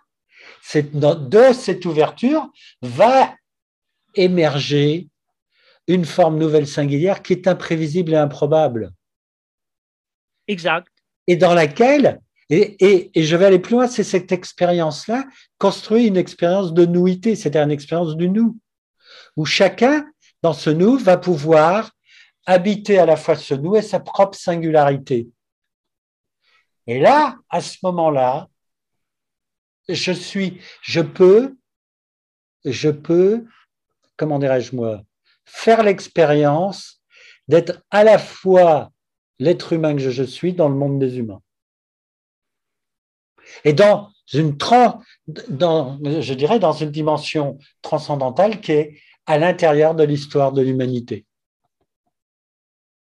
de 0.74 1.54
cette 1.54 1.86
ouverture 1.86 2.50
va 2.82 3.34
émerger 4.16 5.08
une 5.88 6.06
forme 6.06 6.38
nouvelle 6.38 6.68
singulière 6.68 7.22
qui 7.22 7.34
est 7.34 7.48
imprévisible 7.48 8.14
et 8.14 8.18
improbable. 8.18 8.92
Exact. 10.48 10.88
Et 11.28 11.36
dans 11.36 11.54
laquelle, 11.54 12.20
et, 12.52 13.12
je 13.16 13.36
vais 13.38 13.46
aller 13.46 13.60
plus 13.60 13.76
loin, 13.76 13.88
c'est 13.88 14.04
cette 14.04 14.34
expérience-là 14.34 15.26
construit 15.58 16.08
une 16.08 16.18
expérience 16.18 16.74
de 16.74 16.86
nouité, 16.86 17.36
c'est-à-dire 17.38 17.64
une 17.64 17.72
expérience 17.72 18.18
du 18.18 18.30
nous, 18.30 18.58
où 19.38 19.46
chacun, 19.46 20.06
dans 20.42 20.52
ce 20.52 20.70
nous, 20.70 20.98
va 20.98 21.18
pouvoir 21.18 21.92
habiter 22.46 23.00
à 23.00 23.06
la 23.06 23.16
fois 23.16 23.38
ce 23.38 23.54
nous 23.54 23.78
et 23.78 23.82
sa 23.82 24.02
propre 24.02 24.38
singularité. 24.38 25.30
Et 26.88 27.00
là, 27.00 27.38
à 27.50 27.62
ce 27.62 27.78
moment-là, 27.84 28.50
je 29.88 30.12
suis, 30.12 30.60
je 30.82 31.00
peux, 31.00 31.56
je 32.66 32.90
peux, 32.90 33.46
comment 34.18 34.40
dirais-je 34.40 34.76
moi, 34.76 35.04
faire 35.46 35.84
l'expérience 35.84 37.02
d'être 37.48 37.82
à 37.92 38.04
la 38.04 38.18
fois 38.18 38.92
l'être 39.40 39.72
humain 39.72 39.96
que 39.96 40.10
je 40.10 40.24
suis 40.24 40.54
dans 40.54 40.68
le 40.68 40.76
monde 40.76 41.00
des 41.00 41.18
humains. 41.18 41.42
Et 43.64 43.74
dans 43.74 44.12
une 44.34 44.58
je 44.58 46.34
dirais 46.34 46.60
dans 46.60 46.74
une 46.74 46.92
dimension 46.92 47.58
transcendantale 47.82 48.62
qui 48.62 48.72
est 48.72 49.02
à 49.26 49.38
l'intérieur 49.38 49.96
de 49.96 50.04
l'histoire 50.04 50.52
de 50.52 50.62
l'humanité. 50.62 51.26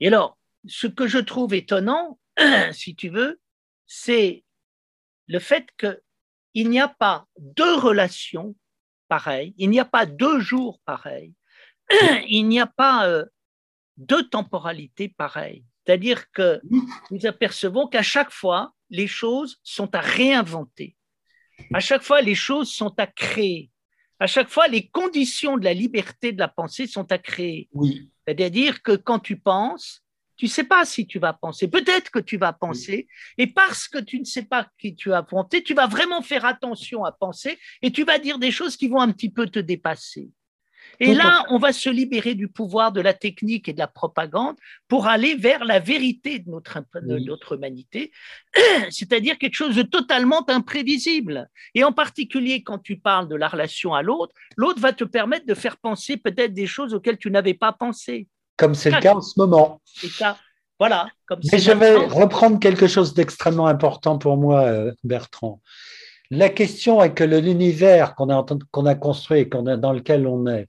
Et 0.00 0.08
alors, 0.08 0.38
ce 0.66 0.86
que 0.86 1.06
je 1.06 1.18
trouve 1.18 1.54
étonnant, 1.54 2.18
si 2.72 2.94
tu 2.94 3.08
veux, 3.08 3.40
c'est 3.86 4.44
le 5.26 5.38
fait 5.38 5.66
qu'il 5.78 6.70
n'y 6.70 6.80
a 6.80 6.88
pas 6.88 7.26
deux 7.38 7.76
relations 7.76 8.54
pareilles, 9.08 9.54
il 9.58 9.70
n'y 9.70 9.80
a 9.80 9.84
pas 9.84 10.06
deux 10.06 10.40
jours 10.40 10.80
pareils, 10.84 11.34
il 12.28 12.44
n'y 12.44 12.60
a 12.60 12.66
pas 12.66 13.08
euh, 13.08 13.24
deux 13.96 14.28
temporalités 14.28 15.08
pareilles. 15.08 15.64
C'est-à-dire 15.88 16.30
que 16.32 16.60
nous 17.10 17.24
apercevons 17.24 17.88
qu'à 17.88 18.02
chaque 18.02 18.30
fois, 18.30 18.74
les 18.90 19.06
choses 19.06 19.58
sont 19.62 19.94
à 19.94 20.00
réinventer. 20.00 20.96
À 21.72 21.80
chaque 21.80 22.02
fois, 22.02 22.20
les 22.20 22.34
choses 22.34 22.70
sont 22.70 22.92
à 22.98 23.06
créer. 23.06 23.70
À 24.20 24.26
chaque 24.26 24.50
fois, 24.50 24.68
les 24.68 24.88
conditions 24.88 25.56
de 25.56 25.64
la 25.64 25.72
liberté 25.72 26.32
de 26.32 26.38
la 26.38 26.48
pensée 26.48 26.86
sont 26.86 27.10
à 27.10 27.16
créer. 27.16 27.70
Oui. 27.72 28.10
C'est-à-dire 28.26 28.82
que 28.82 28.96
quand 28.96 29.18
tu 29.18 29.38
penses, 29.38 30.04
tu 30.36 30.44
ne 30.44 30.50
sais 30.50 30.64
pas 30.64 30.84
si 30.84 31.06
tu 31.06 31.18
vas 31.18 31.32
penser. 31.32 31.68
Peut-être 31.68 32.10
que 32.10 32.18
tu 32.18 32.36
vas 32.36 32.52
penser, 32.52 33.08
et 33.38 33.46
parce 33.46 33.88
que 33.88 33.96
tu 33.98 34.20
ne 34.20 34.26
sais 34.26 34.44
pas 34.44 34.68
qui 34.78 34.94
tu 34.94 35.14
as 35.14 35.22
pensé, 35.22 35.62
tu 35.62 35.72
vas 35.72 35.86
vraiment 35.86 36.20
faire 36.20 36.44
attention 36.44 37.06
à 37.06 37.12
penser 37.12 37.58
et 37.80 37.90
tu 37.90 38.04
vas 38.04 38.18
dire 38.18 38.38
des 38.38 38.50
choses 38.50 38.76
qui 38.76 38.88
vont 38.88 39.00
un 39.00 39.10
petit 39.10 39.30
peu 39.30 39.46
te 39.46 39.58
dépasser. 39.58 40.28
Et 41.00 41.14
là, 41.14 41.44
on 41.50 41.58
va 41.58 41.72
se 41.72 41.88
libérer 41.88 42.34
du 42.34 42.48
pouvoir 42.48 42.92
de 42.92 43.00
la 43.00 43.14
technique 43.14 43.68
et 43.68 43.72
de 43.72 43.78
la 43.78 43.86
propagande 43.86 44.56
pour 44.88 45.06
aller 45.06 45.36
vers 45.36 45.64
la 45.64 45.78
vérité 45.78 46.40
de 46.40 46.50
notre, 46.50 46.80
de 47.02 47.18
notre 47.18 47.54
humanité, 47.54 48.10
c'est-à-dire 48.90 49.38
quelque 49.38 49.54
chose 49.54 49.76
de 49.76 49.82
totalement 49.82 50.48
imprévisible. 50.50 51.48
Et 51.74 51.84
en 51.84 51.92
particulier, 51.92 52.62
quand 52.62 52.78
tu 52.78 52.96
parles 52.98 53.28
de 53.28 53.36
la 53.36 53.48
relation 53.48 53.94
à 53.94 54.02
l'autre, 54.02 54.34
l'autre 54.56 54.80
va 54.80 54.92
te 54.92 55.04
permettre 55.04 55.46
de 55.46 55.54
faire 55.54 55.76
penser 55.76 56.16
peut-être 56.16 56.52
des 56.52 56.66
choses 56.66 56.94
auxquelles 56.94 57.18
tu 57.18 57.30
n'avais 57.30 57.54
pas 57.54 57.72
pensé. 57.72 58.26
Comme 58.56 58.74
c'est 58.74 58.90
le 58.90 59.00
cas 59.00 59.14
en 59.14 59.20
ce 59.20 59.38
moment. 59.38 59.80
ça. 59.84 60.36
Voilà. 60.78 61.08
Mais 61.52 61.58
je 61.58 61.72
vais 61.72 61.96
reprendre 61.96 62.60
quelque 62.60 62.86
chose 62.86 63.14
d'extrêmement 63.14 63.66
important 63.66 64.18
pour 64.18 64.36
moi, 64.36 64.62
euh, 64.62 64.92
Bertrand. 65.02 65.60
La 66.30 66.50
question 66.50 67.02
est 67.02 67.14
que 67.14 67.24
l'univers 67.24 68.14
qu'on 68.14 68.28
a, 68.28 68.94
construit, 68.94 69.46
dans 69.46 69.92
lequel 69.92 70.26
on 70.26 70.46
est, 70.46 70.68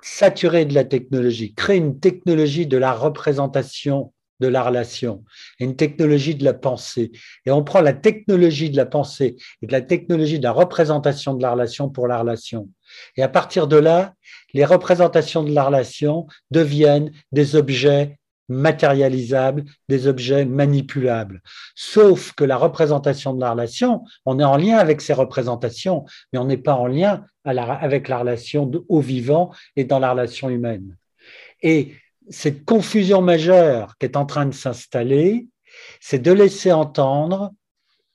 saturé 0.00 0.64
de 0.64 0.74
la 0.74 0.84
technologie, 0.84 1.54
crée 1.54 1.76
une 1.76 2.00
technologie 2.00 2.66
de 2.66 2.78
la 2.78 2.92
représentation 2.92 4.12
de 4.40 4.46
la 4.46 4.62
relation, 4.62 5.24
une 5.58 5.74
technologie 5.76 6.34
de 6.34 6.44
la 6.44 6.54
pensée. 6.54 7.10
Et 7.44 7.50
on 7.50 7.64
prend 7.64 7.80
la 7.80 7.92
technologie 7.92 8.70
de 8.70 8.76
la 8.76 8.86
pensée 8.86 9.36
et 9.62 9.66
de 9.66 9.72
la 9.72 9.80
technologie 9.80 10.38
de 10.38 10.44
la 10.44 10.52
représentation 10.52 11.34
de 11.34 11.42
la 11.42 11.52
relation 11.52 11.88
pour 11.88 12.06
la 12.06 12.20
relation. 12.20 12.68
Et 13.16 13.22
à 13.22 13.28
partir 13.28 13.66
de 13.66 13.76
là, 13.76 14.14
les 14.54 14.64
représentations 14.64 15.42
de 15.42 15.52
la 15.52 15.64
relation 15.64 16.26
deviennent 16.50 17.12
des 17.32 17.56
objets 17.56 18.17
matérialisables, 18.48 19.64
des 19.88 20.06
objets 20.06 20.44
manipulables. 20.44 21.42
Sauf 21.74 22.32
que 22.32 22.44
la 22.44 22.56
représentation 22.56 23.34
de 23.34 23.40
la 23.40 23.52
relation, 23.52 24.04
on 24.24 24.38
est 24.38 24.44
en 24.44 24.56
lien 24.56 24.78
avec 24.78 25.00
ces 25.00 25.12
représentations, 25.12 26.04
mais 26.32 26.38
on 26.38 26.46
n'est 26.46 26.56
pas 26.56 26.74
en 26.74 26.86
lien 26.86 27.24
avec 27.44 28.08
la 28.08 28.18
relation 28.18 28.70
au 28.88 29.00
vivant 29.00 29.52
et 29.76 29.84
dans 29.84 29.98
la 29.98 30.12
relation 30.12 30.50
humaine. 30.50 30.96
Et 31.62 31.94
cette 32.30 32.64
confusion 32.64 33.22
majeure 33.22 33.96
qui 33.98 34.06
est 34.06 34.16
en 34.16 34.26
train 34.26 34.46
de 34.46 34.54
s'installer, 34.54 35.46
c'est 36.00 36.18
de 36.18 36.32
laisser 36.32 36.72
entendre, 36.72 37.52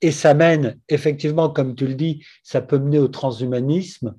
et 0.02 0.12
ça 0.12 0.34
mène 0.34 0.78
effectivement, 0.90 1.50
comme 1.50 1.76
tu 1.76 1.88
le 1.88 1.96
dis, 1.96 2.24
ça 2.44 2.62
peut 2.62 2.78
mener 2.78 3.00
au 3.00 3.08
transhumanisme, 3.08 4.16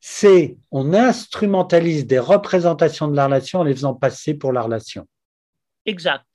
c'est 0.00 0.56
on 0.70 0.94
instrumentalise 0.94 2.06
des 2.06 2.20
représentations 2.20 3.08
de 3.08 3.16
la 3.16 3.26
relation 3.26 3.60
en 3.60 3.64
les 3.64 3.74
faisant 3.74 3.94
passer 3.94 4.34
pour 4.34 4.52
la 4.52 4.62
relation. 4.62 5.06
Exact. 5.88 6.26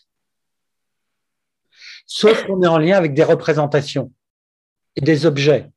Sauf 2.08 2.44
qu'on 2.46 2.64
est 2.64 2.68
en 2.68 2.80
lien 2.80 2.98
avec 2.98 3.14
des 3.14 3.24
représentations 3.24 4.12
et 4.96 5.02
des 5.02 5.28
objets, 5.28 5.70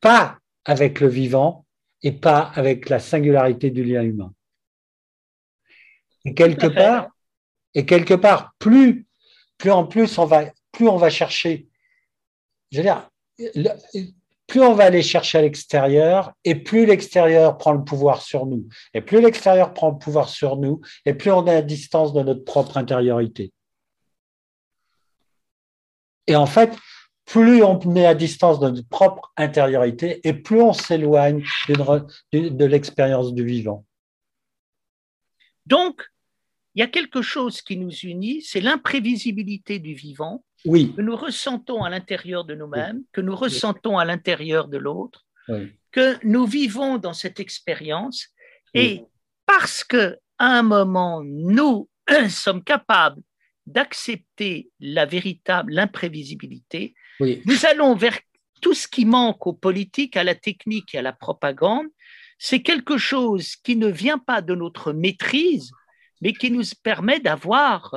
pas 0.00 0.38
avec 0.64 0.98
le 1.00 1.08
vivant 1.08 1.66
et 2.02 2.12
pas 2.12 2.40
avec 2.54 2.88
la 2.88 2.98
singularité 2.98 3.70
du 3.70 3.84
lien 3.84 4.02
humain. 4.02 4.32
Et 6.24 6.32
quelque 6.32 6.68
part, 6.68 7.08
et 7.74 7.84
quelque 7.84 8.14
part, 8.14 8.54
plus, 8.58 9.06
plus 9.58 9.72
en 9.72 9.86
plus 9.86 10.16
on 10.16 10.24
va, 10.24 10.46
plus 10.72 10.88
on 10.88 10.96
va 10.96 11.10
chercher, 11.10 11.68
je 12.72 12.78
veux 12.78 12.84
dire, 12.84 13.10
plus 14.48 14.62
on 14.62 14.72
va 14.72 14.84
aller 14.84 15.02
chercher 15.02 15.38
à 15.38 15.42
l'extérieur, 15.42 16.32
et 16.42 16.54
plus 16.54 16.86
l'extérieur 16.86 17.58
prend 17.58 17.72
le 17.72 17.84
pouvoir 17.84 18.22
sur 18.22 18.46
nous. 18.46 18.66
Et 18.94 19.02
plus 19.02 19.20
l'extérieur 19.20 19.74
prend 19.74 19.90
le 19.90 19.98
pouvoir 19.98 20.30
sur 20.30 20.56
nous, 20.56 20.80
et 21.04 21.12
plus 21.12 21.30
on 21.30 21.46
est 21.46 21.54
à 21.54 21.62
distance 21.62 22.14
de 22.14 22.22
notre 22.22 22.44
propre 22.44 22.78
intériorité. 22.78 23.52
Et 26.26 26.34
en 26.34 26.46
fait, 26.46 26.74
plus 27.26 27.62
on 27.62 27.94
est 27.94 28.06
à 28.06 28.14
distance 28.14 28.58
de 28.58 28.70
notre 28.70 28.88
propre 28.88 29.32
intériorité, 29.36 30.26
et 30.26 30.32
plus 30.32 30.62
on 30.62 30.72
s'éloigne 30.72 31.44
de 32.32 32.64
l'expérience 32.64 33.34
du 33.34 33.44
vivant. 33.44 33.84
Donc, 35.66 36.06
il 36.74 36.80
y 36.80 36.82
a 36.82 36.88
quelque 36.88 37.20
chose 37.20 37.60
qui 37.60 37.76
nous 37.76 37.92
unit, 37.92 38.40
c'est 38.40 38.62
l'imprévisibilité 38.62 39.78
du 39.78 39.92
vivant 39.92 40.42
oui. 40.64 40.94
que 40.96 41.02
nous 41.02 41.16
ressentons 41.16 41.82
à 41.82 41.90
l'intérieur 41.90 42.44
de 42.44 42.54
nous-mêmes, 42.54 43.02
que 43.12 43.20
nous 43.20 43.36
ressentons 43.36 43.98
à 43.98 44.04
l'intérieur 44.04 44.68
de 44.68 44.78
l'autre, 44.78 45.26
que 45.92 46.16
nous 46.26 46.46
vivons 46.46 46.98
dans 46.98 47.14
cette 47.14 47.40
expérience. 47.40 48.28
Et 48.74 49.02
parce 49.46 49.84
que 49.84 50.18
à 50.38 50.58
un 50.58 50.62
moment, 50.62 51.22
nous 51.24 51.88
sommes 52.28 52.62
capables 52.62 53.22
d'accepter 53.66 54.70
la 54.80 55.04
véritable 55.04 55.78
imprévisibilité, 55.78 56.94
nous 57.20 57.66
allons 57.66 57.94
vers 57.94 58.18
tout 58.60 58.74
ce 58.74 58.88
qui 58.88 59.04
manque 59.04 59.46
aux 59.46 59.52
politiques, 59.52 60.16
à 60.16 60.24
la 60.24 60.34
technique 60.34 60.94
et 60.94 60.98
à 60.98 61.02
la 61.02 61.12
propagande. 61.12 61.86
C'est 62.38 62.62
quelque 62.62 62.96
chose 62.96 63.56
qui 63.56 63.76
ne 63.76 63.88
vient 63.88 64.18
pas 64.18 64.42
de 64.42 64.54
notre 64.54 64.92
maîtrise, 64.92 65.70
mais 66.20 66.32
qui 66.32 66.50
nous 66.50 66.64
permet 66.82 67.20
d'avoir, 67.20 67.94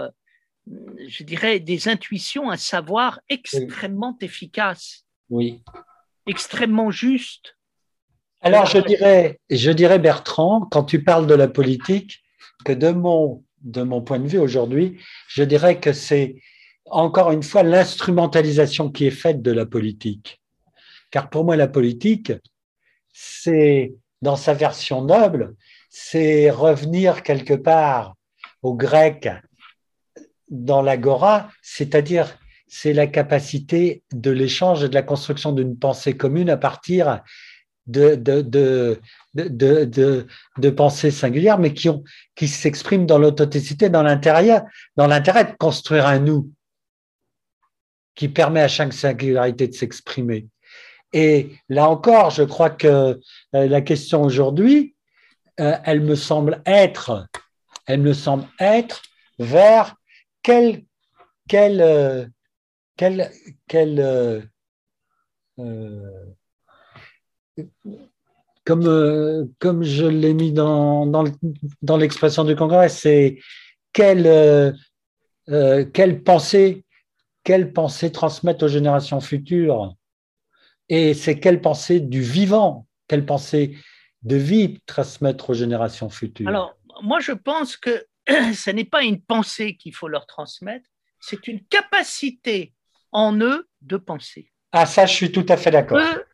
je 0.68 1.24
dirais, 1.24 1.60
des 1.60 1.88
intuitions, 1.88 2.50
un 2.50 2.58
savoir 2.58 3.20
extrêmement 3.30 4.18
efficace. 4.22 5.06
Oui. 5.30 5.64
Extrêmement 6.28 6.92
juste. 6.92 7.58
Alors, 8.42 8.66
je 8.66 8.80
dirais, 8.80 9.40
je 9.50 9.72
dirais, 9.72 10.00
Bertrand, 10.00 10.68
quand 10.72 10.84
tu 10.84 11.04
parles 11.04 11.28
de 11.28 11.36
la 11.36 11.48
politique, 11.48 12.24
que 12.66 12.74
de 12.74 12.90
mon, 12.90 13.44
de 13.62 13.82
mon 13.84 14.02
point 14.02 14.20
de 14.20 14.28
vue 14.28 14.40
aujourd'hui, 14.40 15.00
je 15.28 15.44
dirais 15.44 15.80
que 15.80 15.94
c'est 15.94 16.36
encore 16.86 17.32
une 17.32 17.44
fois 17.44 17.64
l'instrumentalisation 17.64 18.92
qui 18.92 19.06
est 19.06 19.12
faite 19.12 19.42
de 19.42 19.52
la 19.52 19.66
politique. 19.66 20.42
Car 21.12 21.30
pour 21.30 21.46
moi, 21.46 21.56
la 21.56 21.68
politique, 21.68 22.34
c'est, 23.14 23.94
dans 24.22 24.36
sa 24.36 24.54
version 24.54 25.04
noble, 25.04 25.56
c'est 25.90 26.50
revenir 26.50 27.22
quelque 27.24 27.54
part 27.54 28.16
au 28.62 28.74
grec 28.74 29.30
dans 30.52 30.82
l'agora, 30.82 31.50
c'est-à-dire 31.64 32.38
c'est 32.68 32.94
la 32.94 33.08
capacité 33.08 34.04
de 34.14 34.32
l'échange 34.32 34.84
et 34.84 34.90
de 34.90 34.94
la 34.94 35.02
construction 35.02 35.52
d'une 35.52 35.78
pensée 35.78 36.16
commune 36.16 36.50
à 36.50 36.58
partir 36.58 37.22
de, 37.88 39.00
pensées 40.76 41.12
singulières, 41.12 41.58
mais 41.58 41.74
qui 41.74 42.48
s'expriment 42.48 43.06
dans 43.06 43.18
l'authenticité, 43.18 43.90
dans 43.90 44.04
l'intérieur, 44.04 44.62
dans 44.96 45.08
l'intérêt 45.08 45.46
de 45.46 45.56
construire 45.58 46.06
un 46.06 46.20
nous 46.20 46.52
qui 48.16 48.30
permet 48.30 48.62
à 48.62 48.68
chaque 48.68 48.94
singularité 48.94 49.68
de 49.68 49.74
s'exprimer. 49.74 50.48
Et 51.14 51.50
là 51.70 51.90
encore, 51.90 52.30
je 52.30 52.44
crois 52.44 52.70
que 52.70 52.88
euh, 52.88 53.68
la 53.68 53.82
question 53.82 54.22
aujourd'hui, 54.22 54.96
euh, 55.60 55.78
elle 55.84 56.02
me 56.02 56.16
semble 56.16 56.62
être, 56.66 57.28
elle 57.86 58.02
me 58.02 58.14
semble 58.14 58.46
être 58.60 59.02
vers 59.40 59.96
quel, 60.44 60.84
quel, 61.48 61.82
euh, 61.82 62.26
quel, 62.98 63.32
quel 63.68 64.00
euh, 64.00 64.42
comme, 68.66 69.50
comme 69.60 69.84
je 69.84 70.06
l'ai 70.06 70.34
mis 70.34 70.52
dans, 70.52 71.06
dans, 71.06 71.98
l'expression 71.98 72.44
du 72.44 72.56
Congrès, 72.56 72.90
c'est 72.90 73.40
quelle, 73.94 74.76
quelle, 75.46 76.24
pensée, 76.24 76.86
quelle 77.44 77.74
pensée 77.74 78.12
transmettre 78.12 78.66
aux 78.66 78.70
générations 78.70 79.20
futures? 79.20 79.96
Et 80.90 81.14
c'est 81.14 81.40
quelle 81.40 81.62
pensée 81.62 82.00
du 82.00 82.22
vivant, 82.22 82.88
quelle 83.08 83.26
pensée 83.26 83.78
de 84.24 84.36
vie 84.36 84.80
transmettre 84.86 85.52
aux 85.52 85.54
générations 85.54 86.10
futures? 86.10 86.48
Alors, 86.48 86.76
moi, 87.02 87.20
je 87.20 87.32
pense 87.32 87.78
que 87.78 88.06
ce 88.54 88.70
n'est 88.70 88.86
pas 88.86 89.04
une 89.04 89.22
pensée 89.22 89.76
qu'il 89.76 89.96
faut 89.96 90.08
leur 90.08 90.26
transmettre, 90.26 90.88
c'est 91.20 91.48
une 91.48 91.64
capacité 91.66 92.74
en 93.12 93.38
eux 93.40 93.68
de 93.82 93.98
penser. 93.98 94.52
Ah, 94.72 94.86
ça, 94.86 95.06
je 95.06 95.14
suis 95.14 95.32
tout 95.32 95.46
à 95.50 95.58
fait 95.58 95.72
d'accord. 95.72 96.00
Eux, 96.00 96.26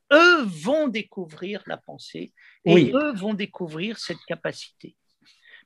vont 0.43 0.87
découvrir 0.87 1.61
la 1.65 1.75
pensée 1.75 2.31
et 2.63 2.91
eux 2.93 3.13
vont 3.13 3.33
découvrir 3.33 3.97
cette 3.97 4.23
capacité. 4.27 4.95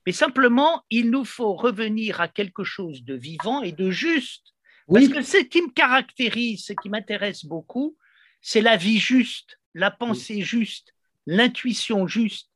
Mais 0.06 0.12
simplement, 0.12 0.84
il 0.90 1.12
nous 1.12 1.26
faut 1.26 1.54
revenir 1.54 2.22
à 2.22 2.28
quelque 2.28 2.64
chose 2.64 3.04
de 3.04 3.14
vivant 3.14 3.62
et 3.62 3.72
de 3.72 3.92
juste. 3.92 4.54
Parce 4.92 5.08
que 5.08 5.22
ce 5.22 5.38
qui 5.38 5.62
me 5.62 5.72
caractérise, 5.72 6.66
ce 6.66 6.74
qui 6.74 6.90
m'intéresse 6.90 7.46
beaucoup, 7.46 7.98
c'est 8.42 8.62
la 8.62 8.78
vie 8.78 8.98
juste, 8.98 9.60
la 9.74 9.92
pensée 9.92 10.42
juste, 10.42 10.94
l'intuition 11.28 12.08
juste. 12.08 12.50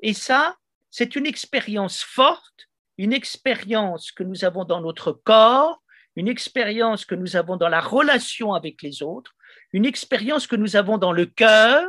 Et 0.00 0.12
ça, 0.12 0.56
c'est 0.90 1.16
une 1.16 1.26
expérience 1.26 2.02
forte, 2.02 2.67
une 2.98 3.12
expérience 3.12 4.12
que 4.12 4.24
nous 4.24 4.44
avons 4.44 4.64
dans 4.64 4.80
notre 4.80 5.12
corps, 5.12 5.82
une 6.16 6.28
expérience 6.28 7.04
que 7.04 7.14
nous 7.14 7.36
avons 7.36 7.56
dans 7.56 7.68
la 7.68 7.80
relation 7.80 8.52
avec 8.52 8.82
les 8.82 9.02
autres, 9.02 9.34
une 9.72 9.86
expérience 9.86 10.46
que 10.46 10.56
nous 10.56 10.76
avons 10.76 10.98
dans 10.98 11.12
le 11.12 11.26
cœur, 11.26 11.84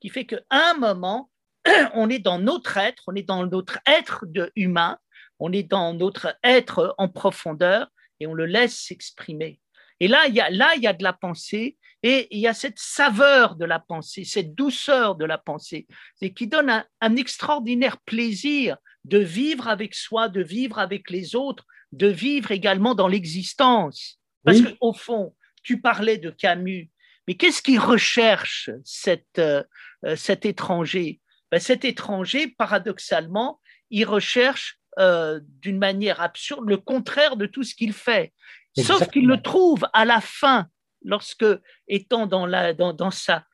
qui 0.00 0.10
fait 0.10 0.26
qu'à 0.26 0.40
un 0.50 0.74
moment, 0.74 1.30
on 1.94 2.10
est 2.10 2.18
dans 2.18 2.38
notre 2.38 2.76
être, 2.76 3.04
on 3.06 3.14
est 3.14 3.22
dans 3.22 3.46
notre 3.46 3.78
être 3.86 4.26
de 4.26 4.52
humain, 4.56 4.98
on 5.38 5.52
est 5.52 5.62
dans 5.62 5.94
notre 5.94 6.36
être 6.44 6.94
en 6.98 7.08
profondeur 7.08 7.88
et 8.20 8.26
on 8.26 8.34
le 8.34 8.46
laisse 8.46 8.78
s'exprimer. 8.78 9.58
Et 10.00 10.08
là, 10.08 10.26
il 10.26 10.34
y 10.34 10.40
a, 10.40 10.50
là, 10.50 10.72
il 10.76 10.82
y 10.82 10.86
a 10.86 10.92
de 10.92 11.02
la 11.02 11.12
pensée 11.12 11.76
et 12.02 12.26
il 12.30 12.40
y 12.40 12.48
a 12.48 12.54
cette 12.54 12.78
saveur 12.78 13.56
de 13.56 13.64
la 13.64 13.78
pensée, 13.78 14.24
cette 14.24 14.54
douceur 14.54 15.14
de 15.14 15.24
la 15.24 15.38
pensée, 15.38 15.86
qui 16.34 16.46
donne 16.48 16.84
un, 17.00 17.16
extraordinaire 17.16 17.98
plaisir 18.00 18.76
de 19.04 19.18
vivre 19.18 19.68
avec 19.68 19.94
soi, 19.94 20.28
de 20.28 20.42
vivre 20.42 20.78
avec 20.78 21.10
les 21.10 21.34
autres, 21.34 21.66
de 21.92 22.06
vivre 22.06 22.50
également 22.50 22.94
dans 22.94 23.08
l'existence. 23.08 24.18
Parce 24.44 24.60
qu'au 24.60 24.92
fond, 24.92 25.34
tu 25.62 25.80
parlais 25.80 26.18
de 26.18 26.30
Camus, 26.30 26.90
mais 27.26 27.34
qu'est-ce 27.34 27.62
qu'il 27.62 27.78
recherche 27.78 28.70
cet, 28.84 29.38
euh, 29.38 29.62
euh, 30.04 30.16
cet 30.16 30.44
étranger? 30.44 31.20
Ben, 31.50 31.60
Cet 31.60 31.84
étranger, 31.84 32.48
paradoxalement, 32.48 33.60
il 33.90 34.04
recherche 34.04 34.78
euh, 34.98 35.40
d'une 35.60 35.78
manière 35.78 36.20
absurde 36.20 36.68
le 36.68 36.78
contraire 36.78 37.36
de 37.36 37.46
tout 37.46 37.62
ce 37.62 37.74
qu'il 37.74 37.92
fait. 37.92 38.32
Sauf 38.76 39.08
qu'il 39.10 39.26
le 39.26 39.40
trouve 39.40 39.86
à 39.92 40.06
la 40.06 40.22
fin 40.22 40.66
lorsque, 41.04 41.44
étant 41.88 42.26
dans, 42.26 42.46
la, 42.46 42.72
dans, 42.72 43.10
sa, 43.10 43.44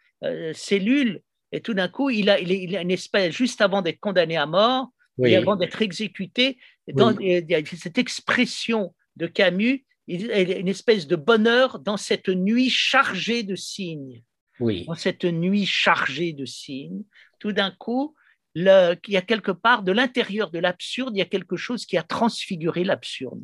cellule, 0.52 1.20
et 1.50 1.60
tout 1.60 1.74
d'un 1.74 1.88
coup, 1.88 2.08
il 2.10 2.30
a, 2.30 2.38
il, 2.38 2.76
a 2.76 2.82
une 2.82 2.90
espèce, 2.90 3.34
juste 3.34 3.60
avant 3.60 3.82
d'être 3.82 3.98
condamné 3.98 4.36
à 4.36 4.46
mort, 4.46 4.90
et 5.24 5.36
avant 5.36 5.56
d'être 5.56 5.82
exécuté, 5.82 6.58
dans, 6.88 7.16
il 7.18 7.44
y 7.48 7.54
a 7.54 7.64
cette 7.64 7.98
expression 7.98 8.94
de 9.16 9.26
Camus, 9.26 9.84
il 10.06 10.26
y 10.26 10.32
a 10.32 10.58
une 10.58 10.68
espèce 10.68 11.06
de 11.06 11.16
bonheur 11.16 11.80
dans 11.80 11.96
cette 11.96 12.28
nuit 12.28 12.70
chargée 12.70 13.42
de 13.42 13.54
signes. 13.54 14.22
Oui. 14.60 14.86
Dans 14.86 14.94
cette 14.94 15.24
nuit 15.24 15.66
chargée 15.66 16.32
de 16.32 16.44
signes, 16.44 17.04
tout 17.38 17.52
d'un 17.52 17.70
coup, 17.70 18.16
le, 18.54 18.96
il 19.06 19.14
y 19.14 19.16
a 19.16 19.22
quelque 19.22 19.52
part 19.52 19.82
de 19.82 19.92
l'intérieur 19.92 20.50
de 20.50 20.58
l'absurde, 20.58 21.14
il 21.14 21.18
y 21.18 21.22
a 21.22 21.26
quelque 21.26 21.56
chose 21.56 21.86
qui 21.86 21.96
a 21.96 22.02
transfiguré 22.02 22.84
l'absurde. 22.84 23.40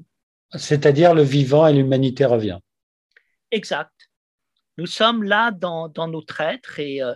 C'est-à-dire 0.56 1.14
le 1.14 1.22
vivant 1.22 1.66
et 1.66 1.72
l'humanité 1.72 2.24
revient. 2.24 2.58
Exact. 3.50 3.92
Nous 4.78 4.86
sommes 4.86 5.22
là 5.22 5.52
dans, 5.52 5.88
dans 5.88 6.08
notre 6.08 6.40
être 6.40 6.80
et 6.80 7.02
euh, 7.02 7.14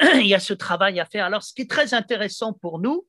il 0.14 0.26
y 0.26 0.34
a 0.34 0.40
ce 0.40 0.54
travail 0.54 0.98
à 0.98 1.04
faire. 1.04 1.24
Alors, 1.24 1.42
ce 1.42 1.52
qui 1.52 1.62
est 1.62 1.70
très 1.70 1.94
intéressant 1.94 2.52
pour 2.52 2.80
nous, 2.80 3.06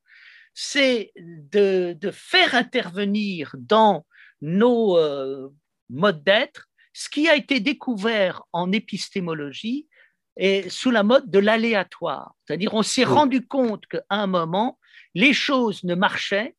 c'est 0.59 1.11
de, 1.15 1.95
de, 2.01 2.09
faire 2.09 2.55
intervenir 2.55 3.53
dans 3.59 4.07
nos 4.41 4.97
euh, 4.97 5.49
modes 5.91 6.23
d'être 6.23 6.67
ce 6.93 7.09
qui 7.09 7.29
a 7.29 7.35
été 7.35 7.59
découvert 7.59 8.41
en 8.53 8.71
épistémologie 8.71 9.87
et 10.35 10.67
sous 10.67 10.89
la 10.89 11.03
mode 11.03 11.29
de 11.29 11.37
l'aléatoire. 11.37 12.33
C'est-à-dire, 12.43 12.73
on 12.73 12.81
s'est 12.81 13.03
rendu 13.03 13.45
compte 13.45 13.85
qu'à 13.85 14.01
un 14.09 14.25
moment, 14.25 14.79
les 15.13 15.31
choses 15.31 15.83
ne 15.83 15.93
marchaient 15.93 16.55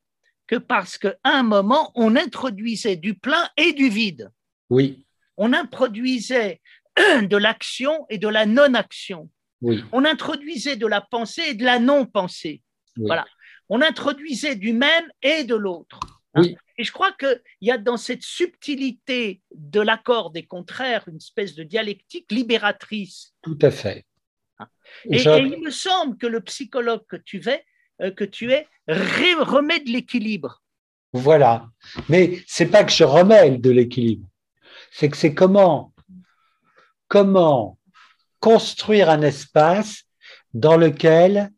que 0.47 0.55
parce 0.55 0.97
qu'à 0.97 1.17
un 1.25 1.43
moment, 1.43 1.91
on 1.97 2.15
introduisait 2.15 2.97
du 2.97 3.15
plein 3.15 3.49
et 3.57 3.73
du 3.73 3.89
vide. 3.89 4.31
Oui. 4.71 5.05
On 5.37 5.53
introduisait 5.53 6.61
de 7.23 7.37
l'action 7.37 8.07
et 8.11 8.19
de 8.19 8.29
la 8.29 8.47
non-action. 8.47 9.29
Oui. 9.61 9.83
On 9.91 10.05
introduisait 10.05 10.77
de 10.77 10.87
la 10.87 11.01
pensée 11.01 11.43
et 11.49 11.55
de 11.55 11.65
la 11.65 11.81
non-pensée. 11.81 12.63
Voilà. 12.97 13.27
On 13.69 13.83
introduisait 13.83 14.57
du 14.57 14.73
même 14.73 15.11
et 15.23 15.45
de 15.45 15.55
l'autre. 15.55 16.01
Oui. 16.35 16.57
Et 16.77 16.85
je 16.85 16.93
crois 16.93 17.13
qu'il 17.13 17.41
y 17.61 17.71
a 17.71 17.79
dans 17.79 17.97
cette 17.97 18.23
subtilité 18.23 19.43
de 19.55 19.81
l'accord 19.81 20.31
des 20.31 20.47
contraires 20.47 21.09
une 21.09 21.17
espèce 21.17 21.55
de 21.55 21.65
dialectique 21.65 22.31
libératrice. 22.31 23.35
Tout 23.43 23.59
à 23.63 23.71
fait. 23.71 24.07
Hein. 24.59 24.69
Et, 25.11 25.17
et 25.17 25.39
il 25.39 25.61
me 25.61 25.71
semble 25.71 26.17
que 26.17 26.27
le 26.27 26.41
psychologue 26.41 27.05
que 27.09 27.17
tu 27.17 27.47
es, 27.49 27.65
euh, 28.01 28.13
que 28.13 28.25
tu 28.25 28.53
es 28.53 28.67
remet 28.87 29.81
de 29.81 29.91
l'équilibre. 29.91 30.63
Voilà. 31.13 31.69
Mais 32.09 32.43
c'est 32.47 32.67
pas 32.67 32.85
que 32.85 32.93
je 32.93 33.05
remets 33.05 33.51
de 33.59 33.71
l'équilibre. 33.71 34.29
C'est 34.93 35.09
que 35.09 35.17
c'est 35.17 35.35
comment, 35.35 35.93
comment 37.09 37.79
construire 38.39 39.11
un 39.11 39.23
espace 39.23 40.05
dans 40.55 40.77
lequel 40.77 41.51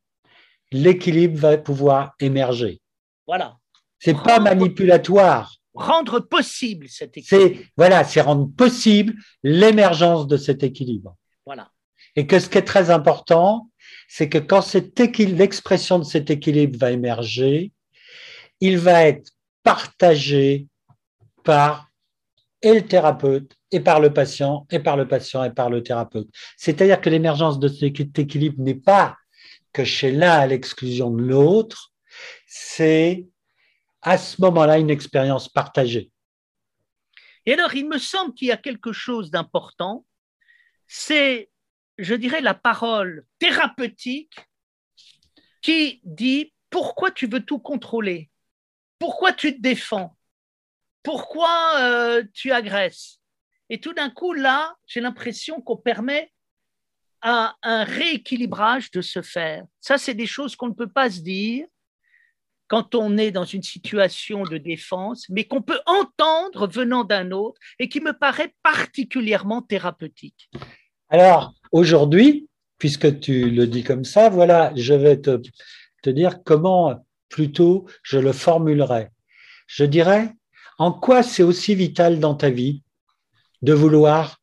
l'équilibre 0.73 1.39
va 1.39 1.59
pouvoir 1.59 2.15
émerger. 2.21 2.81
Voilà. 3.27 3.57
C'est 3.99 4.17
pas 4.17 4.41
manipulatoire. 4.41 5.55
Rendre 5.75 6.21
possible 6.21 6.89
cet 6.89 7.17
équilibre. 7.17 7.57
C'est 7.57 7.67
voilà, 7.77 8.03
c'est 8.05 8.21
rendre 8.21 8.51
possible 8.57 9.15
l'émergence 9.43 10.27
de 10.27 10.37
cet 10.37 10.63
équilibre. 10.63 11.17
Voilà. 11.47 11.71
Et 12.17 12.27
que 12.27 12.39
ce 12.39 12.49
qui 12.49 12.59
est 12.59 12.63
très 12.63 12.91
important, 12.91 13.71
c'est 14.09 14.29
que 14.29 14.39
quand 14.39 14.75
l'expression 15.19 15.99
de 15.99 16.05
cet 16.05 16.31
équilibre 16.31 16.79
va 16.79 16.91
émerger, 16.91 17.73
il 18.61 18.79
va 18.79 19.05
être 19.05 19.31
partagé 19.63 20.67
par 21.45 21.91
et 22.63 22.75
le 22.75 22.83
thérapeute 22.83 23.57
et 23.71 23.81
par 23.81 24.01
le 24.01 24.13
patient 24.13 24.67
et 24.71 24.81
par 24.81 24.97
le 24.97 25.09
patient 25.09 25.45
et 25.45 25.51
par 25.51 25.71
le 25.71 25.83
thérapeute. 25.83 26.29
C'est-à-dire 26.57 27.01
que 27.01 27.09
l'émergence 27.09 27.59
de 27.59 27.69
cet 27.69 28.19
équilibre 28.19 28.63
n'est 28.63 28.75
pas 28.75 29.17
que 29.73 29.85
chez 29.85 30.11
l'un 30.11 30.33
à 30.33 30.47
l'exclusion 30.47 31.11
de 31.11 31.23
l'autre, 31.23 31.93
c'est 32.47 33.29
à 34.03 34.19
ce 34.19 34.41
moment-là 34.41 34.79
une 34.79 34.91
expérience 34.91 35.49
partagée. 35.49 36.11
Et 37.47 37.55
alors, 37.55 37.75
il 37.75 37.89
me 37.89 37.99
semble 37.99 38.35
qu'il 38.35 38.49
y 38.49 38.53
a 38.53 38.57
quelque 38.57 38.93
chose 38.93 39.31
d'important, 39.31 40.05
c'est, 40.87 41.51
je 41.99 42.15
dirais, 42.15 42.41
la 42.41 42.55
parole 42.55 43.25
thérapeutique 43.39 44.39
qui 45.63 46.01
dit 46.05 46.53
pourquoi 46.71 47.11
tu 47.11 47.27
veux 47.27 47.45
tout 47.45 47.59
contrôler, 47.59 48.31
pourquoi 48.99 49.33
tu 49.33 49.55
te 49.55 49.61
défends, 49.61 50.17
pourquoi 51.03 51.79
euh, 51.81 52.25
tu 52.35 52.53
agresses? 52.53 53.21
Et 53.69 53.81
tout 53.81 53.93
d'un 53.93 54.11
coup, 54.11 54.33
là, 54.33 54.77
j'ai 54.87 55.01
l'impression 55.01 55.61
qu'on 55.61 55.77
permet 55.77 56.33
à 57.23 57.55
un 57.63 57.85
rééquilibrage 57.85 58.91
de 58.91 59.01
se 59.01 59.23
faire. 59.23 59.65
Ça, 59.81 59.99
c'est 59.99 60.15
des 60.15 60.27
choses 60.27 60.57
qu'on 60.57 60.69
ne 60.69 60.75
peut 60.75 60.91
pas 60.91 61.11
se 61.11 61.21
dire 61.21 61.67
quand 62.69 62.95
on 62.95 63.19
est 63.19 63.33
dans 63.33 63.45
une 63.45 63.65
situation 63.65 64.45
de 64.45 64.57
défense, 64.57 65.27
mais 65.29 65.45
qu'on 65.45 65.61
peut 65.61 65.81
entendre 65.87 66.69
venant 66.69 67.03
d'un 67.03 67.33
autre 67.33 67.61
et 67.81 67.89
qui 67.89 68.01
me 68.01 68.13
paraît 68.13 68.55
particulièrement 68.63 69.61
thérapeutique. 69.61 70.49
Alors, 71.09 71.53
aujourd'hui, 71.73 72.49
puisque 72.79 73.19
tu 73.19 73.51
le 73.51 73.67
dis 73.67 73.83
comme 73.83 74.05
ça, 74.05 74.29
voilà, 74.29 74.73
je 74.77 74.95
vais 74.95 75.21
te, 75.21 75.43
te 76.03 76.11
dire 76.11 76.45
comment 76.45 77.05
plutôt 77.29 77.87
je 78.05 78.19
le 78.19 78.33
formulerai. 78.33 79.09
Je 79.67 79.85
dirais, 79.85 80.33
en 80.79 80.93
quoi 80.93 81.25
c'est 81.25 81.43
aussi 81.43 81.75
vital 81.75 82.21
dans 82.21 82.37
ta 82.37 82.51
vie 82.51 82.85
de 83.63 83.73
vouloir 83.73 84.39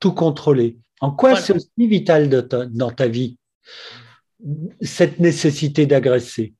tout 0.00 0.12
contrôler? 0.12 0.78
En 1.00 1.12
quoi 1.12 1.36
c'est 1.36 1.54
aussi 1.54 1.70
vital 1.76 2.28
dans 2.28 2.90
ta 2.90 3.08
vie 3.08 3.38
cette 4.80 5.18
nécessité 5.18 5.86
d'agresser? 5.86 6.54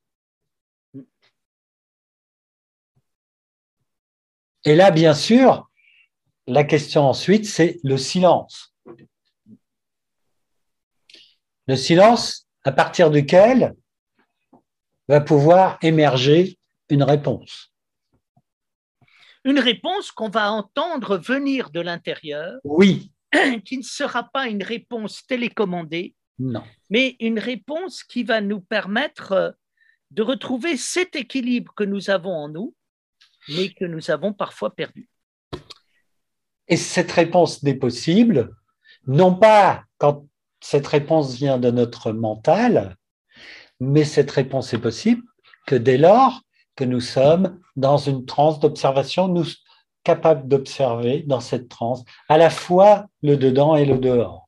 Et 4.64 4.74
là, 4.74 4.91
bien 4.91 5.14
sûr, 5.14 5.70
la 6.47 6.64
question 6.64 7.03
ensuite, 7.03 7.47
c'est 7.47 7.78
le 7.84 7.97
silence. 7.97 8.74
Le 11.66 11.76
silence 11.76 12.47
à 12.64 12.72
partir 12.72 13.11
duquel 13.11 13.74
va 15.09 15.20
pouvoir 15.20 15.78
émerger 15.82 16.59
une 16.91 17.03
réponse. 17.03 17.72
Une 19.45 19.59
réponse 19.59 20.11
qu'on 20.11 20.28
va 20.28 20.51
entendre 20.51 21.16
venir 21.16 21.70
de 21.70 21.80
l'intérieur. 21.80 22.59
Oui. 22.64 23.12
Qui 23.64 23.79
ne 23.79 23.83
sera 23.83 24.24
pas 24.24 24.49
une 24.49 24.62
réponse 24.62 25.26
télécommandée. 25.26 26.14
Non. 26.39 26.62
Mais 26.91 27.16
une 27.20 27.39
réponse 27.39 28.05
qui 28.05 28.22
va 28.22 28.41
nous 28.41 28.61
permettre 28.61 29.57
de 30.11 30.22
retrouver 30.22 30.76
cet 30.76 31.16
équilibre 31.16 31.72
que 31.74 31.85
nous 31.85 32.11
avons 32.11 32.33
en 32.33 32.49
nous 32.49 32.74
mais 33.49 33.70
que 33.70 33.85
nous 33.85 34.11
avons 34.11 34.33
parfois 34.33 34.74
perdu. 34.74 35.09
Et 36.68 36.76
cette 36.76 37.12
réponse 37.12 37.62
n'est 37.62 37.74
possible, 37.74 38.55
non 39.07 39.35
pas 39.35 39.85
quand 39.99 40.26
cette 40.61 40.87
réponse 40.87 41.35
vient 41.35 41.59
de 41.59 41.70
notre 41.70 42.12
mental, 42.12 42.97
mais 43.81 44.05
cette 44.05 44.31
réponse 44.31 44.74
est 44.74 44.81
possible 44.81 45.22
que 45.66 45.76
dès 45.76 45.99
lors 45.99 46.43
que 46.76 46.85
nous 46.85 47.01
sommes 47.01 47.61
dans 47.76 47.97
une 47.97 48.26
transe 48.26 48.61
d'observation, 48.61 49.29
nous 49.29 49.45
capables 50.09 50.48
d'observer 50.48 51.22
dans 51.26 51.40
cette 51.40 51.68
transe 51.68 52.02
à 52.30 52.38
la 52.38 52.48
fois 52.48 53.09
le 53.22 53.36
dedans 53.36 53.76
et 53.76 53.84
le 53.84 53.98
dehors. 53.98 54.46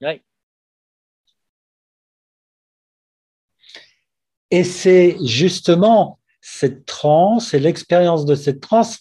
Oui. 0.00 0.22
Et 4.52 4.62
c'est 4.62 5.16
justement 5.24 6.20
cette 6.40 6.86
transe 6.86 7.52
et 7.52 7.58
l'expérience 7.58 8.24
de 8.24 8.36
cette 8.36 8.60
transe, 8.60 9.00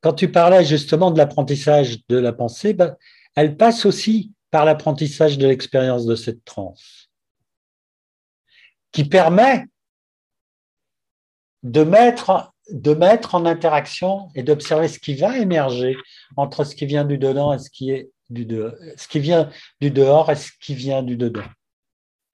quand 0.00 0.14
tu 0.14 0.30
parlais 0.32 0.64
justement 0.64 1.10
de 1.10 1.18
l'apprentissage 1.18 2.06
de 2.08 2.16
la 2.16 2.32
pensée, 2.32 2.72
ben, 2.72 2.96
elle 3.34 3.56
passe 3.58 3.84
aussi 3.84 4.32
par 4.50 4.64
l'apprentissage 4.64 5.36
de 5.36 5.46
l'expérience 5.46 6.06
de 6.06 6.14
cette 6.14 6.44
transe, 6.46 7.10
qui 8.90 9.04
permet 9.04 9.66
de 11.62 11.82
mettre, 11.82 12.54
de 12.70 12.94
mettre 12.94 13.34
en 13.34 13.46
interaction 13.46 14.28
et 14.34 14.42
d'observer 14.42 14.88
ce 14.88 14.98
qui 14.98 15.14
va 15.14 15.38
émerger 15.38 15.96
entre 16.36 16.64
ce 16.64 16.74
qui 16.74 16.86
vient 16.86 17.04
du 17.04 17.18
dedans 17.18 17.52
et 17.52 17.58
ce 17.58 17.70
qui, 17.70 17.90
est 17.90 18.10
du 18.28 18.44
dehors, 18.44 18.74
ce 18.96 19.08
qui 19.08 19.20
vient 19.20 19.50
du 19.80 19.90
dehors 19.90 20.30
et 20.30 20.36
ce 20.36 20.50
qui 20.60 20.74
vient 20.74 21.02
du 21.02 21.16
dedans. 21.16 21.44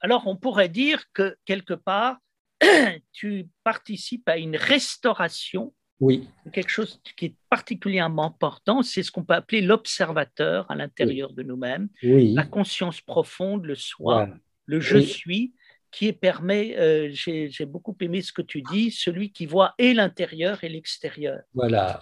Alors, 0.00 0.26
on 0.26 0.36
pourrait 0.36 0.68
dire 0.68 1.04
que 1.12 1.36
quelque 1.44 1.74
part, 1.74 2.16
tu 3.12 3.48
participes 3.64 4.28
à 4.28 4.36
une 4.36 4.56
restauration. 4.56 5.72
Oui. 6.00 6.28
Quelque 6.52 6.70
chose 6.70 7.00
qui 7.16 7.26
est 7.26 7.36
particulièrement 7.48 8.24
important, 8.24 8.82
c'est 8.82 9.04
ce 9.04 9.12
qu'on 9.12 9.22
peut 9.22 9.34
appeler 9.34 9.60
l'observateur 9.60 10.68
à 10.68 10.74
l'intérieur 10.74 11.32
de 11.32 11.44
nous-mêmes, 11.44 11.88
oui. 12.02 12.32
la 12.32 12.44
conscience 12.44 13.00
profonde, 13.00 13.64
le 13.64 13.76
soi, 13.76 14.28
le 14.66 14.80
je 14.80 14.98
suis, 14.98 15.52
qui 15.92 16.12
permet, 16.12 16.76
euh, 16.78 17.10
j'ai 17.12 17.66
beaucoup 17.66 17.94
aimé 18.00 18.22
ce 18.22 18.32
que 18.32 18.42
tu 18.42 18.62
dis, 18.62 18.90
celui 18.90 19.30
qui 19.30 19.46
voit 19.46 19.74
et 19.78 19.92
l'intérieur 19.92 20.64
et 20.64 20.68
l'extérieur. 20.68 21.40
Voilà. 21.54 22.00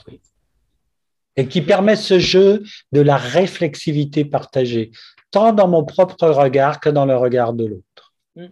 et 1.36 1.46
qui 1.46 1.62
permet 1.62 1.96
ce 1.96 2.18
jeu 2.18 2.62
de 2.92 3.00
la 3.00 3.16
réflexivité 3.16 4.24
partagée, 4.24 4.90
tant 5.30 5.52
dans 5.52 5.68
mon 5.68 5.84
propre 5.84 6.28
regard 6.28 6.80
que 6.80 6.88
dans 6.88 7.04
le 7.04 7.16
regard 7.16 7.52
de 7.52 7.66
l'autre. 7.66 8.14
Mm. 8.36 8.46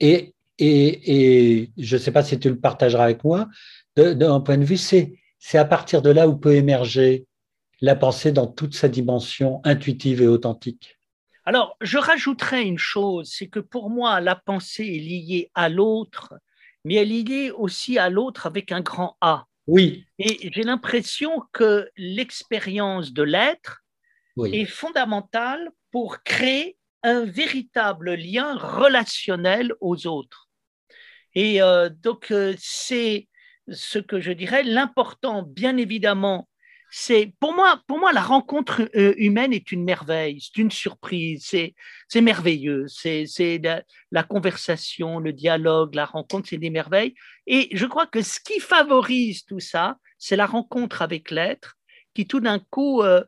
Et, 0.00 0.34
et, 0.58 1.70
je 1.76 1.96
ne 1.96 2.00
sais 2.00 2.12
pas 2.12 2.22
si 2.22 2.38
tu 2.38 2.48
le 2.48 2.58
partageras 2.58 3.04
avec 3.04 3.22
moi, 3.24 3.48
d'un 3.96 4.40
point 4.40 4.58
de 4.58 4.64
vue, 4.64 4.76
c'est 4.76 5.58
à 5.58 5.64
partir 5.64 6.00
de 6.02 6.10
là 6.10 6.26
où 6.26 6.36
peut 6.36 6.54
émerger 6.54 7.26
la 7.80 7.96
pensée 7.96 8.32
dans 8.32 8.46
toute 8.46 8.74
sa 8.74 8.88
dimension 8.88 9.60
intuitive 9.64 10.22
et 10.22 10.26
authentique. 10.26 10.99
Alors, 11.50 11.76
je 11.80 11.98
rajouterais 11.98 12.62
une 12.62 12.78
chose, 12.78 13.28
c'est 13.36 13.48
que 13.48 13.58
pour 13.58 13.90
moi, 13.90 14.20
la 14.20 14.36
pensée 14.36 14.84
est 14.84 15.00
liée 15.00 15.50
à 15.56 15.68
l'autre, 15.68 16.34
mais 16.84 16.94
elle 16.94 17.10
est 17.10 17.28
liée 17.28 17.50
aussi 17.50 17.98
à 17.98 18.08
l'autre 18.08 18.46
avec 18.46 18.70
un 18.70 18.82
grand 18.82 19.16
A. 19.20 19.46
Oui. 19.66 20.06
Et 20.20 20.52
j'ai 20.52 20.62
l'impression 20.62 21.42
que 21.50 21.90
l'expérience 21.96 23.12
de 23.12 23.24
l'être 23.24 23.82
est 24.44 24.64
fondamentale 24.64 25.72
pour 25.90 26.22
créer 26.22 26.76
un 27.02 27.24
véritable 27.24 28.14
lien 28.14 28.56
relationnel 28.56 29.74
aux 29.80 30.06
autres. 30.06 30.48
Et 31.34 31.60
euh, 31.60 31.88
donc, 31.88 32.30
euh, 32.30 32.54
c'est 32.60 33.26
ce 33.72 33.98
que 33.98 34.20
je 34.20 34.30
dirais 34.30 34.62
l'important, 34.62 35.42
bien 35.42 35.76
évidemment, 35.78 36.48
c'est 36.90 37.32
pour 37.38 37.54
moi, 37.54 37.80
pour 37.86 37.98
moi, 37.98 38.12
la 38.12 38.20
rencontre 38.20 38.88
euh, 38.96 39.14
humaine 39.16 39.52
est 39.52 39.70
une 39.70 39.84
merveille, 39.84 40.40
c'est 40.40 40.60
une 40.60 40.70
surprise, 40.70 41.46
c'est, 41.46 42.20
merveilleux, 42.20 42.86
c'est, 42.88 43.26
c'est 43.26 43.60
la, 44.10 44.22
conversation, 44.24 45.20
le 45.20 45.32
dialogue, 45.32 45.94
la 45.94 46.04
rencontre, 46.04 46.48
c'est 46.48 46.58
des 46.58 46.70
merveilles. 46.70 47.14
Et 47.46 47.68
je 47.72 47.86
crois 47.86 48.06
que 48.06 48.22
ce 48.22 48.40
qui 48.40 48.58
favorise 48.58 49.44
tout 49.44 49.60
ça, 49.60 49.98
c'est 50.18 50.36
la 50.36 50.46
rencontre 50.46 51.02
avec 51.02 51.30
l'être 51.30 51.76
qui 52.12 52.26
tout 52.26 52.40
d'un 52.40 52.58
coup 52.58 53.02
euh, 53.02 53.22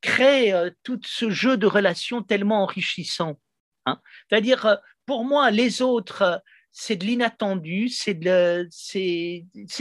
crée 0.00 0.52
euh, 0.52 0.70
tout 0.84 1.00
ce 1.04 1.30
jeu 1.30 1.56
de 1.56 1.66
relations 1.66 2.22
tellement 2.22 2.62
enrichissant. 2.62 3.40
Hein. 3.86 4.00
C'est-à-dire, 4.28 4.78
pour 5.04 5.24
moi, 5.24 5.50
les 5.50 5.82
autres 5.82 6.42
c'est 6.72 6.96
de 6.96 7.04
l'inattendu, 7.04 7.88
c'est 7.88 8.14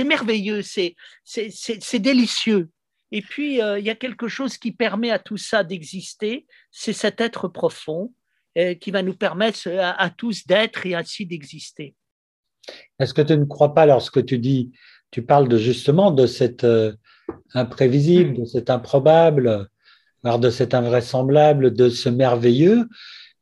merveilleux, 0.03 0.61
c'est 0.63 1.99
délicieux. 1.99 2.69
Et 3.11 3.21
puis, 3.21 3.61
euh, 3.61 3.79
il 3.79 3.85
y 3.85 3.89
a 3.89 3.95
quelque 3.95 4.27
chose 4.27 4.57
qui 4.57 4.71
permet 4.71 5.11
à 5.11 5.19
tout 5.19 5.37
ça 5.37 5.63
d'exister, 5.63 6.45
c'est 6.71 6.93
cet 6.93 7.21
être 7.21 7.47
profond 7.47 8.13
euh, 8.57 8.73
qui 8.73 8.91
va 8.91 9.01
nous 9.01 9.13
permettre 9.13 9.69
à, 9.69 10.09
tous 10.09 10.45
d'être 10.45 10.85
et 10.85 10.93
ainsi 10.93 11.25
d'exister. 11.25 11.95
Est-ce 12.99 13.13
que 13.13 13.21
tu 13.21 13.37
ne 13.37 13.45
crois 13.45 13.73
pas, 13.73 13.85
lorsque 13.85 14.25
tu 14.25 14.39
dis, 14.39 14.71
tu 15.09 15.21
parles 15.21 15.47
de 15.47 15.57
justement 15.57 16.11
de 16.11 16.27
cet 16.27 16.65
euh, 16.65 16.93
imprévisible, 17.53 18.41
de 18.41 18.45
cet 18.45 18.69
improbable, 18.69 19.69
de 20.23 20.49
cet 20.49 20.73
invraisemblable, 20.73 21.73
de 21.73 21.87
ce 21.87 22.09
merveilleux, 22.09 22.89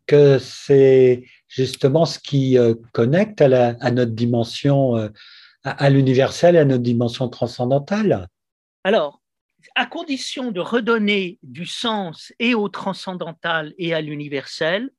que 0.05 0.37
c'est 0.37 1.23
justement 1.55 2.05
ce 2.05 2.19
qui 2.19 2.57
euh, 2.57 2.75
connecte 2.91 3.39
à, 3.41 3.91
notre 3.91 4.11
dimension, 4.11 4.97
euh, 4.97 5.07
à, 5.63 5.89
l'universel, 5.89 6.57
à 6.57 6.65
notre 6.65 6.83
dimension 6.83 7.29
transcendantale. 7.29 8.27
Alors, 8.83 9.21
à 9.75 9.85
condition 9.85 10.51
de 10.51 10.59
redonner 10.59 11.39
du 11.43 11.65
sens 11.65 12.33
et 12.39 12.55
au 12.55 12.67
transcendantal 12.67 13.73
et 13.77 13.93
à 13.93 14.01
l'universel, 14.01 14.89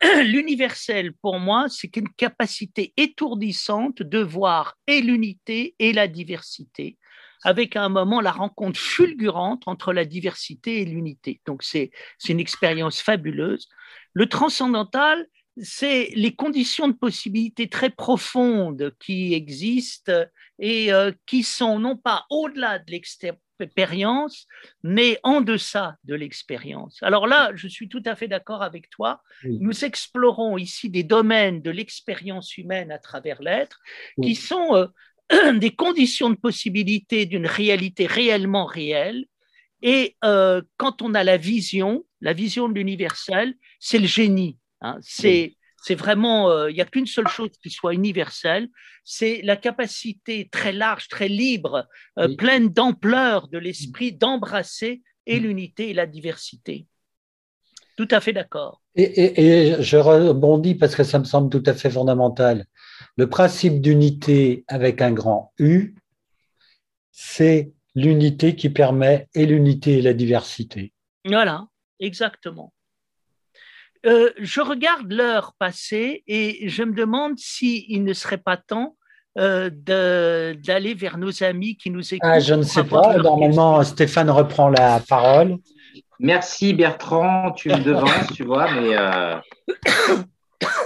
l'universel, 0.24 1.12
pour 1.12 1.38
moi, 1.38 1.66
c'est 1.68 1.94
une 1.96 2.08
capacité 2.08 2.94
étourdissante 2.96 4.02
de 4.02 4.20
voir 4.20 4.78
et 4.86 5.02
l'unité 5.02 5.74
et 5.78 5.92
la 5.92 6.08
diversité, 6.08 6.96
avec 7.44 7.76
à 7.76 7.84
un 7.84 7.90
moment 7.90 8.22
la 8.22 8.32
rencontre 8.32 8.80
fulgurante 8.80 9.64
entre 9.66 9.92
la 9.92 10.06
diversité 10.06 10.80
et 10.80 10.84
l'unité. 10.86 11.42
Donc, 11.44 11.62
c'est 11.62 11.90
une 12.28 12.40
expérience 12.40 13.02
fabuleuse. 13.02 13.68
Le 14.14 14.26
transcendantal, 14.26 15.26
c'est 15.62 16.10
les 16.14 16.34
conditions 16.34 16.88
de 16.88 16.92
possibilité 16.92 17.68
très 17.68 17.90
profondes 17.90 18.94
qui 19.00 19.34
existent 19.34 20.24
et 20.58 20.92
euh, 20.92 21.12
qui 21.26 21.42
sont 21.42 21.78
non 21.78 21.96
pas 21.96 22.24
au-delà 22.30 22.78
de 22.78 22.90
l'expérience, 22.90 24.46
mais 24.82 25.18
en 25.22 25.40
deçà 25.40 25.96
de 26.04 26.14
l'expérience. 26.14 26.98
Alors 27.02 27.26
là, 27.26 27.52
je 27.54 27.68
suis 27.68 27.88
tout 27.88 28.02
à 28.04 28.14
fait 28.14 28.28
d'accord 28.28 28.62
avec 28.62 28.90
toi. 28.90 29.22
Nous 29.44 29.84
explorons 29.84 30.58
ici 30.58 30.90
des 30.90 31.02
domaines 31.02 31.62
de 31.62 31.70
l'expérience 31.70 32.56
humaine 32.56 32.90
à 32.90 32.98
travers 32.98 33.42
l'être 33.42 33.80
qui 34.22 34.34
sont 34.34 34.74
euh, 34.74 35.52
des 35.58 35.74
conditions 35.74 36.30
de 36.30 36.36
possibilité 36.36 37.26
d'une 37.26 37.46
réalité 37.46 38.06
réellement 38.06 38.66
réelle. 38.66 39.26
Et 39.82 40.16
euh, 40.24 40.60
quand 40.76 41.02
on 41.02 41.14
a 41.14 41.22
la 41.22 41.36
vision, 41.36 42.04
la 42.20 42.32
vision 42.32 42.68
de 42.68 42.74
l'universel, 42.74 43.54
c'est 43.78 44.00
le 44.00 44.06
génie 44.06 44.58
Hein. 44.80 44.98
c'est 45.02 45.54
vraiment, 45.94 46.50
euh, 46.50 46.70
il 46.70 46.74
n'y 46.74 46.80
a 46.80 46.84
qu'une 46.84 47.06
seule 47.06 47.28
chose 47.28 47.50
qui 47.62 47.70
soit 47.70 47.94
universelle, 47.94 48.68
c'est 49.04 49.40
la 49.42 49.56
capacité 49.56 50.48
très 50.50 50.72
large, 50.72 51.08
très 51.08 51.28
libre, 51.28 51.86
euh, 52.18 52.34
pleine 52.36 52.68
d'ampleur 52.68 53.48
de 53.48 53.58
l'esprit 53.58 54.12
d'embrasser 54.12 55.02
et 55.26 55.40
l'unité 55.40 55.90
et 55.90 55.94
la 55.94 56.06
diversité. 56.06 56.86
Tout 57.96 58.08
à 58.10 58.20
fait 58.20 58.32
d'accord. 58.32 58.80
Et, 58.94 59.76
je 59.80 59.96
rebondis 59.96 60.74
parce 60.74 60.94
que 60.94 61.04
ça 61.04 61.18
me 61.18 61.24
semble 61.24 61.50
tout 61.50 61.68
à 61.68 61.74
fait 61.74 61.90
fondamental. 61.90 62.66
Le 63.16 63.28
principe 63.28 63.80
d'unité 63.80 64.64
avec 64.68 65.00
un 65.00 65.12
grand 65.12 65.52
U, 65.58 65.94
c'est 67.10 67.72
l'unité 67.94 68.54
qui 68.54 68.70
permet 68.70 69.28
et 69.34 69.46
l'unité 69.46 69.98
et 69.98 70.02
la 70.02 70.14
diversité. 70.14 70.92
Voilà, 71.24 71.66
exactement. 71.98 72.72
Euh, 74.06 74.30
je 74.38 74.60
regarde 74.60 75.10
l'heure 75.12 75.54
passée 75.58 76.22
et 76.26 76.68
je 76.68 76.82
me 76.82 76.92
demande 76.92 77.38
s'il 77.38 78.04
ne 78.04 78.12
serait 78.12 78.38
pas 78.38 78.56
temps 78.56 78.96
euh, 79.38 79.70
d'aller 79.70 80.94
vers 80.94 81.18
nos 81.18 81.42
amis 81.42 81.76
qui 81.76 81.90
nous 81.90 82.14
écoutent. 82.14 82.30
Ah, 82.30 82.40
je 82.40 82.54
ne 82.54 82.62
sais 82.62 82.84
pas. 82.84 83.16
Normalement, 83.18 83.82
Stéphane 83.82 84.30
reprend 84.30 84.68
la 84.68 85.00
parole. 85.08 85.56
Merci 86.20 86.74
Bertrand, 86.74 87.52
tu 87.52 87.68
me 87.68 87.78
devances, 87.78 88.32
tu 88.34 88.42
vois, 88.42 88.72
mais 88.72 88.96
euh, 88.96 89.36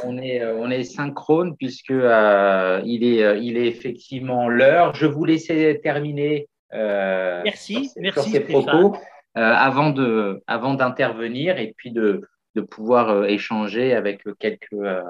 on, 0.04 0.18
est, 0.18 0.44
on 0.44 0.70
est 0.70 0.84
synchrone 0.84 1.56
puisque 1.56 1.90
il, 1.90 3.04
est, 3.04 3.42
il 3.42 3.56
est 3.56 3.66
effectivement 3.66 4.48
l'heure. 4.48 4.94
Je 4.94 5.06
vous 5.06 5.24
laissais 5.24 5.80
terminer. 5.82 6.48
merci, 6.70 7.90
merci. 7.96 8.30
ces 8.30 8.40
propos 8.40 8.96
avant 9.34 9.88
de, 9.90 10.42
avant 10.46 10.74
d'intervenir 10.74 11.58
et 11.58 11.72
puis 11.74 11.92
de 11.92 12.22
de 12.54 12.60
pouvoir 12.60 13.08
euh, 13.08 13.24
échanger 13.24 13.94
avec 13.94 14.22
quelques, 14.38 14.72
euh, 14.72 15.02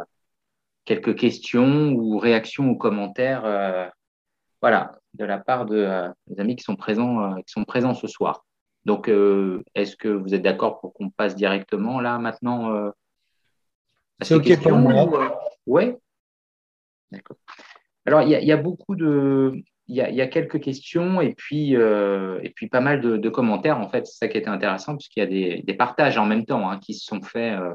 quelques 0.84 1.16
questions 1.16 1.92
ou 1.92 2.18
réactions 2.18 2.68
ou 2.68 2.76
commentaires 2.76 3.44
euh, 3.44 3.88
voilà, 4.60 4.98
de 5.14 5.24
la 5.24 5.38
part 5.38 5.66
de, 5.66 6.08
des 6.28 6.40
amis 6.40 6.56
qui 6.56 6.62
sont, 6.62 6.76
présents, 6.76 7.34
qui 7.42 7.52
sont 7.52 7.64
présents 7.64 7.94
ce 7.94 8.06
soir. 8.06 8.44
Donc, 8.84 9.08
est-ce 9.74 9.96
que 9.96 10.08
vous 10.08 10.34
êtes 10.34 10.42
d'accord 10.42 10.80
pour 10.80 10.92
qu'on 10.94 11.10
passe 11.10 11.34
directement 11.34 12.00
là 12.00 12.18
maintenant 12.18 12.92
C'est 14.20 14.36
OK 14.36 14.62
pour 14.62 14.72
moi. 14.72 15.40
Oui 15.66 15.94
D'accord. 17.10 17.36
Alors, 18.06 18.22
il 18.22 18.28
y, 18.28 18.46
y, 18.46 18.52
a 18.52 18.56
beaucoup 18.56 18.94
de, 18.94 19.52
il 19.88 19.96
y, 19.96 20.22
a, 20.22 20.26
quelques 20.26 20.60
questions 20.60 21.20
et 21.20 21.34
puis, 21.34 21.76
euh, 21.76 22.38
et 22.42 22.50
puis 22.50 22.68
pas 22.68 22.80
mal 22.80 23.00
de, 23.00 23.28
commentaires. 23.28 23.78
En 23.78 23.88
fait, 23.88 24.06
c'est 24.06 24.18
ça 24.18 24.28
qui 24.28 24.38
était 24.38 24.48
intéressant, 24.48 24.96
puisqu'il 24.96 25.20
y 25.20 25.22
a 25.22 25.62
des, 25.62 25.74
partages 25.74 26.18
en 26.18 26.26
même 26.26 26.46
temps 26.46 26.70
hein, 26.70 26.78
qui 26.78 26.94
se 26.94 27.04
sont 27.04 27.20
faits, 27.20 27.58
euh, 27.60 27.74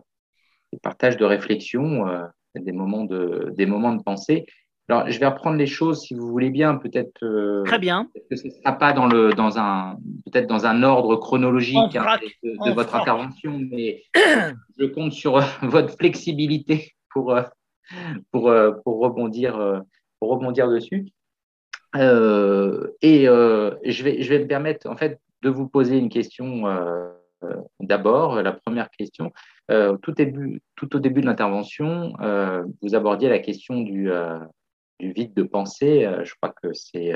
des 0.71 0.79
partages 0.79 1.17
de 1.17 1.25
réflexion, 1.25 2.07
euh, 2.07 2.23
des, 2.55 2.71
moments 2.71 3.03
de, 3.03 3.53
des 3.55 3.65
moments 3.65 3.93
de 3.93 4.01
pensée. 4.01 4.45
Alors, 4.89 5.09
je 5.11 5.19
vais 5.19 5.27
reprendre 5.27 5.57
les 5.57 5.67
choses, 5.67 6.01
si 6.03 6.13
vous 6.13 6.27
voulez 6.27 6.49
bien, 6.49 6.75
peut-être. 6.75 7.63
Très 7.65 7.77
bien. 7.77 8.07
Que 8.29 8.37
ce 8.37 8.47
ne 8.47 8.51
sera 8.53 8.71
pas 8.71 8.93
dans, 8.93 9.05
le, 9.05 9.33
dans 9.33 9.59
un, 9.59 9.97
peut-être 10.25 10.47
dans 10.47 10.65
un 10.65 10.81
ordre 10.81 11.17
chronologique 11.17 11.95
hein, 11.97 12.17
de, 12.41 12.71
votre 12.71 12.95
intervention, 12.95 13.59
mais 13.69 14.03
je 14.79 14.85
compte 14.85 15.11
sur 15.11 15.39
votre 15.61 15.93
flexibilité 15.97 16.93
pour, 17.09 17.37
pour, 18.31 18.53
pour, 18.85 18.99
rebondir, 19.01 19.83
pour 20.19 20.29
rebondir 20.29 20.69
dessus. 20.69 21.11
Euh, 21.95 22.91
et 23.01 23.27
euh, 23.27 23.75
je, 23.85 24.03
vais, 24.03 24.21
je 24.21 24.29
vais 24.29 24.39
me 24.39 24.47
permettre 24.47 24.89
en 24.89 24.97
fait 24.97 25.19
de 25.41 25.49
vous 25.49 25.67
poser 25.67 25.97
une 25.97 26.09
question 26.09 26.67
euh, 26.67 27.09
d'abord. 27.79 28.41
La 28.41 28.51
première 28.51 28.89
question, 28.89 29.31
tout, 29.69 30.11
début, 30.11 30.61
tout 30.75 30.95
au 30.95 30.99
début 30.99 31.21
de 31.21 31.27
l'intervention, 31.27 32.13
vous 32.81 32.95
abordiez 32.95 33.29
la 33.29 33.39
question 33.39 33.81
du, 33.81 34.09
vide 34.99 35.33
de 35.35 35.43
pensée. 35.43 36.09
je 36.23 36.33
crois 36.41 36.53
que 36.61 36.73
c'est 36.73 37.13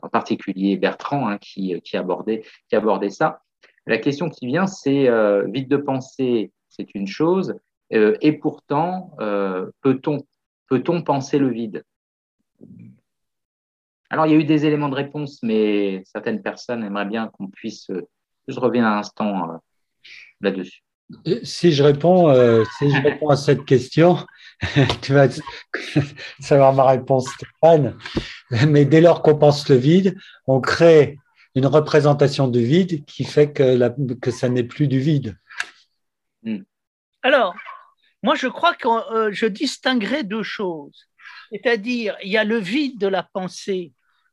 en 0.00 0.08
particulier 0.08 0.76
Bertrand 0.76 1.28
hein, 1.28 1.38
qui, 1.38 1.78
qui, 1.82 1.96
abordait, 1.96 2.42
qui 2.68 2.76
abordait 2.76 3.10
ça. 3.10 3.42
La 3.86 3.98
question 3.98 4.30
qui 4.30 4.46
vient, 4.46 4.66
c'est 4.66 5.10
vide 5.50 5.68
de 5.68 5.76
pensée, 5.76 6.52
c'est 6.70 6.94
une 6.94 7.06
chose, 7.06 7.54
et 7.90 8.32
pourtant, 8.32 9.14
peut-on 9.82 10.24
peut-on 10.70 11.02
penser 11.02 11.38
le 11.38 11.50
vide? 11.50 11.84
Alors, 14.10 14.26
il 14.26 14.32
y 14.32 14.34
a 14.34 14.38
eu 14.38 14.44
des 14.44 14.66
éléments 14.66 14.88
de 14.88 14.96
réponse, 14.96 15.40
mais 15.42 16.02
certaines 16.04 16.42
personnes 16.42 16.84
aimeraient 16.84 17.06
bien 17.06 17.28
qu'on 17.28 17.48
puisse 17.48 17.88
je 18.50 18.60
reviens 18.60 18.86
un 18.86 18.98
instant 18.98 19.60
là-dessus. 20.40 20.82
Si 21.42 21.72
je 21.72 21.82
réponds, 21.82 22.32
si 22.78 22.90
je 22.90 23.02
réponds 23.02 23.30
à 23.30 23.36
cette 23.36 23.64
question, 23.64 24.18
tu 25.02 25.12
vas 25.12 25.28
savoir 26.40 26.72
ma 26.72 26.84
réponse, 26.84 27.28
Stéphane. 27.30 27.96
Mais 28.68 28.84
dès 28.84 29.00
lors 29.00 29.22
qu'on 29.22 29.36
pense 29.36 29.68
le 29.68 29.76
vide, 29.76 30.16
on 30.46 30.60
crée 30.60 31.18
une 31.56 31.66
représentation 31.66 32.46
du 32.46 32.64
vide 32.64 33.04
qui 33.06 33.24
fait 33.24 33.52
que, 33.52 33.62
la, 33.62 33.92
que 34.22 34.30
ça 34.30 34.48
n'est 34.48 34.64
plus 34.64 34.86
du 34.86 35.00
vide. 35.00 35.36
Hmm. 36.44 36.62
Alors, 37.22 37.54
moi, 38.22 38.36
je 38.36 38.46
crois 38.46 38.74
que 38.74 38.86
euh, 38.88 39.32
je 39.32 39.46
distinguerai 39.46 40.22
deux 40.22 40.44
choses. 40.44 41.08
C'est-à-dire, 41.50 42.16
il 42.22 42.30
y 42.30 42.38
a 42.38 42.44
le 42.44 42.58
vide 42.58 42.98
de 42.98 43.08
la 43.08 43.24
pensée 43.24 43.92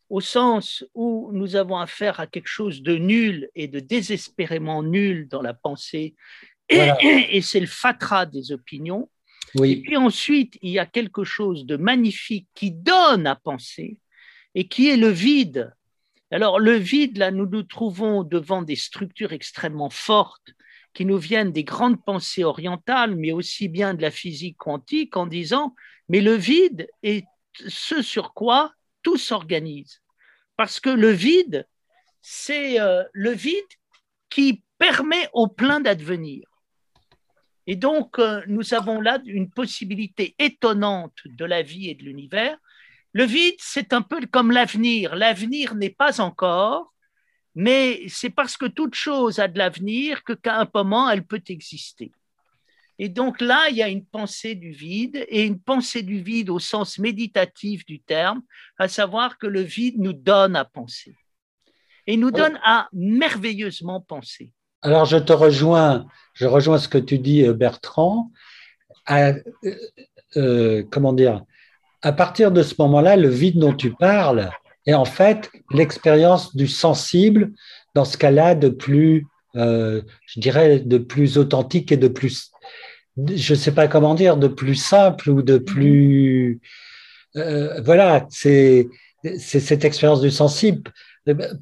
au 0.10 0.22
sens 0.22 0.86
où 0.94 1.30
nous 1.34 1.56
avons 1.56 1.78
affaire 1.78 2.20
à 2.20 2.28
quelque 2.28 2.48
chose 2.48 2.82
de 2.82 2.96
nul 2.96 3.50
et 3.56 3.68
de 3.68 3.80
désespérément 3.80 4.84
nul 4.84 5.28
dans 5.28 5.42
la 5.42 5.54
pensée, 5.54 6.16
et, 6.70 7.42
c'est 7.42 7.60
le 7.60 7.68
fatras 7.68 8.26
des 8.26 8.52
opinions. 8.52 9.10
Oui. 9.56 9.72
Et 9.72 9.82
puis 9.82 9.98
ensuite, 9.98 10.58
il 10.62 10.72
y 10.72 10.80
a 10.80 10.86
quelque 10.86 11.24
chose 11.24 11.66
de 11.66 11.78
magnifique 11.78 12.48
qui 12.54 12.72
donne 12.72 13.28
à 13.28 13.36
penser 13.36 13.98
et 14.56 14.68
qui 14.68 14.90
est 14.90 14.98
le 14.98 15.10
vide. 15.10 15.74
Alors 16.32 16.60
le 16.60 16.74
vide, 16.74 17.18
là, 17.18 17.32
nous 17.32 17.48
nous 17.48 17.64
trouvons 17.64 18.24
devant 18.24 18.62
des 18.62 18.76
structures 18.76 19.32
extrêmement 19.32 19.90
fortes 19.90 20.52
qui 20.94 21.06
nous 21.06 21.18
viennent 21.18 21.52
des 21.52 21.64
grandes 21.64 22.04
pensées 22.04 22.44
orientales, 22.44 23.16
mais 23.16 23.32
aussi 23.32 23.70
bien 23.70 23.94
de 23.94 24.02
la 24.02 24.12
physique 24.12 24.58
quantique, 24.58 25.16
en 25.16 25.28
disant, 25.28 25.76
mais 26.10 26.22
le 26.22 26.34
vide 26.34 26.88
est 27.04 27.26
ce 27.68 28.02
sur 28.02 28.34
quoi 28.34 28.74
tout 29.08 29.16
s'organise. 29.16 30.02
Parce 30.58 30.82
que 30.82 30.90
le 30.90 31.12
vide, 31.12 31.66
c'est 32.22 32.78
euh, 32.82 33.06
le 33.14 33.32
vide 33.32 33.74
qui 34.30 34.66
permet 34.78 35.30
au 35.32 35.48
plein 35.48 35.80
d'advenir. 35.80 36.46
Et 37.68 37.78
donc, 37.78 38.20
euh, 38.20 38.42
nous 38.48 38.74
avons 38.74 39.00
là 39.00 39.20
une 39.26 39.50
possibilité 39.50 40.36
étonnante 40.40 41.20
de 41.24 41.46
la 41.46 41.62
vie 41.62 41.88
et 41.90 41.96
de 41.96 42.04
l'univers. 42.04 42.58
Le 43.14 43.24
vide, 43.24 43.56
c'est 43.60 43.94
un 43.94 44.02
peu 44.02 44.20
comme 44.30 44.52
l'avenir. 44.52 45.16
L'avenir 45.16 45.74
n'est 45.74 45.98
pas 46.04 46.20
encore, 46.20 46.94
mais 47.56 48.02
c'est 48.10 48.30
parce 48.30 48.58
que 48.58 48.66
toute 48.66 48.96
chose 48.96 49.40
a 49.40 49.48
de 49.48 49.58
l'avenir 49.58 50.26
que 50.26 50.34
qu'à 50.34 50.60
un 50.60 50.68
moment, 50.74 51.10
elle 51.10 51.26
peut 51.26 51.44
exister. 51.48 52.12
Et 53.00 53.10
donc 53.10 53.42
là, 53.42 53.68
il 53.70 53.78
y 53.78 53.84
a 53.84 53.90
une 53.90 54.06
pensée 54.06 54.56
du 54.56 54.72
vide, 54.72 55.26
et 55.30 55.46
une 55.46 55.60
pensée 55.60 56.02
du 56.02 56.20
vide 56.22 56.50
au 56.50 56.60
sens 56.60 56.98
méditatif 56.98 57.86
du 57.86 58.00
terme, 58.00 58.42
à 58.78 58.88
savoir 58.88 59.38
que 59.38 59.48
le 59.48 59.62
vide 59.62 60.00
nous 60.00 60.14
donne 60.14 60.56
à 60.56 60.66
penser, 60.66 61.16
et 62.08 62.18
nous 62.18 62.32
donne 62.32 62.60
à 62.64 62.88
merveilleusement 62.94 64.02
penser. 64.02 64.52
Alors 64.82 65.06
je 65.06 65.18
te 65.18 65.34
rejoins, 65.34 66.06
je 66.34 66.46
rejoins 66.46 66.78
ce 66.78 66.88
que 66.88 66.98
tu 66.98 67.20
dis, 67.20 67.44
euh, 67.44 67.54
Bertrand. 67.54 68.32
À, 69.06 69.30
euh, 69.30 69.44
euh, 70.36 70.84
comment 70.92 71.14
dire? 71.14 71.44
À 72.02 72.12
partir 72.12 72.52
de 72.52 72.62
ce 72.62 72.76
moment-là, 72.80 73.16
le 73.16 73.30
vide 73.30 73.58
dont 73.58 73.74
tu 73.74 73.94
parles, 73.94 74.50
et 74.86 74.94
en 74.94 75.06
fait 75.06 75.50
l'expérience 75.72 76.56
du 76.56 76.68
sensible 76.68 77.54
dans 77.96 78.06
ce 78.06 78.18
cas-là 78.18 78.54
de 78.54 78.70
plus, 78.70 79.26
euh, 79.56 80.02
je 80.28 80.40
dirais, 80.40 80.80
de 80.80 80.98
plus 80.98 81.38
authentique 81.38 81.92
et 81.92 81.98
de 81.98 82.08
plus, 82.08 82.52
je 83.18 83.54
ne 83.54 83.58
sais 83.58 83.74
pas 83.74 83.88
comment 83.88 84.16
dire, 84.16 84.38
de 84.38 84.48
plus 84.48 84.76
simple 84.76 85.30
ou 85.30 85.42
de 85.42 85.58
plus, 85.58 86.60
euh, 87.36 87.82
voilà, 87.82 88.26
c'est 88.30 88.88
cette 89.40 89.84
expérience 89.84 90.22
du 90.22 90.32
sensible. 90.32 90.92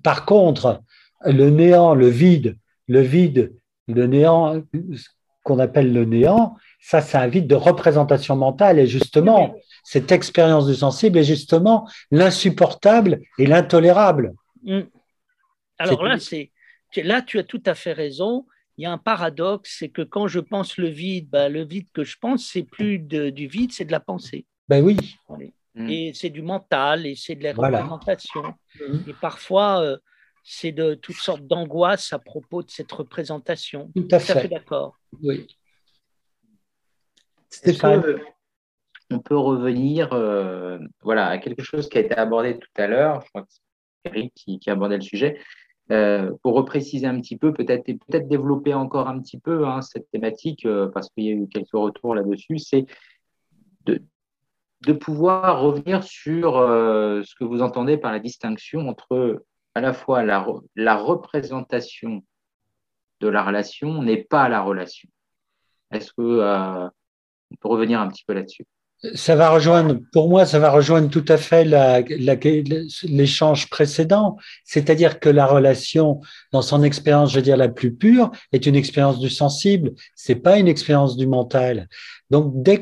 Par 0.04 0.26
contre, 0.26 0.82
le 1.26 1.50
néant, 1.50 1.96
le 1.96 2.08
vide, 2.08 2.58
le 2.88 3.02
vide, 3.02 3.54
le 3.88 4.06
néant, 4.08 4.62
ce 4.74 5.08
qu'on 5.44 5.60
appelle 5.60 5.94
le 5.94 6.06
néant, 6.06 6.56
ça, 6.80 7.02
c'est 7.02 7.18
un 7.18 7.28
vide 7.28 7.48
de 7.48 7.56
représentation 7.56 8.36
mentale. 8.36 8.78
Et 8.78 8.86
justement, 8.86 9.56
cette 9.84 10.12
expérience 10.12 10.68
du 10.68 10.76
sensible 10.76 11.18
est 11.18 11.24
justement 11.24 11.90
l'insupportable 12.12 13.22
et 13.40 13.48
l'intolérable. 13.48 14.34
Mm. 14.64 14.82
Alors 15.80 16.04
là, 16.04 16.20
c'est 16.20 16.52
là, 16.98 17.22
tu 17.22 17.40
as 17.40 17.44
tout 17.44 17.62
à 17.66 17.74
fait 17.74 17.94
raison. 17.94 18.46
Il 18.78 18.84
y 18.84 18.86
a 18.86 18.92
un 18.92 18.98
paradoxe, 18.98 19.78
c'est 19.80 19.90
que 19.90 20.02
quand 20.02 20.28
je 20.28 20.40
pense 20.40 20.78
le 20.78 20.88
vide, 20.88 21.30
bah, 21.30 21.50
le 21.50 21.64
vide 21.64 21.88
que 21.94 22.04
je 22.04 22.18
pense, 22.20 22.46
c'est 22.46 22.64
plus 22.64 23.00
du 23.00 23.48
vide, 23.48 23.72
c'est 23.72 23.86
de 23.86 23.92
la 23.92 24.00
pensée. 24.00 24.46
Ben 24.68 24.84
oui. 24.84 24.98
Mm. 25.76 25.90
Et 25.90 26.12
c'est 26.14 26.30
du 26.30 26.42
mental 26.42 27.06
et 27.06 27.16
c'est 27.16 27.36
de 27.36 27.44
la 27.44 27.54
représentation. 27.54 28.54
Mm. 28.80 29.10
Et 29.10 29.14
parfois, 29.14 29.82
euh, 29.82 29.98
c'est 30.44 30.72
de 30.72 30.94
toutes 30.94 31.16
sortes 31.16 31.46
d'angoisses 31.46 32.12
à 32.14 32.20
propos 32.20 32.64
de 32.64 32.70
cette 32.70 32.92
représentation. 32.92 33.92
Tout 33.96 34.08
à 34.12 34.20
fait. 34.20 34.48
d'accord. 34.48 34.98
Oui. 35.22 35.48
Stéphane 37.50 38.04
on 39.12 39.20
peut 39.20 39.38
revenir 39.38 40.14
euh, 40.14 40.80
voilà, 41.02 41.28
à 41.28 41.38
quelque 41.38 41.64
chose 41.64 41.90
qui 41.90 41.98
a 41.98 42.02
été 42.02 42.16
abordé 42.16 42.58
tout 42.58 42.70
à 42.78 42.88
l'heure? 42.88 43.22
Je 43.22 43.30
crois 43.30 43.42
que 43.44 43.48
c'est 43.52 44.12
Eric 44.12 44.34
qui, 44.34 44.60
qui, 44.60 44.70
abordait 44.70 44.98
le 44.98 45.02
sujet. 45.02 45.40
Euh, 45.92 46.32
pour 46.42 46.56
repréciser 46.56 47.06
un 47.06 47.20
petit 47.22 47.38
peu, 47.38 47.54
peut-être 47.54 47.86
peut-être 47.86 48.28
développer 48.28 48.74
encore 48.74 49.08
un 49.08 49.22
petit 49.22 49.40
peu 49.40 49.68
hein, 49.68 49.82
cette 49.82 50.10
thématique, 50.10 50.66
euh, 50.66 50.88
parce 50.88 51.10
qu'il 51.10 51.26
y 51.26 51.30
a 51.30 51.34
eu 51.34 51.48
quelques 51.48 51.74
retours 51.74 52.16
là-dessus, 52.16 52.58
c'est 52.58 52.86
de, 53.86 54.02
pouvoir 54.94 55.62
revenir 55.62 56.04
sur 56.04 56.54
ce 56.54 57.36
que 57.36 57.44
vous 57.44 57.64
entendez 57.64 57.98
par 57.98 58.12
la 58.12 58.20
distinction 58.20 58.88
entre 58.88 59.44
à 59.74 59.82
la 59.82 59.94
fois 59.94 60.24
la, 60.24 60.46
la 60.76 60.96
représentation 60.96 62.24
de 63.20 63.28
la 63.28 63.44
relation 63.44 64.04
n'est 64.04 64.24
pas 64.24 64.48
la 64.48 64.62
relation. 64.62 65.10
Est-ce 65.92 66.14
que 66.14 66.40
on 67.52 67.56
peut 67.60 67.68
revenir 67.68 68.00
un 68.00 68.08
petit 68.10 68.24
peu 68.28 68.34
là-dessus? 68.34 68.68
Ça 69.14 69.36
va 69.36 69.50
rejoindre, 69.50 70.00
pour 70.12 70.30
moi, 70.30 70.46
ça 70.46 70.58
va 70.58 70.72
rejoindre 70.72 71.10
tout 71.10 71.26
à 71.28 71.38
fait 71.38 71.64
l'échange 73.04 73.70
précédent, 73.70 74.38
c'est-à-dire 74.64 75.20
que 75.20 75.30
la 75.30 75.46
relation, 75.46 76.22
dans 76.52 76.62
son 76.62 76.82
expérience, 76.84 77.32
je 77.32 77.36
veux 77.36 77.42
dire 77.42 77.58
la 77.58 77.70
plus 77.70 77.94
pure, 77.94 78.32
est 78.52 78.66
une 78.66 78.76
expérience 78.76 79.20
du 79.20 79.30
sensible. 79.30 79.92
C'est 80.16 80.36
pas 80.36 80.58
une 80.58 80.68
expérience 80.68 81.18
du 81.18 81.28
mental. 81.28 81.88
Donc, 82.32 82.54
dès, 82.64 82.82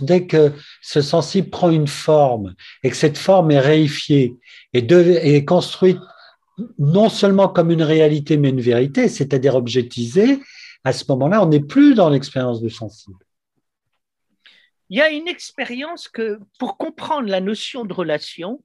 dès 0.00 0.26
que 0.26 0.52
ce 0.80 1.02
sensible 1.02 1.50
prend 1.50 1.70
une 1.70 1.88
forme 1.88 2.54
et 2.82 2.90
que 2.90 2.96
cette 2.96 3.18
forme 3.18 3.50
est 3.50 3.60
réifiée 3.60 4.34
et, 4.72 4.86
est 4.88 5.44
construite 5.44 5.98
non 6.78 7.10
seulement 7.10 7.48
comme 7.48 7.70
une 7.70 7.82
réalité, 7.82 8.38
mais 8.38 8.48
une 8.48 8.62
vérité, 8.62 9.08
c'est-à-dire 9.08 9.56
objectisée, 9.56 10.40
à 10.84 10.92
ce 10.94 11.04
moment-là, 11.08 11.42
on 11.42 11.48
n'est 11.48 11.60
plus 11.60 11.94
dans 11.94 12.08
l'expérience 12.08 12.62
du 12.62 12.70
sensible. 12.70 13.25
Il 14.88 14.98
y 14.98 15.02
a 15.02 15.10
une 15.10 15.28
expérience 15.28 16.08
que, 16.08 16.38
pour 16.58 16.76
comprendre 16.76 17.28
la 17.28 17.40
notion 17.40 17.84
de 17.84 17.92
relation, 17.92 18.62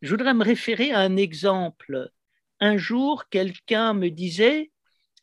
je 0.00 0.10
voudrais 0.10 0.34
me 0.34 0.44
référer 0.44 0.92
à 0.92 1.00
un 1.00 1.16
exemple. 1.16 2.10
Un 2.60 2.76
jour, 2.76 3.28
quelqu'un 3.28 3.94
me 3.94 4.08
disait, 4.08 4.72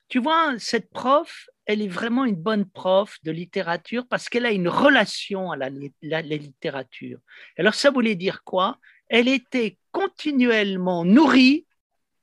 tu 0.08 0.20
vois, 0.20 0.58
cette 0.58 0.90
prof, 0.90 1.48
elle 1.66 1.82
est 1.82 1.88
vraiment 1.88 2.26
une 2.26 2.36
bonne 2.36 2.66
prof 2.66 3.18
de 3.24 3.32
littérature 3.32 4.08
parce 4.08 4.28
qu'elle 4.28 4.46
a 4.46 4.52
une 4.52 4.70
relation 4.70 5.52
à 5.52 5.58
la, 5.58 5.70
littérature. 5.70 7.20
Alors 7.58 7.76
ça 7.76 7.92
voulait 7.92 8.16
dire 8.16 8.44
quoi? 8.44 8.80
Elle 9.08 9.28
était 9.28 9.78
continuellement 9.92 11.06
nourrie, 11.06 11.68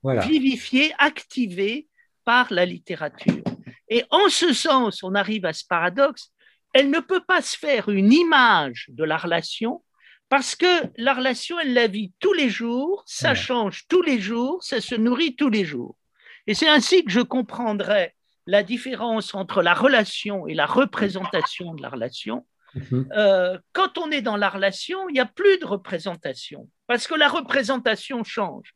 vivifiée, 0.03 0.91
activée 0.97 1.87
par 2.25 2.51
la 2.51 2.65
littérature. 2.65 3.43
Et 3.87 4.03
en 4.09 4.27
ce 4.27 4.51
sens, 4.51 5.01
on 5.03 5.15
arrive 5.15 5.45
à 5.45 5.53
ce 5.53 5.63
paradoxe, 5.65 6.33
elle 6.77 6.91
ne 6.91 6.99
peut 6.99 7.23
pas 7.27 7.41
se 7.41 7.57
faire 7.57 7.89
une 7.89 8.13
image 8.13 8.85
de 8.89 9.03
la 9.03 9.17
relation 9.17 9.83
parce 10.29 10.55
que 10.55 10.83
la 10.97 11.15
relation, 11.15 11.59
elle 11.59 11.73
la 11.73 11.87
vit 11.87 12.13
tous 12.19 12.33
les 12.33 12.49
jours, 12.49 13.03
ça 13.07 13.33
change 13.33 13.87
tous 13.87 14.03
les 14.03 14.19
jours, 14.19 14.61
ça 14.61 14.79
se 14.79 14.93
nourrit 14.93 15.35
tous 15.35 15.49
les 15.49 15.65
jours. 15.65 15.97
Et 16.45 16.53
c'est 16.53 16.67
ainsi 16.69 17.03
que 17.03 17.09
je 17.09 17.21
comprendrais 17.21 18.13
la 18.45 18.61
différence 18.61 19.33
entre 19.33 19.63
la 19.63 19.73
relation 19.73 20.45
et 20.45 20.53
la 20.53 20.67
représentation 20.67 21.73
de 21.73 21.81
la 21.81 21.89
relation. 21.89 22.45
Mhm. 22.75 23.09
Euh, 23.17 23.57
quand 23.73 23.97
on 23.97 24.11
est 24.11 24.21
dans 24.21 24.37
la 24.37 24.49
relation, 24.49 25.09
il 25.09 25.13
n'y 25.13 25.19
a 25.19 25.25
plus 25.25 25.57
de 25.57 25.65
représentation, 25.65 26.69
parce 26.85 27.07
que 27.07 27.15
la 27.15 27.27
représentation 27.27 28.23
change. 28.23 28.75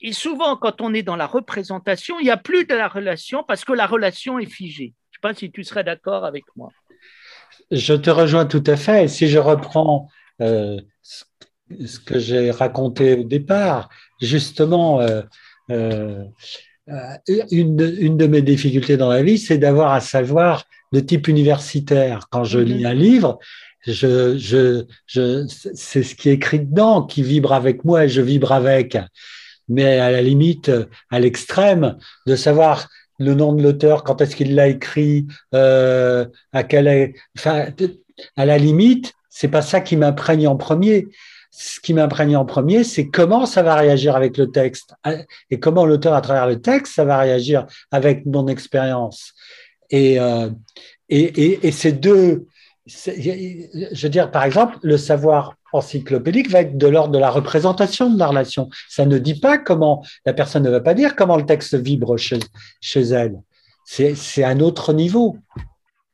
Et 0.00 0.12
souvent, 0.12 0.56
quand 0.56 0.80
on 0.80 0.94
est 0.94 1.02
dans 1.02 1.16
la 1.16 1.26
représentation, 1.26 2.20
il 2.20 2.24
n'y 2.24 2.30
a 2.30 2.36
plus 2.36 2.66
de 2.66 2.74
la 2.74 2.86
relation, 2.86 3.42
parce 3.42 3.64
que 3.64 3.72
la 3.72 3.86
relation 3.86 4.38
est 4.38 4.46
figée. 4.46 4.94
Je 5.10 5.18
ne 5.18 5.32
sais 5.32 5.34
pas 5.34 5.34
si 5.34 5.50
tu 5.50 5.64
serais 5.64 5.82
d'accord 5.82 6.24
avec 6.24 6.44
moi. 6.54 6.70
Je 7.70 7.94
te 7.94 8.10
rejoins 8.10 8.46
tout 8.46 8.64
à 8.66 8.76
fait. 8.76 9.08
Si 9.08 9.28
je 9.28 9.38
reprends 9.38 10.08
euh, 10.40 10.80
ce 11.86 11.98
que 11.98 12.18
j'ai 12.18 12.50
raconté 12.50 13.14
au 13.14 13.24
départ, 13.24 13.88
justement, 14.20 15.00
euh, 15.00 15.22
euh, 15.70 16.24
une, 17.50 17.76
de 17.76 18.26
mes 18.26 18.42
difficultés 18.42 18.96
dans 18.96 19.08
la 19.08 19.22
vie, 19.22 19.38
c'est 19.38 19.58
d'avoir 19.58 19.94
un 19.94 20.00
savoir 20.00 20.64
de 20.92 21.00
type 21.00 21.28
universitaire. 21.28 22.26
Quand 22.30 22.44
je 22.44 22.58
lis 22.58 22.80
mhm. 22.80 22.86
un 22.86 22.94
livre, 22.94 23.38
je, 23.86 24.36
je, 24.36 24.84
je, 25.06 25.46
c'est 25.48 26.02
ce 26.02 26.14
qui 26.14 26.28
est 26.28 26.34
écrit 26.34 26.60
dedans 26.60 27.02
qui 27.02 27.22
vibre 27.22 27.52
avec 27.52 27.84
moi 27.84 28.04
et 28.04 28.08
je 28.08 28.20
vibre 28.20 28.52
avec. 28.52 28.98
Mais 29.68 29.98
à 29.98 30.10
la 30.10 30.22
limite, 30.22 30.70
à 31.10 31.20
l'extrême, 31.20 31.96
de 32.26 32.36
savoir 32.36 32.88
le 33.22 33.34
nom 33.34 33.52
de 33.52 33.62
l'auteur, 33.62 34.04
quand 34.04 34.20
est-ce 34.20 34.36
qu'il 34.36 34.54
l'a 34.54 34.68
écrit, 34.68 35.26
euh, 35.54 36.26
à 36.52 36.64
quelle, 36.64 37.14
enfin, 37.36 37.66
à 38.36 38.44
la 38.44 38.58
limite, 38.58 39.14
c'est 39.28 39.48
pas 39.48 39.62
ça 39.62 39.80
qui 39.80 39.96
m'imprègne 39.96 40.46
en 40.46 40.56
premier. 40.56 41.08
Ce 41.50 41.80
qui 41.80 41.92
m'imprègne 41.92 42.36
en 42.36 42.46
premier, 42.46 42.82
c'est 42.82 43.08
comment 43.08 43.44
ça 43.44 43.62
va 43.62 43.74
réagir 43.74 44.16
avec 44.16 44.38
le 44.38 44.50
texte 44.50 44.94
et 45.50 45.60
comment 45.60 45.84
l'auteur, 45.84 46.14
à 46.14 46.22
travers 46.22 46.46
le 46.46 46.60
texte, 46.60 46.94
ça 46.94 47.04
va 47.04 47.18
réagir 47.18 47.66
avec 47.90 48.24
mon 48.24 48.48
expérience. 48.48 49.34
Et, 49.90 50.18
euh, 50.18 50.48
et, 51.10 51.66
et, 51.66 51.70
ces 51.70 51.92
deux, 51.92 52.46
je 52.86 54.02
veux 54.02 54.08
dire, 54.08 54.30
par 54.30 54.44
exemple, 54.44 54.78
le 54.82 54.96
savoir 54.96 55.56
encyclopédique 55.72 56.50
va 56.50 56.60
être 56.60 56.76
de 56.76 56.86
l'ordre 56.86 57.12
de 57.12 57.18
la 57.18 57.30
représentation 57.30 58.10
de 58.10 58.18
la 58.18 58.26
relation. 58.28 58.68
Ça 58.88 59.06
ne 59.06 59.18
dit 59.18 59.38
pas 59.38 59.58
comment, 59.58 60.04
la 60.26 60.32
personne 60.32 60.62
ne 60.62 60.70
va 60.70 60.80
pas 60.80 60.94
dire 60.94 61.16
comment 61.16 61.36
le 61.36 61.46
texte 61.46 61.74
vibre 61.74 62.16
chez, 62.16 62.38
chez 62.80 63.02
elle. 63.02 63.36
C'est 63.84 64.44
un 64.44 64.60
autre 64.60 64.92
niveau. 64.92 65.36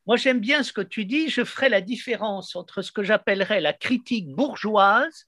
Moi, 0.06 0.16
j'aime 0.16 0.40
bien 0.40 0.62
ce 0.62 0.72
que 0.72 0.80
tu 0.80 1.04
dis. 1.04 1.28
Je 1.28 1.44
ferai 1.44 1.68
la 1.68 1.82
différence 1.82 2.56
entre 2.56 2.82
ce 2.82 2.90
que 2.90 3.02
j'appellerais 3.02 3.60
la 3.60 3.74
critique 3.74 4.28
bourgeoise 4.28 5.26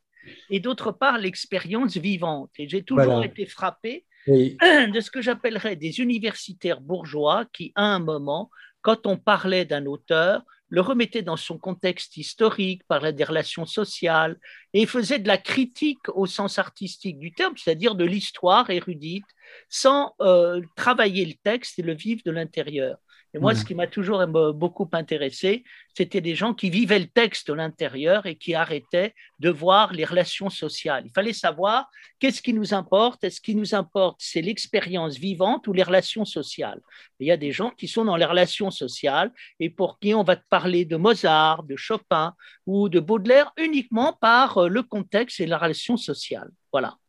et 0.48 0.60
d'autre 0.60 0.90
part 0.90 1.18
l'expérience 1.18 1.96
vivante. 1.96 2.50
Et 2.58 2.68
j'ai 2.68 2.82
toujours 2.82 3.22
été 3.22 3.46
frappé 3.46 4.06
de 4.26 5.00
ce 5.00 5.10
que 5.10 5.20
j'appellerais 5.20 5.76
des 5.76 6.00
universitaires 6.00 6.80
bourgeois 6.80 7.44
qui, 7.52 7.72
à 7.74 7.84
un 7.84 7.98
moment, 7.98 8.50
quand 8.82 9.06
on 9.06 9.16
parlait 9.16 9.64
d'un 9.64 9.86
auteur, 9.86 10.42
le 10.70 10.80
remettait 10.80 11.22
dans 11.22 11.36
son 11.36 11.58
contexte 11.58 12.16
historique, 12.16 12.82
parlait 12.86 13.12
des 13.12 13.24
relations 13.24 13.66
sociales, 13.66 14.38
et 14.72 14.86
faisait 14.86 15.18
de 15.18 15.28
la 15.28 15.36
critique 15.36 16.08
au 16.14 16.26
sens 16.26 16.58
artistique 16.58 17.18
du 17.18 17.32
terme, 17.32 17.54
c'est-à-dire 17.56 17.96
de 17.96 18.04
l'histoire 18.04 18.70
érudite, 18.70 19.26
sans 19.68 20.14
euh, 20.20 20.62
travailler 20.76 21.26
le 21.26 21.34
texte 21.42 21.78
et 21.78 21.82
le 21.82 21.94
vivre 21.94 22.22
de 22.24 22.30
l'intérieur. 22.30 22.98
Et 23.32 23.38
moi, 23.38 23.54
ce 23.54 23.64
qui 23.64 23.74
m'a 23.74 23.86
toujours 23.86 24.26
beaucoup 24.26 24.88
intéressé, 24.92 25.62
c'était 25.94 26.20
des 26.20 26.34
gens 26.34 26.52
qui 26.52 26.68
vivaient 26.68 26.98
le 26.98 27.06
texte 27.06 27.48
de 27.48 27.52
l'intérieur 27.52 28.26
et 28.26 28.34
qui 28.34 28.54
arrêtaient 28.54 29.14
de 29.38 29.50
voir 29.50 29.92
les 29.92 30.04
relations 30.04 30.50
sociales. 30.50 31.04
Il 31.06 31.12
fallait 31.12 31.32
savoir 31.32 31.88
qu'est-ce 32.18 32.42
qui 32.42 32.52
nous 32.52 32.74
importe. 32.74 33.22
Est-ce 33.22 33.40
qui 33.40 33.54
nous 33.54 33.74
importe, 33.74 34.16
c'est 34.20 34.42
l'expérience 34.42 35.16
vivante 35.16 35.68
ou 35.68 35.72
les 35.72 35.84
relations 35.84 36.24
sociales 36.24 36.80
Il 37.20 37.28
y 37.28 37.30
a 37.30 37.36
des 37.36 37.52
gens 37.52 37.70
qui 37.70 37.86
sont 37.86 38.04
dans 38.04 38.16
les 38.16 38.24
relations 38.24 38.72
sociales 38.72 39.32
et 39.60 39.70
pour 39.70 40.00
qui 40.00 40.12
on 40.12 40.24
va 40.24 40.36
te 40.36 40.48
parler 40.48 40.84
de 40.84 40.96
Mozart, 40.96 41.62
de 41.62 41.76
Chopin 41.76 42.34
ou 42.66 42.88
de 42.88 42.98
Baudelaire 42.98 43.52
uniquement 43.56 44.12
par 44.12 44.58
euh, 44.58 44.68
le 44.68 44.82
contexte 44.82 45.40
et 45.40 45.46
la 45.46 45.58
relation 45.58 45.96
sociale. 45.96 46.50
Voilà. 46.72 46.99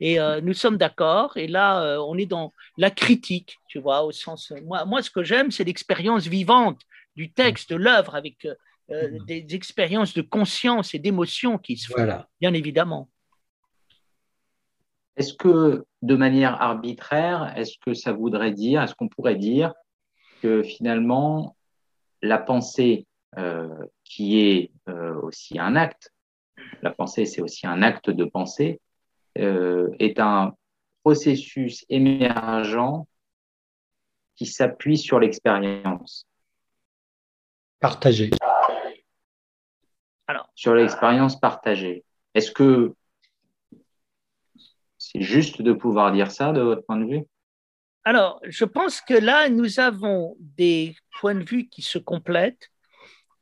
Et 0.00 0.20
euh, 0.20 0.40
nous 0.40 0.54
sommes 0.54 0.76
d'accord. 0.76 1.36
Et 1.36 1.48
là, 1.48 1.82
euh, 1.82 1.98
on 1.98 2.16
est 2.16 2.26
dans 2.26 2.52
la 2.76 2.90
critique, 2.90 3.58
tu 3.68 3.78
vois, 3.80 4.02
au 4.04 4.12
sens. 4.12 4.52
Moi, 4.64 4.84
moi 4.84 5.02
ce 5.02 5.10
que 5.10 5.22
j'aime, 5.22 5.50
c'est 5.50 5.64
l'expérience 5.64 6.26
vivante 6.26 6.80
du 7.16 7.32
texte, 7.32 7.70
de 7.70 7.76
l'œuvre, 7.76 8.14
avec 8.14 8.44
euh, 8.44 8.54
mm-hmm. 8.90 9.26
des 9.26 9.54
expériences 9.54 10.14
de 10.14 10.22
conscience 10.22 10.94
et 10.94 10.98
d'émotion 10.98 11.58
qui 11.58 11.76
se 11.76 11.92
font, 11.92 12.24
bien 12.40 12.54
évidemment. 12.54 13.08
Est-ce 15.16 15.34
que, 15.34 15.84
de 16.02 16.14
manière 16.14 16.62
arbitraire, 16.62 17.52
est-ce 17.56 17.76
que 17.84 17.92
ça 17.92 18.12
voudrait 18.12 18.52
dire, 18.52 18.82
est-ce 18.82 18.94
qu'on 18.94 19.08
pourrait 19.08 19.34
dire 19.34 19.74
que 20.42 20.62
finalement, 20.62 21.56
la 22.22 22.38
pensée, 22.38 23.04
qui 24.04 24.38
est 24.38 24.70
aussi 25.22 25.58
un 25.58 25.74
acte, 25.74 26.12
la 26.82 26.92
pensée, 26.92 27.26
c'est 27.26 27.42
aussi 27.42 27.66
un 27.66 27.82
acte 27.82 28.10
de 28.10 28.24
pensée, 28.24 28.80
euh, 28.80 28.87
est 29.38 30.18
un 30.18 30.54
processus 31.02 31.84
émergent 31.88 33.06
qui 34.36 34.46
s'appuie 34.46 34.98
sur 34.98 35.18
l'expérience. 35.18 36.26
Partagée. 37.80 38.30
Alors, 40.26 40.50
sur 40.54 40.74
l'expérience 40.74 41.38
partagée. 41.38 42.04
Est-ce 42.34 42.52
que 42.52 42.94
c'est 44.98 45.22
juste 45.22 45.62
de 45.62 45.72
pouvoir 45.72 46.12
dire 46.12 46.30
ça 46.30 46.52
de 46.52 46.60
votre 46.60 46.84
point 46.84 46.98
de 46.98 47.06
vue? 47.06 47.24
Alors, 48.04 48.40
je 48.44 48.64
pense 48.64 49.00
que 49.00 49.14
là, 49.14 49.48
nous 49.48 49.80
avons 49.80 50.36
des 50.38 50.94
points 51.20 51.34
de 51.34 51.44
vue 51.44 51.68
qui 51.68 51.82
se 51.82 51.98
complètent. 51.98 52.70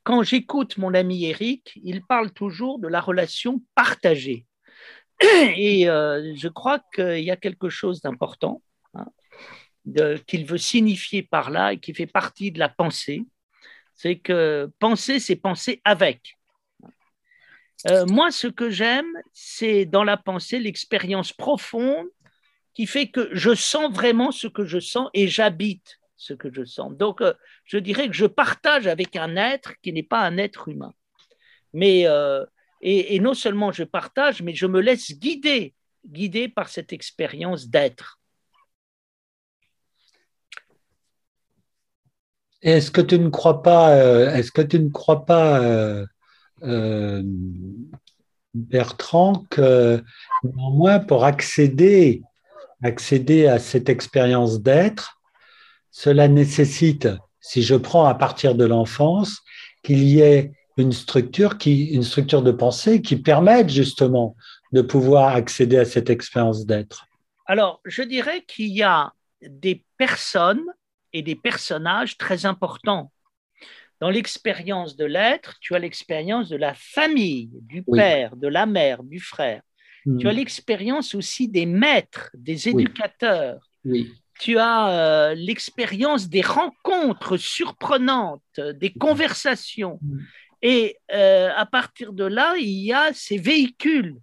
Quand 0.03 0.23
j'écoute 0.23 0.79
mon 0.79 0.95
ami 0.95 1.25
Eric, 1.25 1.79
il 1.83 2.05
parle 2.05 2.31
toujours 2.33 2.79
de 2.79 2.89
la 2.89 3.01
relation 3.01 3.63
partagée. 3.75 4.47
Et 5.21 5.89
euh, 5.89 6.35
je 6.35 6.49
crois 6.49 6.81
qu'il 6.95 7.25
y 7.25 7.31
a 7.31 7.37
quelque 7.37 7.69
chose 7.69 8.01
d'important 8.01 8.63
hein, 8.95 9.07
qu'il 10.27 10.45
veut 10.45 10.59
signifier 10.59 11.23
par 11.23 11.51
là 11.51 11.73
et 11.73 11.79
qui 11.79 11.95
fait 11.95 12.07
partie 12.07 12.53
de 12.53 12.59
la 12.59 12.69
pensée. 12.69 13.25
C'est 13.95 14.19
que 14.19 14.71
penser, 14.79 15.21
c'est 15.21 15.37
penser 15.37 15.81
avec. 15.85 16.37
Euh, 17.89 18.05
moi, 18.07 18.31
ce 18.31 18.47
que 18.47 18.69
j'aime, 18.69 19.11
c'est 19.33 19.87
dans 19.87 20.05
la 20.05 20.17
pensée 20.17 20.59
l'expérience 20.59 21.33
profonde 21.33 22.07
qui 22.75 22.87
fait 22.87 23.09
que 23.09 23.31
je 23.33 23.55
sens 23.55 23.93
vraiment 23.93 24.33
ce 24.33 24.49
que 24.49 24.67
je 24.67 24.79
sens 24.81 25.09
et 25.15 25.29
j'habite 25.29 25.99
ce 26.17 26.35
que 26.35 26.53
je 26.53 26.65
sens. 26.65 26.93
Donc, 26.95 27.23
euh, 27.23 27.33
je 27.65 27.79
dirais 27.79 28.09
que 28.09 28.15
je 28.15 28.27
partage 28.27 28.87
avec 28.87 29.17
un 29.17 29.37
être 29.37 29.75
qui 29.83 29.93
n'est 29.93 30.03
pas 30.03 30.21
un 30.21 30.37
être 30.37 30.69
humain. 30.69 30.95
Mais 31.73 32.07
et, 32.81 33.19
non 33.21 33.35
seulement 33.35 33.73
je 33.73 33.85
partage, 33.85 34.43
mais 34.43 34.55
je 34.55 34.67
me 34.67 34.81
laisse 34.81 35.13
guider, 35.19 35.75
guider 36.07 36.49
par 36.49 36.69
cette 36.69 36.93
expérience 36.93 37.69
d'être. 37.69 38.21
Est-ce 42.63 42.91
que 42.91 43.01
tu 43.01 43.19
ne 43.19 43.29
crois 43.29 43.63
pas, 43.63 43.95
euh, 43.97 44.35
est-ce 44.35 44.51
que 44.51 44.63
tu 44.63 44.81
ne 44.81 44.89
crois 44.89 45.25
pas, 45.25 45.61
euh, 45.61 46.07
euh, 46.63 47.23
Bertrand, 48.55 49.45
que 49.51 50.03
néanmoins 50.43 50.99
pour 50.99 51.25
accéder, 51.25 52.23
accéder 52.83 53.47
à 53.47 53.59
cette 53.59 53.89
expérience 53.89 54.63
d'être, 54.63 55.21
cela 55.91 56.29
nécessite, 56.29 57.09
si 57.41 57.63
je 57.63 57.75
prends 57.75 58.07
à 58.07 58.15
partir 58.15 58.55
de 58.55 58.65
l'enfance, 58.65 59.43
qu'il 59.83 60.03
y 60.03 60.21
ait 60.21 60.53
une 60.77 60.93
structure, 60.93 61.59
qui, 61.59 61.87
une 61.87 62.03
structure 62.03 62.43
de 62.43 62.53
pensée 62.53 63.01
qui 63.03 63.17
permette 63.17 63.71
justement 63.71 64.37
de 64.73 64.83
pouvoir 64.83 65.35
accéder 65.35 65.79
à 65.79 65.85
cette 65.85 66.11
expérience 66.11 66.67
d'être 66.67 67.07
Alors, 67.47 67.81
je 67.85 68.03
dirais 68.03 68.43
qu'il 68.47 68.69
y 68.69 68.83
a 68.83 69.13
des 69.43 69.85
personnes 69.97 70.65
et 71.13 71.23
des 71.23 71.37
personnages 71.37 72.19
très 72.19 72.45
importants. 72.45 73.11
Dans 74.01 74.11
l'expérience 74.11 74.97
de 74.97 75.07
l'être, 75.07 75.55
tu 75.61 75.75
as 75.75 75.79
l'expérience 75.79 76.51
de 76.51 76.57
la 76.57 76.75
famille, 76.75 77.49
du 77.63 77.83
père, 77.83 78.37
de 78.37 78.49
la 78.49 78.67
mère, 78.67 79.03
du 79.03 79.21
frère. 79.21 79.63
Hmm. 80.05 80.19
Tu 80.19 80.29
as 80.29 80.33
l'expérience 80.33 81.15
aussi 81.15 81.49
des 81.49 81.65
maîtres, 81.65 82.31
des 82.35 82.69
éducateurs. 82.69 83.67
Oui. 83.85 84.13
Tu 84.39 84.59
as 84.59 84.89
euh, 84.91 85.35
l'expérience 85.35 86.29
des 86.29 86.43
rencontres 86.43 87.39
surprenantes, 87.39 88.43
des 88.59 88.91
hmm. 88.91 88.99
conversations. 88.99 89.99
Hmm. 90.03 90.19
Et 90.69 90.99
euh, 91.13 91.53
à 91.55 91.65
partir 91.65 92.13
de 92.13 92.25
là, 92.25 92.57
il 92.59 92.85
y 92.85 92.93
a 92.93 93.13
ces 93.13 93.39
véhicules 93.39 94.17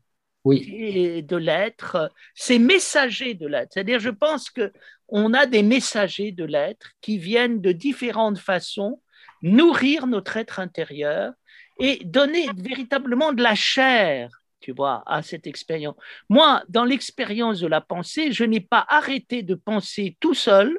de 0.44 1.38
l'être, 1.38 2.11
ces 2.36 2.60
messagers 2.60 3.34
de 3.34 3.48
l'être. 3.48 3.72
C'est-à-dire, 3.72 4.02
je 4.02 4.10
pense 4.10 4.49
qu'on 4.49 5.34
a 5.34 5.45
des 5.45 5.64
messagers 5.64 6.34
de 6.34 6.44
l'être 6.44 6.91
qui 6.99 7.18
viennent 7.18 7.61
de 7.61 7.72
différentes 7.72 8.40
façons 8.40 9.02
nourrir 9.41 10.06
notre 10.06 10.36
être 10.36 10.60
intérieur 10.60 11.32
et 11.80 12.03
donner 12.03 12.48
véritablement 12.57 13.32
de 13.32 13.41
la 13.41 13.56
chair, 13.56 14.28
tu 14.60 14.74
vois, 14.74 15.02
à 15.06 15.22
cette 15.22 15.48
expérience. 15.48 15.95
Moi, 16.28 16.61
dans 16.68 16.84
l'expérience 16.84 17.61
de 17.61 17.68
la 17.68 17.80
pensée, 17.80 18.34
je 18.34 18.44
n'ai 18.44 18.60
pas 18.60 18.86
arrêté 18.90 19.44
de 19.44 19.56
penser 19.56 20.18
tout 20.20 20.34
seul, 20.34 20.78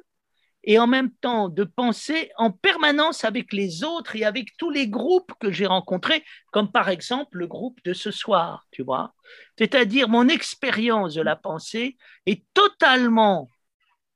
et 0.67 0.79
en 0.79 0.87
même 0.87 1.11
temps 1.11 1.49
de 1.49 1.65
penser 1.65 2.31
en 2.37 2.51
permanence 2.51 3.25
avec 3.25 3.53
les 3.53 3.85
autres 3.85 4.17
et 4.17 4.25
avec 4.25 4.57
tous 4.57 4.71
les 4.71 4.89
groupes 4.89 5.33
que 5.39 5.53
j'ai 5.53 5.67
rencontrés, 5.67 6.25
comme 6.53 6.73
par 6.73 6.89
exemple 6.89 7.39
le 7.39 7.47
groupe 7.47 7.79
de 7.85 7.93
ce 7.93 8.11
soir, 8.11 8.67
tu 8.71 8.83
vois. 8.83 9.15
C'est-à-dire 9.59 10.09
mon 10.09 10.29
expérience 10.29 11.15
de 11.15 11.23
la 11.23 11.37
pensée 11.37 11.97
est 12.27 12.45
totalement 12.55 13.49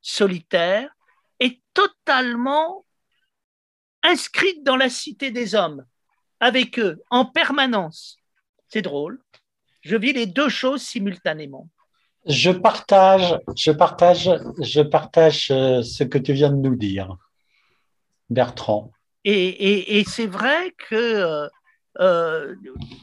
solitaire 0.01 0.91
et 1.39 1.63
totalement 1.75 2.87
inscrite 4.03 4.65
dans 4.65 4.77
la 4.77 4.89
cité 4.89 5.31
des 5.31 5.55
hommes, 5.55 5.85
avec 6.41 6.79
eux, 6.79 7.03
en 7.11 7.27
permanence. 7.27 8.17
C'est 8.69 8.83
drôle. 8.83 9.21
Je 9.83 9.97
vis 9.97 10.13
les 10.13 10.27
deux 10.27 10.49
choses 10.49 10.83
simultanément. 10.83 11.69
Je 12.29 12.51
partage, 12.51 13.39
je 13.57 13.71
partage, 13.71 14.31
je 14.61 14.83
partage 14.83 15.49
euh, 15.51 15.83
ce 15.83 16.05
que 16.05 16.19
tu 16.19 16.33
viens 16.35 16.51
de 16.51 16.57
nous 16.57 16.77
dire, 16.77 17.17
Bertrand. 18.31 18.93
Et, 19.25 20.05
c'est 20.07 20.27
vrai 20.27 20.75
que 20.89 21.49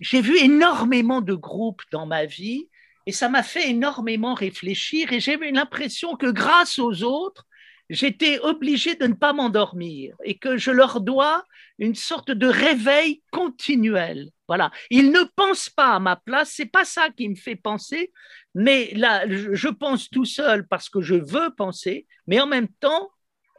j'ai 0.01 0.21
vu 0.21 0.37
énormément 0.39 1.21
de 1.21 1.33
groupes 1.33 1.81
dans 1.91 2.05
ma 2.05 2.25
vie 2.25 2.69
et 3.05 3.11
ça 3.11 3.29
m'a 3.29 3.43
fait 3.43 3.69
énormément 3.69 4.33
réfléchir 4.33 5.13
et 5.13 5.19
j'ai 5.19 5.33
eu 5.33 5.51
l'impression 5.51 6.15
que 6.15 6.31
grâce 6.31 6.79
aux 6.79 7.03
autres, 7.03 7.45
j'étais 7.89 8.39
obligé 8.39 8.95
de 8.95 9.07
ne 9.07 9.13
pas 9.13 9.33
m'endormir 9.33 10.15
et 10.23 10.37
que 10.37 10.57
je 10.57 10.71
leur 10.71 11.01
dois 11.01 11.43
une 11.77 11.95
sorte 11.95 12.31
de 12.31 12.47
réveil 12.47 13.21
continuel. 13.31 14.29
Voilà. 14.47 14.71
Ils 14.89 15.11
ne 15.11 15.23
pensent 15.35 15.69
pas 15.69 15.93
à 15.93 15.99
ma 15.99 16.15
place, 16.15 16.53
c'est 16.55 16.65
pas 16.65 16.85
ça 16.85 17.09
qui 17.09 17.27
me 17.29 17.35
fait 17.35 17.55
penser, 17.55 18.11
mais 18.53 18.91
là, 18.95 19.25
je 19.27 19.67
pense 19.67 20.09
tout 20.09 20.25
seul 20.25 20.67
parce 20.67 20.89
que 20.89 21.01
je 21.01 21.15
veux 21.15 21.53
penser, 21.55 22.07
mais 22.27 22.39
en 22.39 22.47
même 22.47 22.69
temps, 22.79 23.09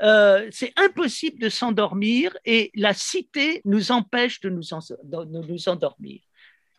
euh, 0.02 0.48
c'est 0.50 0.72
impossible 0.76 1.40
de 1.40 1.48
s'endormir 1.48 2.36
et 2.44 2.70
la 2.74 2.94
cité 2.94 3.62
nous 3.64 3.92
empêche 3.92 4.40
de 4.40 4.50
nous, 4.50 4.62
de 4.62 5.46
nous 5.46 5.68
endormir. 5.68 6.20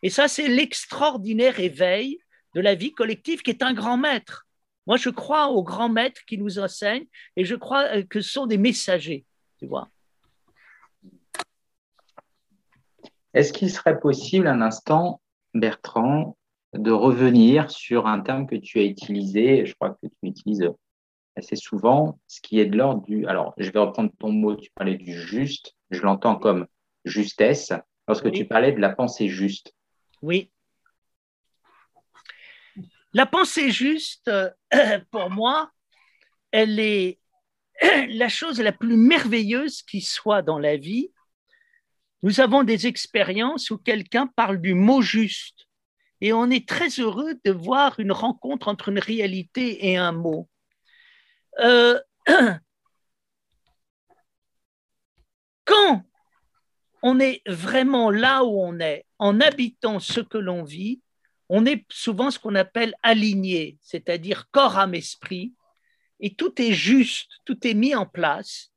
Et 0.04 0.10
ça, 0.10 0.28
c'est 0.28 0.48
l'extraordinaire 0.48 1.60
éveil 1.60 2.20
de 2.54 2.62
la 2.62 2.76
vie 2.76 2.94
collective 2.94 3.42
qui 3.42 3.52
est 3.52 3.64
un 3.64 3.74
grand 3.74 3.98
maître. 3.98 4.47
Moi, 4.88 4.96
je 4.98 5.10
crois 5.10 5.50
aux 5.50 5.64
grands 5.64 5.90
maîtres 5.90 6.24
qui 6.26 6.38
nous 6.38 6.60
enseignent 6.60 7.08
et 7.36 7.44
je 7.44 7.56
crois 7.56 7.84
euh, 7.96 8.04
que 8.04 8.22
ce 8.22 8.32
sont 8.32 8.48
des 8.48 8.58
messagers, 8.58 9.26
tu 9.60 9.68
vois. 9.68 9.90
Est-ce 13.34 13.52
qu'il 13.52 13.70
serait 13.70 14.00
possible 14.00 14.48
un 14.48 14.62
instant, 14.62 15.22
Bertrand, 15.54 16.38
de 16.74 16.92
revenir 16.92 17.70
sur 17.70 18.08
un 18.08 18.22
terme 18.22 18.48
que 18.48 18.56
tu 18.56 18.80
as 18.80 18.84
utilisé, 18.84 19.66
je 19.66 19.76
crois 19.76 19.92
que 19.92 20.08
tu 20.08 20.30
utilises 20.30 20.70
assez 21.36 21.56
souvent, 21.56 22.20
ce 22.28 22.42
qui 22.42 22.60
est 22.60 22.66
de 22.66 22.78
l'ordre 22.78 23.04
du... 23.04 23.28
Alors, 23.28 23.54
je 23.58 23.70
vais 23.70 23.80
reprendre 23.80 24.12
ton 24.18 24.32
mot, 24.32 24.56
tu 24.56 24.72
parlais 24.74 24.96
du 24.96 25.14
juste, 25.14 25.76
je 25.92 26.02
l'entends 26.02 26.36
comme 26.36 26.66
justesse, 27.06 27.74
lorsque 28.08 28.32
tu 28.32 28.46
parlais 28.46 28.72
de 28.72 28.80
la 28.80 28.90
pensée 28.90 29.28
juste. 29.28 29.74
Oui. 30.22 30.50
La 33.14 33.26
pensée 33.26 33.72
juste, 33.72 34.28
euh, 34.28 34.50
pour 35.12 35.30
moi, 35.30 35.72
elle 36.52 36.80
est 36.80 37.20
la 38.10 38.30
chose 38.30 38.60
la 38.60 38.72
plus 38.72 38.98
merveilleuse 38.98 39.82
qui 39.84 40.02
soit 40.02 40.42
dans 40.42 40.60
la 40.60 40.78
vie. 40.78 41.12
Nous 42.24 42.40
avons 42.40 42.64
des 42.64 42.88
expériences 42.88 43.70
où 43.70 43.78
quelqu'un 43.78 44.28
parle 44.28 44.60
du 44.60 44.74
mot 44.74 45.02
juste 45.02 45.68
et 46.20 46.34
on 46.34 46.50
est 46.50 46.68
très 46.68 46.90
heureux 46.90 47.36
de 47.46 47.52
voir 47.52 48.00
une 48.00 48.12
rencontre 48.12 48.68
entre 48.68 48.90
une 48.90 49.00
réalité 49.00 49.88
et 49.88 49.98
un 49.98 50.12
mot. 50.12 50.50
Euh, 51.60 52.00
quand 55.66 56.04
on 57.04 57.20
est 57.20 57.42
vraiment 57.46 58.10
là 58.10 58.44
où 58.44 58.60
on 58.60 58.80
est, 58.80 59.06
en 59.20 59.40
habitant 59.40 60.00
ce 60.00 60.20
que 60.20 60.40
l'on 60.40 60.64
vit, 60.64 61.02
on 61.50 61.66
est 61.66 61.86
souvent 61.90 62.32
ce 62.32 62.40
qu'on 62.40 62.56
appelle 62.56 62.96
aligné, 63.04 63.78
c'est-à-dire 63.82 64.50
corps, 64.52 64.78
âme, 64.78 64.96
esprit, 64.96 65.54
et 66.20 66.36
tout 66.36 66.62
est 66.62 66.74
juste, 66.74 67.32
tout 67.46 67.66
est 67.66 67.74
mis 67.74 67.96
en 67.96 68.06
place, 68.06 68.72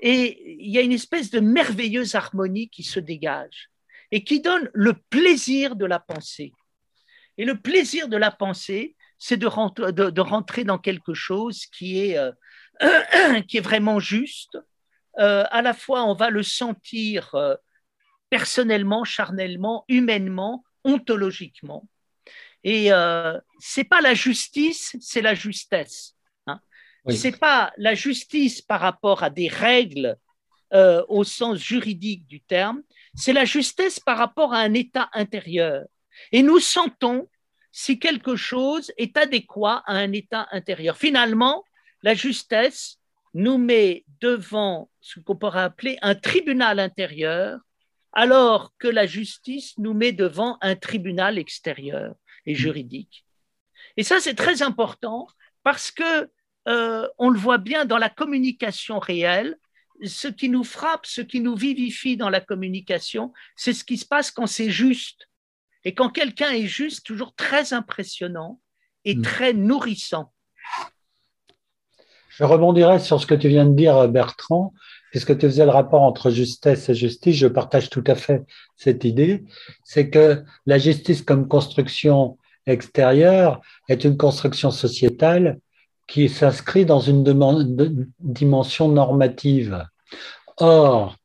et 0.00 0.56
il 0.62 0.70
y 0.70 0.78
a 0.78 0.82
une 0.82 0.92
espèce 0.92 1.30
de 1.30 1.40
merveilleuse 1.40 2.14
harmonie 2.14 2.68
qui 2.68 2.82
se 2.82 3.00
dégage 3.00 3.70
et 4.10 4.24
qui 4.24 4.40
donne 4.40 4.70
le 4.72 4.94
plaisir 4.94 5.76
de 5.76 5.84
la 5.84 5.98
pensée. 5.98 6.52
Et 7.36 7.44
le 7.44 7.60
plaisir 7.60 8.08
de 8.08 8.16
la 8.16 8.30
pensée, 8.30 8.96
c'est 9.18 9.36
de, 9.36 9.46
rentrer 9.46 10.64
dans 10.64 10.78
quelque 10.78 11.14
chose 11.14 11.66
qui 11.66 12.00
est, 12.00 12.18
euh, 12.18 12.32
vraiment 13.60 13.98
juste. 13.98 14.58
Euh, 15.18 15.44
à 15.50 15.62
la 15.62 15.74
fois, 15.74 16.04
on 16.04 16.14
va 16.14 16.30
le 16.30 16.44
sentir 16.44 17.34
euh, 17.34 17.54
personnellement, 18.30 19.04
charnellement, 19.04 19.84
humainement, 19.88 20.64
ontologiquement. 20.84 21.88
Et 22.64 22.92
euh, 22.92 23.38
c'est 23.58 23.84
pas 23.84 24.00
la 24.00 24.14
justice, 24.14 24.96
c'est 25.00 25.22
la 25.22 25.34
justesse. 25.34 26.14
Hein. 26.46 26.60
C'est 27.08 27.38
pas 27.38 27.72
la 27.76 27.94
justice 27.94 28.60
par 28.60 28.80
rapport 28.80 29.22
à 29.22 29.30
des 29.30 29.48
règles 29.48 30.16
euh, 30.74 31.02
au 31.08 31.24
sens 31.24 31.58
juridique 31.58 32.26
du 32.26 32.42
terme, 32.42 32.82
c'est 33.14 33.32
la 33.32 33.46
justesse 33.46 33.98
par 33.98 34.18
rapport 34.18 34.52
à 34.52 34.58
un 34.58 34.74
état 34.74 35.08
intérieur. 35.14 35.86
Et 36.30 36.42
nous 36.42 36.58
sentons 36.58 37.28
si 37.72 37.98
quelque 37.98 38.36
chose 38.36 38.92
est 38.98 39.16
adéquat 39.16 39.82
à 39.86 39.94
un 39.94 40.12
état 40.12 40.46
intérieur. 40.50 40.98
Finalement, 40.98 41.64
la 42.02 42.12
justesse 42.12 42.98
nous 43.32 43.56
met 43.56 44.04
devant 44.20 44.90
ce 45.00 45.20
qu'on 45.20 45.36
pourrait 45.36 45.62
appeler 45.62 45.96
un 46.02 46.14
tribunal 46.14 46.80
intérieur, 46.80 47.60
alors 48.12 48.74
que 48.78 48.88
la 48.88 49.06
justice 49.06 49.72
nous 49.78 49.94
met 49.94 50.12
devant 50.12 50.58
un 50.60 50.76
tribunal 50.76 51.38
extérieur 51.38 52.14
et 52.46 52.54
juridique. 52.54 53.24
Et 53.96 54.02
ça, 54.02 54.20
c'est 54.20 54.34
très 54.34 54.62
important 54.62 55.26
parce 55.62 55.90
que 55.90 56.30
euh, 56.68 57.08
on 57.18 57.30
le 57.30 57.38
voit 57.38 57.58
bien 57.58 57.84
dans 57.84 57.98
la 57.98 58.10
communication 58.10 58.98
réelle. 58.98 59.56
Ce 60.04 60.28
qui 60.28 60.48
nous 60.48 60.64
frappe, 60.64 61.06
ce 61.06 61.20
qui 61.20 61.40
nous 61.40 61.56
vivifie 61.56 62.16
dans 62.16 62.30
la 62.30 62.40
communication, 62.40 63.32
c'est 63.56 63.72
ce 63.72 63.84
qui 63.84 63.96
se 63.96 64.06
passe 64.06 64.30
quand 64.30 64.46
c'est 64.46 64.70
juste. 64.70 65.28
Et 65.84 65.94
quand 65.94 66.10
quelqu'un 66.10 66.50
est 66.50 66.66
juste, 66.66 67.04
toujours 67.04 67.34
très 67.34 67.72
impressionnant 67.72 68.60
et 69.04 69.16
mm. 69.16 69.22
très 69.22 69.52
nourrissant. 69.52 70.32
Je 72.28 72.44
rebondirai 72.44 73.00
sur 73.00 73.20
ce 73.20 73.26
que 73.26 73.34
tu 73.34 73.48
viens 73.48 73.66
de 73.66 73.74
dire, 73.74 74.06
Bertrand, 74.08 74.72
puisque 75.10 75.36
tu 75.38 75.46
faisais 75.46 75.64
le 75.64 75.70
rapport 75.70 76.02
entre 76.02 76.30
justesse 76.30 76.88
et 76.88 76.94
justice. 76.94 77.36
Je 77.36 77.46
partage 77.46 77.90
tout 77.90 78.04
à 78.06 78.14
fait 78.14 78.42
cette 78.76 79.04
idée. 79.04 79.44
C'est 79.84 80.10
que 80.10 80.44
la 80.66 80.78
justice 80.78 81.22
comme 81.22 81.48
construction 81.48 82.38
extérieure 82.66 83.60
est 83.88 84.04
une 84.04 84.16
construction 84.16 84.70
sociétale 84.70 85.58
qui 86.06 86.28
s'inscrit 86.28 86.86
dans 86.86 87.00
une 87.00 87.22
dimension 88.20 88.88
normative. 88.88 89.84
Or, 90.56 91.16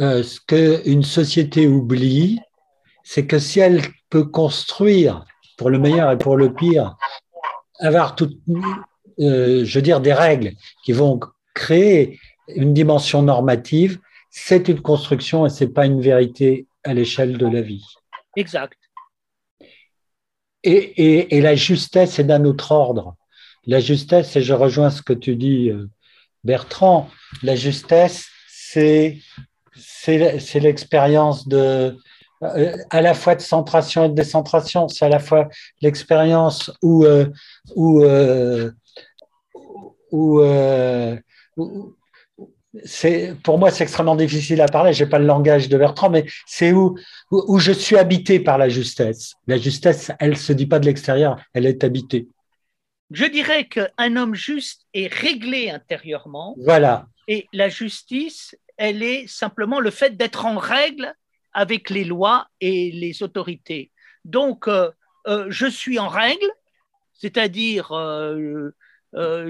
euh, 0.00 0.22
ce 0.22 0.40
qu'une 0.40 1.02
société 1.02 1.66
oublie, 1.66 2.40
c'est 3.02 3.26
que 3.26 3.38
si 3.38 3.60
elle 3.60 3.82
peut 4.10 4.24
construire, 4.24 5.24
pour 5.56 5.70
le 5.70 5.78
meilleur 5.78 6.10
et 6.12 6.18
pour 6.18 6.36
le 6.36 6.52
pire, 6.52 6.96
avoir 7.80 8.14
tout, 8.14 8.30
euh, 9.20 9.64
je 9.64 9.78
veux 9.78 9.82
dire, 9.82 10.00
des 10.00 10.12
règles 10.12 10.52
qui 10.84 10.92
vont 10.92 11.18
créer 11.54 12.18
une 12.48 12.74
dimension 12.74 13.22
normative, 13.22 13.98
c'est 14.30 14.68
une 14.68 14.80
construction 14.80 15.46
et 15.46 15.50
c'est 15.50 15.68
pas 15.68 15.86
une 15.86 16.00
vérité 16.00 16.66
à 16.84 16.94
l'échelle 16.94 17.38
de 17.38 17.46
la 17.46 17.62
vie. 17.62 17.84
Exact. 18.36 18.78
Et, 20.62 21.36
et, 21.36 21.40
la 21.40 21.54
justesse 21.54 22.18
est 22.18 22.24
d'un 22.24 22.44
autre 22.44 22.72
ordre. 22.72 23.14
La 23.66 23.78
justesse, 23.78 24.34
et 24.34 24.42
je 24.42 24.52
rejoins 24.52 24.90
ce 24.90 25.00
que 25.00 25.12
tu 25.12 25.36
dis, 25.36 25.70
euh, 25.70 25.88
Bertrand, 26.42 27.08
la 27.42 27.54
justesse, 27.54 28.26
c'est 28.48 29.18
c'est 29.76 30.60
l'expérience 30.60 31.46
de 31.46 31.96
euh, 32.42 32.76
à 32.90 33.00
la 33.00 33.14
fois 33.14 33.34
de 33.36 33.42
centration 33.42 34.04
et 34.04 34.08
de 34.08 34.14
décentration. 34.14 34.88
C'est 34.88 35.04
à 35.04 35.08
la 35.08 35.18
fois 35.20 35.48
l'expérience 35.82 36.72
où, 36.82 37.06
où 37.76 38.04
où, 40.10 40.40
euh, 40.40 41.16
c'est 41.56 41.62
pour 43.42 43.58
moi 43.58 43.70
c'est 43.70 43.84
extrêmement 43.84 44.16
difficile 44.16 44.60
à 44.60 44.66
parler. 44.66 44.92
J'ai 44.92 45.06
pas 45.06 45.18
le 45.18 45.26
langage 45.26 45.68
de 45.68 45.76
Bertrand, 45.76 46.10
mais 46.10 46.26
c'est 46.46 46.72
où, 46.72 46.98
où, 47.30 47.58
je 47.58 47.72
suis 47.72 47.96
habité 47.96 48.40
par 48.40 48.58
la 48.58 48.68
justesse. 48.68 49.34
La 49.46 49.58
justesse, 49.58 50.10
elle 50.18 50.36
se 50.36 50.52
dit 50.52 50.66
pas 50.66 50.78
de 50.78 50.86
l'extérieur, 50.86 51.40
elle 51.54 51.66
est 51.66 51.84
habitée. 51.84 52.28
Je 53.10 53.24
dirais 53.24 53.66
qu'un 53.66 54.16
homme 54.16 54.34
juste 54.34 54.82
est 54.92 55.12
réglé 55.12 55.70
intérieurement. 55.70 56.56
Voilà. 56.58 57.06
Et 57.28 57.46
la 57.52 57.68
justice, 57.68 58.56
elle 58.76 59.02
est 59.02 59.26
simplement 59.28 59.80
le 59.80 59.90
fait 59.90 60.16
d'être 60.16 60.44
en 60.44 60.58
règle 60.58 61.14
avec 61.52 61.90
les 61.90 62.04
lois 62.04 62.48
et 62.60 62.90
les 62.92 63.22
autorités. 63.22 63.90
Donc, 64.24 64.68
euh, 64.68 64.90
euh, 65.26 65.46
je 65.48 65.66
suis 65.66 65.98
en 65.98 66.08
règle, 66.08 66.50
c'est-à-dire 67.14 67.92
euh, 67.92 68.70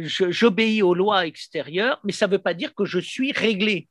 j'obéis 0.02 0.82
aux 0.82 0.94
lois 0.94 1.26
extérieures, 1.26 2.01
mais 2.05 2.12
ça 2.12 2.26
ne 2.26 2.32
veut 2.32 2.43
pas 2.43 2.55
dire 2.55 2.74
que 2.74 2.84
je 2.84 2.98
suis 2.98 3.32
réglé. 3.32 3.88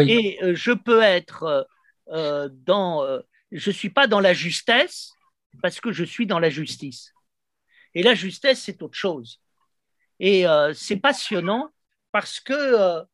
Et 0.00 0.42
euh, 0.42 0.54
je 0.54 0.72
peux 0.72 1.02
être 1.02 1.68
euh, 2.08 2.48
dans, 2.52 3.06
je 3.52 3.70
suis 3.70 3.90
pas 3.90 4.06
dans 4.06 4.20
la 4.20 4.34
justesse 4.34 5.12
parce 5.62 5.80
que 5.80 5.92
je 5.92 6.04
suis 6.04 6.26
dans 6.26 6.40
la 6.40 6.50
justice. 6.50 7.12
Et 7.94 8.02
la 8.02 8.14
justesse, 8.14 8.62
c'est 8.62 8.82
autre 8.82 8.98
chose. 8.98 9.40
Et 10.20 10.44
c'est 10.74 10.96
passionnant 10.96 11.70
parce 12.10 12.40
que 12.40 13.04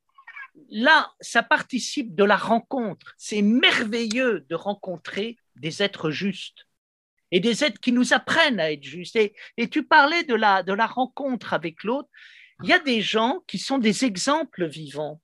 là, 0.70 1.12
ça 1.20 1.42
participe 1.42 2.14
de 2.14 2.24
la 2.24 2.36
rencontre. 2.36 3.14
C'est 3.18 3.42
merveilleux 3.42 4.46
de 4.48 4.54
rencontrer 4.54 5.36
des 5.56 5.82
êtres 5.82 6.10
justes 6.10 6.66
et 7.32 7.40
des 7.40 7.64
êtres 7.64 7.80
qui 7.80 7.92
nous 7.92 8.12
apprennent 8.12 8.60
à 8.60 8.72
être 8.72 8.82
justes. 8.82 9.16
Et, 9.16 9.68
tu 9.68 9.84
parlais 9.84 10.24
de 10.24 10.34
la, 10.34 10.62
de 10.62 10.72
la 10.72 10.86
rencontre 10.86 11.52
avec 11.52 11.84
l'autre. 11.84 12.08
Il 12.62 12.68
y 12.68 12.72
a 12.72 12.78
des 12.78 13.00
gens 13.00 13.40
qui 13.46 13.58
sont 13.58 13.78
des 13.78 14.04
exemples 14.04 14.66
vivants. 14.66 15.20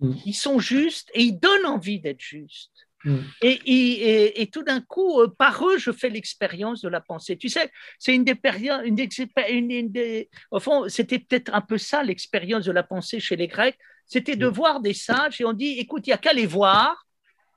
Mm. 0.00 0.14
Ils 0.26 0.34
sont 0.34 0.58
justes 0.58 1.10
et 1.14 1.22
ils 1.22 1.38
donnent 1.38 1.66
envie 1.66 2.00
d'être 2.00 2.20
justes. 2.20 2.88
Mm. 3.04 3.18
Et, 3.42 4.42
et, 4.42 4.46
tout 4.48 4.62
d'un 4.62 4.80
coup, 4.80 5.20
euh, 5.20 5.28
par 5.28 5.64
eux, 5.66 5.78
je 5.78 5.92
fais 5.92 6.08
l'expérience 6.08 6.82
de 6.82 6.88
la 6.88 7.00
pensée. 7.00 7.36
Tu 7.36 7.48
sais, 7.48 7.70
c'est 7.98 8.14
une 8.14 8.24
des 8.24 8.34
périodes, 8.34 8.82
une, 8.84 8.94
des, 8.94 10.30
au 10.50 10.60
fond, 10.60 10.88
c'était 10.88 11.18
peut-être 11.18 11.54
un 11.54 11.60
peu 11.60 11.78
ça 11.78 12.02
l'expérience 12.02 12.64
de 12.64 12.72
la 12.72 12.82
pensée 12.82 13.20
chez 13.20 13.36
les 13.36 13.48
Grecs, 13.48 13.78
c'était 14.06 14.36
de 14.36 14.48
mm. 14.48 14.52
voir 14.52 14.80
des 14.80 14.94
sages 14.94 15.40
et 15.40 15.44
on 15.44 15.52
dit, 15.52 15.78
écoute, 15.78 16.06
il 16.06 16.10
n'y 16.10 16.14
a 16.14 16.18
qu'à 16.18 16.32
les 16.32 16.46
voir, 16.46 17.06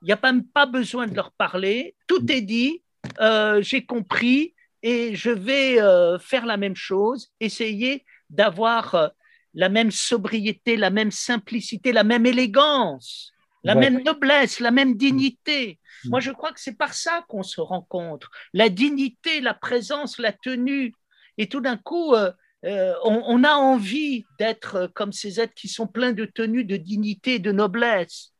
il 0.02 0.06
n'y 0.06 0.12
a 0.12 0.20
même 0.22 0.46
pas 0.46 0.66
besoin 0.66 1.06
de 1.06 1.14
leur 1.14 1.32
parler, 1.32 1.96
tout 2.06 2.30
est 2.30 2.42
dit, 2.42 2.82
euh, 3.20 3.62
j'ai 3.62 3.84
compris 3.84 4.54
et 4.82 5.14
je 5.14 5.30
vais 5.30 5.80
euh, 5.80 6.18
faire 6.18 6.46
la 6.46 6.56
même 6.56 6.76
chose, 6.76 7.30
essayer 7.40 8.04
d'avoir 8.30 9.10
la 9.54 9.68
même 9.68 9.90
sobriété, 9.90 10.76
la 10.76 10.90
même 10.90 11.10
simplicité, 11.10 11.92
la 11.92 12.04
même 12.04 12.26
élégance 12.26 13.34
la 13.64 13.74
même 13.74 14.02
noblesse, 14.02 14.60
la 14.60 14.70
même 14.70 14.96
dignité. 14.96 15.80
Mm. 16.04 16.10
Moi, 16.10 16.20
je 16.20 16.30
crois 16.30 16.52
que 16.52 16.60
c'est 16.60 16.76
par 16.76 16.94
ça 16.94 17.24
qu'on 17.28 17.42
se 17.42 17.60
rencontre. 17.60 18.30
La 18.52 18.68
dignité, 18.68 19.40
la 19.40 19.54
présence, 19.54 20.18
la 20.18 20.32
tenue. 20.32 20.94
Et 21.38 21.48
tout 21.48 21.60
d'un 21.60 21.78
coup, 21.78 22.14
euh, 22.14 22.30
euh, 22.66 22.94
on, 23.02 23.42
a 23.42 23.54
envie 23.54 24.24
d'être 24.38 24.90
comme 24.94 25.12
ces 25.12 25.40
êtres 25.40 25.54
qui 25.54 25.68
sont 25.68 25.86
pleins 25.86 26.12
de 26.12 26.26
tenue, 26.26 26.64
de 26.64 26.76
dignité, 26.76 27.38
de 27.38 27.52
noblesse. 27.52 28.32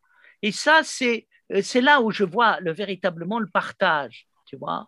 Et 0.43 0.53
ça, 0.53 0.83
c'est 0.85 1.27
euh, 1.53 1.81
là 1.81 2.03
où 2.03 2.11
je 2.11 2.25
vois 2.25 2.61
le, 2.61 2.73
véritablement 2.73 3.39
le 3.39 3.49
partage. 3.49 4.27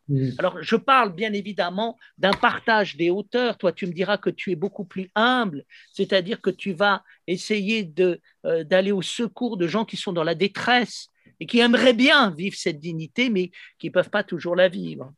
Mm. 0.08 0.30
Alors, 0.38 0.62
je 0.62 0.76
parle 0.76 1.14
bien 1.14 1.32
évidemment 1.32 1.96
d'un 2.18 2.32
partage 2.32 2.96
des 2.96 3.10
hauteurs. 3.10 3.58
Toi, 3.58 3.72
tu 3.72 3.86
me 3.86 3.92
diras 3.92 4.18
que 4.18 4.30
tu 4.30 4.52
es 4.52 4.56
beaucoup 4.56 4.84
plus 4.84 5.10
humble, 5.14 5.64
c'est-à-dire 5.92 6.40
que 6.40 6.50
tu 6.50 6.72
vas 6.72 7.02
essayer 7.26 7.92
euh, 7.98 8.64
d'aller 8.64 8.92
au 8.92 9.02
secours 9.02 9.56
de 9.56 9.66
gens 9.66 9.84
qui 9.84 9.96
sont 9.96 10.12
dans 10.12 10.24
la 10.24 10.34
détresse 10.34 11.08
et 11.40 11.46
qui 11.46 11.60
aimeraient 11.60 11.94
bien 11.94 12.30
vivre 12.30 12.56
cette 12.56 12.80
dignité, 12.80 13.30
mais 13.30 13.50
qui 13.78 13.88
ne 13.88 13.92
peuvent 13.92 14.10
pas 14.10 14.24
toujours 14.24 14.56
la 14.56 14.68
vivre. 14.68 15.12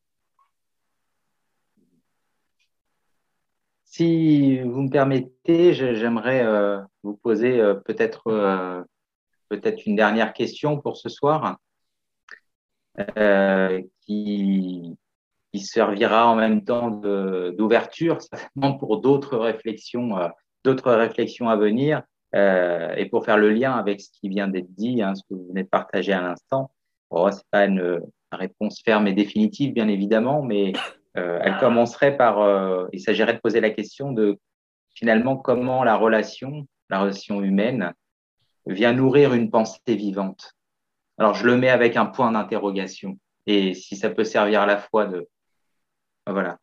Si 3.85 4.61
vous 4.61 4.83
me 4.83 4.91
permettez, 4.91 5.73
j'aimerais 5.73 6.45
euh, 6.45 6.79
vous 7.03 7.17
poser 7.17 7.61
euh, 7.61 7.75
peut-être 7.75 8.85
peut-être 9.49 9.87
une 9.87 9.97
dernière 9.97 10.33
question 10.33 10.81
pour 10.81 10.97
ce 10.97 11.09
soir. 11.09 11.59
Euh, 13.17 13.83
qui, 14.03 14.97
servira 15.55 16.29
en 16.29 16.37
même 16.37 16.63
temps 16.63 16.89
d'ouverture, 16.89 18.23
certainement 18.23 18.79
pour 18.79 19.01
d'autres 19.01 19.37
réflexions, 19.37 20.17
euh, 20.17 20.29
réflexions 20.85 21.49
à 21.49 21.57
venir, 21.57 22.03
euh, 22.37 22.95
et 22.95 23.07
pour 23.07 23.25
faire 23.25 23.39
le 23.39 23.51
lien 23.51 23.73
avec 23.73 24.01
ce 24.01 24.09
qui 24.13 24.29
vient 24.29 24.47
d'être 24.47 24.73
dit, 24.77 25.03
hein, 25.03 25.17
ce 25.17 25.23
que 25.23 25.35
vous 25.35 25.49
venez 25.49 25.65
de 25.65 25.69
partager 25.69 26.13
à 26.13 26.21
l'instant. 26.21 26.71
Bon, 27.11 27.29
c'est 27.33 27.43
pas 27.51 27.65
une 27.65 28.01
réponse 28.31 28.81
ferme 28.85 29.09
et 29.09 29.15
définitive, 29.15 29.73
bien 29.73 29.89
évidemment, 29.89 30.43
mais 30.43 30.75
elle 31.15 31.57
commencerait 31.59 32.17
par, 32.17 32.87
il 32.93 33.01
s'agirait 33.01 33.35
de 33.35 33.41
poser 33.41 33.61
la 33.61 33.71
question 33.71 34.13
de 34.13 34.39
finalement 34.95 35.37
comment 35.37 35.83
la 35.83 35.97
relation, 35.97 36.69
la 36.89 37.01
relation 37.01 37.43
humaine, 37.43 37.93
vient 38.67 38.93
nourrir 38.93 39.35
une 39.35 39.51
pensée 39.51 39.81
vivante. 39.89 40.55
Alors, 41.19 41.35
je 41.35 41.45
le 41.45 41.57
mets 41.57 41.69
avec 41.69 41.97
un 41.97 42.07
point 42.07 42.31
d'interrogation. 42.31 43.19
Et 43.47 43.75
si 43.75 43.97
ça 43.97 44.09
peut 44.09 44.25
servir 44.25 44.63
à 44.63 44.67
la 44.67 44.79
fois 44.79 45.07
de, 45.07 45.29
voilà, 46.27 46.59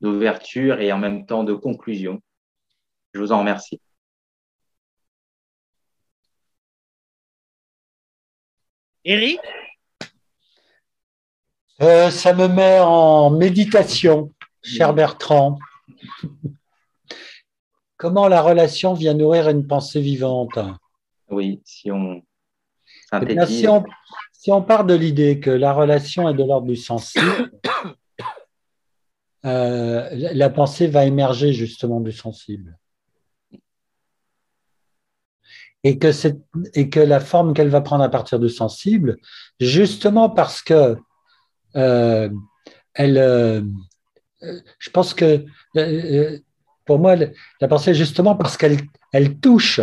d'ouverture 0.00 0.80
et 0.80 0.92
en 0.92 0.98
même 0.98 1.26
temps 1.26 1.44
de 1.44 1.54
conclusion, 1.54 2.20
je 3.12 3.20
vous 3.20 3.32
en 3.32 3.40
remercie. 3.40 3.80
Eric? 9.04 9.40
Euh, 11.80 12.10
Ça 12.10 12.34
me 12.34 12.46
met 12.46 12.78
en 12.80 13.30
méditation, 13.30 14.32
cher 14.62 14.92
Bertrand. 14.94 15.58
Comment 17.96 18.28
la 18.28 18.42
relation 18.42 18.94
vient 18.94 19.14
nourrir 19.14 19.48
une 19.48 19.66
pensée 19.66 20.00
vivante? 20.00 20.58
Oui, 21.28 21.60
si 21.64 21.90
on, 21.90 22.22
eh 23.12 23.46
si, 23.46 24.50
on, 24.50 24.62
part 24.62 24.84
de 24.84 24.94
l'idée 24.94 25.40
que 25.40 25.50
la 25.50 25.72
relation 25.72 26.28
est 26.28 26.34
de 26.34 26.44
l'ordre 26.44 26.66
du 26.66 26.76
sensible, 26.76 27.50
euh, 29.44 30.08
la 30.12 30.50
pensée 30.50 30.86
va 30.86 31.04
émerger 31.04 31.52
justement 31.52 32.00
du 32.00 32.12
sensible. 32.12 32.78
Et 35.82 35.98
que, 35.98 36.10
et 36.74 36.90
que 36.90 37.00
la 37.00 37.20
forme 37.20 37.54
qu'elle 37.54 37.70
va 37.70 37.80
prendre 37.80 38.04
à 38.04 38.10
partir 38.10 38.38
du 38.38 38.50
sensible, 38.50 39.16
justement 39.60 40.28
parce 40.28 40.60
que 40.60 40.96
euh, 41.76 42.28
elle, 42.94 43.18
euh, 43.18 43.62
je 44.78 44.90
pense 44.90 45.14
que 45.14 45.44
pour 46.84 46.98
moi, 46.98 47.14
la 47.16 47.68
pensée, 47.68 47.94
justement 47.94 48.34
parce 48.34 48.56
qu'elle 48.56 48.78
elle 49.12 49.38
touche 49.38 49.80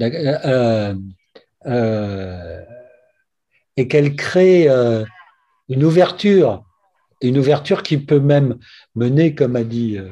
euh, 0.00 0.94
et 3.76 3.88
qu'elle 3.88 4.16
crée 4.16 4.68
euh, 4.68 5.04
une 5.68 5.84
ouverture, 5.84 6.64
une 7.20 7.38
ouverture 7.38 7.82
qui 7.82 7.98
peut 7.98 8.20
même 8.20 8.58
mener, 8.94 9.34
comme 9.34 9.56
a 9.56 9.64
dit 9.64 9.98
euh, 9.98 10.10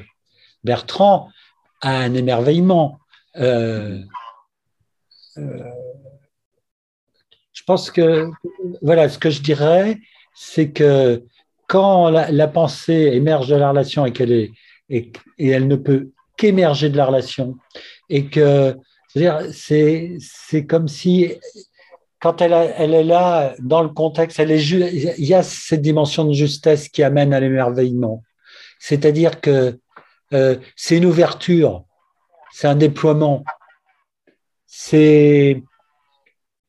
Bertrand, 0.64 1.28
à 1.80 1.98
un 1.98 2.14
émerveillement. 2.14 2.98
je 3.34 4.04
pense 7.66 7.90
que, 7.90 8.28
voilà, 8.82 9.08
ce 9.08 9.18
que 9.18 9.30
je 9.30 9.40
dirais, 9.40 9.98
c'est 10.34 10.70
que 10.70 11.24
quand 11.66 12.10
la, 12.10 12.48
pensée 12.48 13.10
émerge 13.12 13.48
de 13.48 13.54
la 13.54 13.70
relation 13.70 14.04
et 14.04 14.12
qu'elle 14.12 14.32
est, 14.32 14.50
et, 14.88 15.12
elle 15.38 15.68
ne 15.68 15.76
peut 15.76 16.10
qu'émerger 16.36 16.90
de 16.90 16.96
la 16.96 17.06
relation, 17.06 17.56
et 18.08 18.26
que 18.26 18.76
c'est, 19.14 20.66
comme 20.68 20.88
si, 20.88 21.32
quand 22.20 22.40
elle, 22.40 22.52
est 22.52 23.04
là, 23.04 23.54
dans 23.58 23.82
le 23.82 23.88
contexte, 23.88 24.38
il 24.38 25.24
y 25.24 25.34
a 25.34 25.42
cette 25.42 25.82
dimension 25.82 26.24
de 26.24 26.32
justesse 26.32 26.88
qui 26.88 27.02
amène 27.02 27.32
à 27.34 27.40
l'émerveillement. 27.40 28.22
C'est-à-dire 28.78 29.40
que 29.40 29.78
euh, 30.32 30.56
c'est 30.76 30.96
une 30.96 31.06
ouverture, 31.06 31.84
c'est 32.52 32.68
un 32.68 32.76
déploiement. 32.76 33.44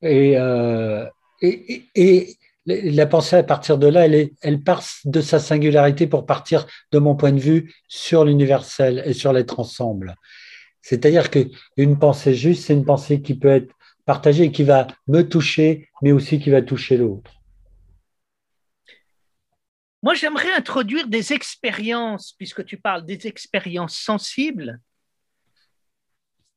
Euh, 0.03 1.09
et, 1.41 2.37
la 2.65 3.07
pensée 3.07 3.37
à 3.37 3.43
partir 3.43 3.77
de 3.77 3.87
là, 3.87 4.07
elle 4.07 4.63
part 4.63 4.83
de 5.05 5.19
sa 5.21 5.39
singularité 5.39 6.05
pour 6.07 6.25
partir, 6.25 6.67
de 6.91 6.99
mon 6.99 7.15
point 7.15 7.31
de 7.31 7.39
vue, 7.39 7.73
sur 7.87 8.23
l'universel 8.23 9.01
et 9.05 9.13
sur 9.13 9.33
l'être 9.33 9.59
ensemble. 9.59 10.15
C'est-à-dire 10.81 11.29
qu'une 11.29 11.99
pensée 11.99 12.33
juste, 12.33 12.65
c'est 12.65 12.73
une 12.73 12.85
pensée 12.85 13.21
qui 13.21 13.35
peut 13.35 13.49
être 13.49 13.73
partagée 14.05 14.45
et 14.45 14.51
qui 14.51 14.63
va 14.63 14.87
me 15.07 15.21
toucher, 15.21 15.89
mais 16.01 16.11
aussi 16.11 16.39
qui 16.39 16.49
va 16.49 16.61
toucher 16.61 16.97
l'autre. 16.97 17.31
Moi, 20.03 20.15
j'aimerais 20.15 20.51
introduire 20.53 21.07
des 21.07 21.31
expériences, 21.31 22.33
puisque 22.33 22.65
tu 22.65 22.77
parles 22.77 23.05
des 23.05 23.27
expériences 23.27 23.95
sensibles. 23.95 24.79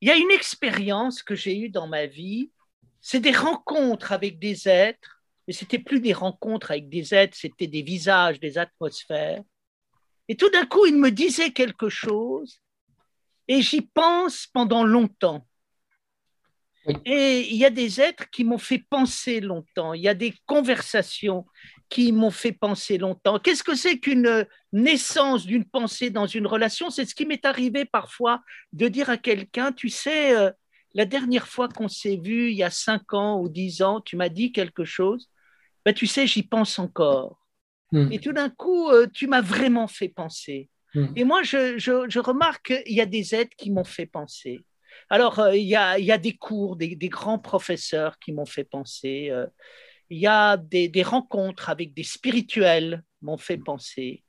Il 0.00 0.08
y 0.08 0.10
a 0.10 0.16
une 0.16 0.30
expérience 0.30 1.22
que 1.22 1.34
j'ai 1.34 1.58
eue 1.58 1.68
dans 1.68 1.86
ma 1.86 2.06
vie, 2.06 2.50
c'est 3.02 3.20
des 3.20 3.32
rencontres 3.32 4.12
avec 4.12 4.38
des 4.38 4.66
êtres, 4.66 5.22
mais 5.46 5.52
c'était 5.52 5.78
plus 5.78 6.00
des 6.00 6.14
rencontres 6.14 6.70
avec 6.70 6.88
des 6.88 7.14
êtres, 7.14 7.36
c'était 7.36 7.66
des 7.66 7.82
visages, 7.82 8.40
des 8.40 8.56
atmosphères. 8.56 9.42
Et 10.28 10.36
tout 10.36 10.48
d'un 10.48 10.64
coup, 10.64 10.86
ils 10.86 10.96
me 10.96 11.10
disaient 11.10 11.52
quelque 11.52 11.90
chose, 11.90 12.62
et 13.48 13.62
j'y 13.62 13.82
pense 13.82 14.46
pendant 14.46 14.84
longtemps. 14.84 15.46
Et 17.06 17.48
il 17.50 17.56
y 17.56 17.64
a 17.64 17.70
des 17.70 18.00
êtres 18.00 18.28
qui 18.30 18.44
m'ont 18.44 18.58
fait 18.58 18.84
penser 18.90 19.40
longtemps, 19.40 19.94
il 19.94 20.02
y 20.02 20.08
a 20.08 20.14
des 20.14 20.34
conversations 20.44 21.46
qui 21.88 22.12
m'ont 22.12 22.30
fait 22.30 22.52
penser 22.52 22.98
longtemps. 22.98 23.38
Qu'est-ce 23.38 23.62
que 23.62 23.74
c'est 23.74 23.98
qu'une 23.98 24.46
naissance 24.72 25.46
d'une 25.46 25.64
pensée 25.64 26.10
dans 26.10 26.26
une 26.26 26.46
relation? 26.46 26.90
C'est 26.90 27.06
ce 27.06 27.14
qui 27.14 27.24
m'est 27.24 27.44
arrivé 27.46 27.86
parfois 27.86 28.42
de 28.72 28.88
dire 28.88 29.08
à 29.08 29.16
quelqu'un, 29.16 29.72
tu 29.72 29.88
sais, 29.88 30.36
euh, 30.36 30.50
la 30.92 31.06
dernière 31.06 31.48
fois 31.48 31.68
qu'on 31.68 31.88
s'est 31.88 32.20
vu, 32.22 32.50
il 32.50 32.56
y 32.56 32.62
a 32.62 32.70
cinq 32.70 33.14
ans 33.14 33.40
ou 33.40 33.48
dix 33.48 33.80
ans, 33.80 34.00
tu 34.00 34.16
m'as 34.16 34.28
dit 34.28 34.52
quelque 34.52 34.84
chose, 34.84 35.30
ben, 35.84 35.94
tu 35.94 36.06
sais, 36.06 36.26
j'y 36.26 36.42
pense 36.42 36.78
encore. 36.78 37.38
Hmm. 37.92 38.12
Et 38.12 38.18
tout 38.18 38.32
d'un 38.32 38.50
coup, 38.50 38.90
euh, 38.90 39.06
tu 39.12 39.26
m'as 39.26 39.40
vraiment 39.40 39.86
fait 39.86 40.08
penser. 40.08 40.68
Hmm. 40.94 41.06
Et 41.16 41.24
moi, 41.24 41.42
je, 41.42 42.18
remarque 42.18 42.66
qu'il 42.84 42.94
y 42.94 43.00
a 43.00 43.06
des 43.06 43.34
aides 43.34 43.54
qui 43.56 43.70
m'ont 43.70 43.84
fait 43.84 44.06
penser. 44.06 44.64
Alors, 45.10 45.38
euh, 45.38 45.56
il, 45.56 45.66
y 45.66 45.76
a, 45.76 46.18
des 46.18 46.36
cours, 46.36 46.76
des, 46.76 46.96
grands 47.08 47.38
professeurs 47.38 48.18
qui 48.18 48.32
m'ont 48.32 48.46
fait 48.46 48.64
penser. 48.64 49.28
Euh, 49.30 49.46
il 50.10 50.18
y 50.18 50.26
a 50.26 50.56
des, 50.56 51.02
rencontres 51.02 51.70
avec 51.70 51.94
des 51.94 52.02
spirituels 52.02 53.02
m'ont 53.22 53.36
fait 53.36 53.58
penser. 53.58 54.23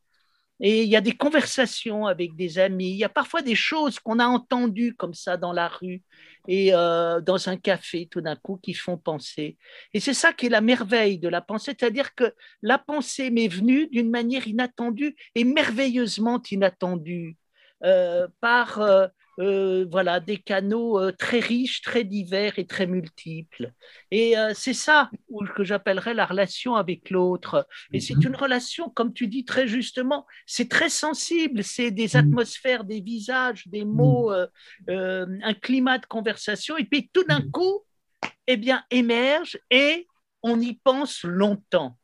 Et 0.61 0.83
il 0.83 0.89
y 0.89 0.95
a 0.95 1.01
des 1.01 1.11
conversations 1.11 2.05
avec 2.07 2.35
des 2.35 2.59
amis, 2.59 2.91
il 2.91 2.97
y 2.97 3.03
a 3.03 3.09
parfois 3.09 3.41
des 3.41 3.55
choses 3.55 3.99
qu'on 3.99 4.19
a 4.19 4.25
entendues 4.25 4.95
comme 4.95 5.13
ça 5.13 5.35
dans 5.35 5.51
la 5.51 5.67
rue 5.67 6.01
et 6.47 6.73
euh, 6.73 7.19
dans 7.19 7.49
un 7.49 7.57
café 7.57 8.07
tout 8.09 8.21
d'un 8.21 8.35
coup 8.35 8.57
qui 8.61 8.73
font 8.73 8.97
penser. 8.97 9.57
Et 9.93 9.99
c'est 9.99 10.13
ça 10.13 10.31
qui 10.31 10.45
est 10.45 10.49
la 10.49 10.61
merveille 10.61 11.19
de 11.19 11.27
la 11.27 11.41
pensée, 11.41 11.75
c'est-à-dire 11.77 12.15
que 12.15 12.33
la 12.61 12.77
pensée 12.77 13.31
m'est 13.31 13.49
venue 13.49 13.87
d'une 13.87 14.09
manière 14.09 14.47
inattendue 14.47 15.15
et 15.35 15.43
merveilleusement 15.43 16.41
inattendue 16.49 17.35
euh, 17.83 18.27
par 18.39 18.79
euh, 18.79 19.07
euh, 19.39 19.85
voilà, 19.91 20.21
des 20.21 20.37
canaux 20.37 20.97
euh, 20.97 21.11
très 21.11 21.39
riches, 21.39 21.81
très 21.81 22.05
divers 22.05 22.57
et 22.57 22.65
très 22.65 22.87
multiples. 22.87 23.73
Et 24.09 24.37
euh, 24.37 24.53
c'est 24.55 24.73
ça 24.73 25.11
que 25.55 25.65
j'appellerais 25.65 26.13
la 26.13 26.25
relation 26.25 26.75
avec 26.75 27.09
l'autre. 27.09 27.67
Et 27.91 27.99
c'est 27.99 28.15
mhm. 28.15 28.27
une 28.27 28.35
relation, 28.37 28.89
comme 28.89 29.11
tu 29.11 29.27
dis 29.27 29.43
très 29.43 29.67
justement, 29.67 30.25
c'est 30.45 30.69
très 30.69 30.87
sensible, 30.87 31.65
c'est 31.65 31.91
des 31.91 32.11
mhm. 32.13 32.19
atmosphères, 32.21 32.85
des 32.85 33.01
visages, 33.01 33.67
des 33.67 33.83
mots, 33.83 34.31
mhm. 34.87 35.41
un 35.43 35.53
climat 35.53 35.97
de 35.97 36.05
conversation. 36.05 36.77
Et 36.77 36.85
puis 36.85 37.09
tout 37.11 37.25
d'un 37.25 37.41
coup, 37.41 37.83
eh 38.47 38.55
bien, 38.55 38.83
émerge 38.89 39.59
et 39.69 40.07
on 40.43 40.61
y 40.61 40.75
pense 40.75 41.23
longtemps. 41.23 41.97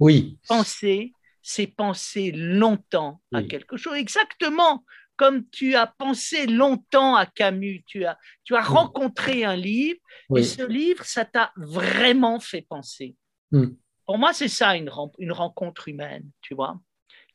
Oui. 0.00 0.38
Penser, 0.48 1.12
c'est 1.42 1.66
penser 1.66 2.32
longtemps 2.32 3.20
à 3.34 3.42
quelque 3.42 3.76
chose. 3.76 3.96
Exactement 3.96 4.84
comme 5.18 5.44
tu 5.50 5.74
as 5.74 5.86
pensé 5.86 6.46
longtemps 6.46 7.16
à 7.16 7.26
Camus, 7.26 7.82
tu 7.86 8.04
as, 8.06 8.16
tu 8.44 8.54
as 8.54 8.62
rencontré 8.62 9.44
un 9.44 9.56
livre, 9.56 9.98
et 10.34 10.44
ce 10.44 10.62
livre, 10.62 11.04
ça 11.04 11.24
t'a 11.24 11.52
vraiment 11.56 12.40
fait 12.40 12.62
penser. 12.62 13.16
Hmm. 13.50 13.70
Pour 14.06 14.16
moi, 14.16 14.32
c'est 14.32 14.48
ça 14.48 14.76
une, 14.76 14.90
une 15.18 15.32
rencontre 15.32 15.88
humaine, 15.88 16.24
tu 16.40 16.54
vois. 16.54 16.78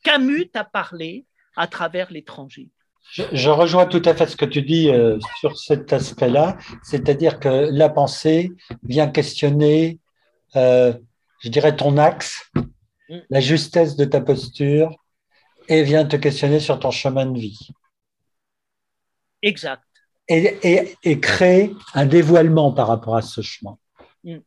Camus 0.02 0.50
t'a 0.50 0.64
parlé 0.64 1.26
à 1.56 1.68
travers 1.68 2.12
l'étranger. 2.12 2.70
Je, 3.12 3.50
rejoins 3.50 3.86
tout 3.86 4.02
à 4.06 4.16
fait 4.16 4.28
ce 4.28 4.38
que 4.38 4.46
tu 4.46 4.62
dis 4.62 4.90
euh, 4.90 5.20
sur 5.40 5.58
cet 5.58 5.92
aspect-là, 5.92 6.58
c'est-à-dire 6.84 7.40
que 7.40 7.70
la 7.70 7.90
pensée 7.90 8.50
vient 8.84 9.10
questionner, 9.10 10.00
euh, 10.56 10.94
je 11.40 11.50
dirais, 11.50 11.76
ton 11.76 11.98
axe, 11.98 12.50
hmm. 12.56 13.20
la 13.30 13.42
justesse 13.42 13.98
de 13.98 14.06
ta 14.06 14.22
posture, 14.22 14.96
et 15.68 15.84
vient 15.84 16.06
te 16.06 16.16
questionner 16.16 16.60
sur 16.60 16.80
ton 16.80 16.92
chemin 16.92 17.26
de 17.26 17.40
vie. 17.40 17.70
Exact. 19.42 19.84
Et, 20.30 20.96
et, 21.04 21.20
créer 21.20 21.76
un 21.94 22.06
dévoilement 22.06 22.72
par 22.72 22.88
rapport 22.88 23.18
à 23.18 23.22
ce 23.22 23.42
chemin. 23.42 23.78
Mm. 24.24 24.38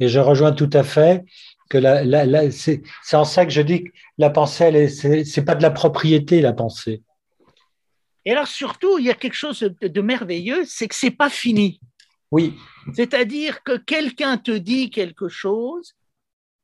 Et 0.00 0.08
je 0.08 0.20
rejoins 0.20 0.52
tout 0.52 0.70
à 0.72 0.84
fait 0.84 1.24
que 1.68 1.78
la, 1.78 2.50
c'est 2.52 2.82
en 3.12 3.24
ça 3.24 3.44
que 3.44 3.50
je 3.50 3.62
dis 3.62 3.84
que 3.84 3.90
la 4.16 4.30
pensée, 4.30 4.88
ce 4.88 5.08
n'est 5.08 5.44
pas 5.44 5.56
de 5.56 5.62
la 5.62 5.72
propriété, 5.72 6.40
la 6.40 6.52
pensée. 6.52 7.02
Et 8.24 8.30
alors 8.30 8.46
surtout, 8.46 8.98
il 8.98 9.06
y 9.06 9.10
a 9.10 9.14
quelque 9.14 9.34
chose 9.34 9.60
de, 9.60 9.88
de 9.88 10.00
merveilleux, 10.00 10.64
c'est 10.66 10.86
que 10.86 10.94
c'est 10.94 11.10
pas 11.10 11.30
fini. 11.30 11.80
Oui. 12.30 12.54
C'est-à-dire 12.94 13.62
que 13.62 13.76
quelqu'un 13.76 14.38
te 14.38 14.50
dit 14.50 14.90
quelque 14.90 15.28
chose, 15.28 15.94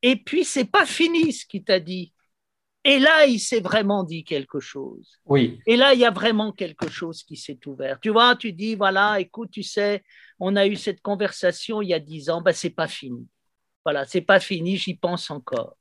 et 0.01 0.15
puis 0.15 0.43
c'est 0.43 0.65
pas 0.65 0.85
fini 0.85 1.33
ce 1.33 1.45
qu'il 1.45 1.63
t'a 1.63 1.79
dit. 1.79 2.13
Et 2.83 2.97
là, 2.97 3.25
il 3.27 3.39
s'est 3.39 3.59
vraiment 3.59 4.03
dit 4.03 4.23
quelque 4.23 4.59
chose. 4.59 5.19
Oui. 5.25 5.59
Et 5.67 5.75
là, 5.75 5.93
il 5.93 5.99
y 5.99 6.05
a 6.05 6.09
vraiment 6.09 6.51
quelque 6.51 6.89
chose 6.89 7.23
qui 7.23 7.35
s'est 7.35 7.59
ouvert. 7.67 7.99
Tu 7.99 8.09
vois, 8.09 8.35
tu 8.35 8.53
dis, 8.53 8.75
voilà, 8.75 9.19
écoute, 9.19 9.51
tu 9.51 9.61
sais, 9.61 10.03
on 10.39 10.55
a 10.55 10.65
eu 10.65 10.75
cette 10.75 11.01
conversation 11.01 11.81
il 11.81 11.89
y 11.89 11.93
a 11.93 11.99
dix 11.99 12.29
ans, 12.31 12.41
ben, 12.41 12.53
c'est 12.53 12.71
pas 12.71 12.87
fini. 12.87 13.27
Voilà, 13.85 14.05
c'est 14.05 14.21
pas 14.21 14.39
fini, 14.39 14.77
j'y 14.77 14.95
pense 14.95 15.29
encore. 15.29 15.75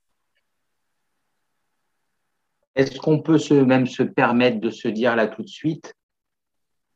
Est-ce 2.75 2.99
qu'on 2.99 3.21
peut 3.21 3.39
se, 3.39 3.55
même 3.55 3.87
se 3.87 4.03
permettre 4.03 4.61
de 4.61 4.71
se 4.71 4.89
dire 4.89 5.17
là 5.17 5.27
tout 5.27 5.43
de 5.43 5.49
suite, 5.49 5.95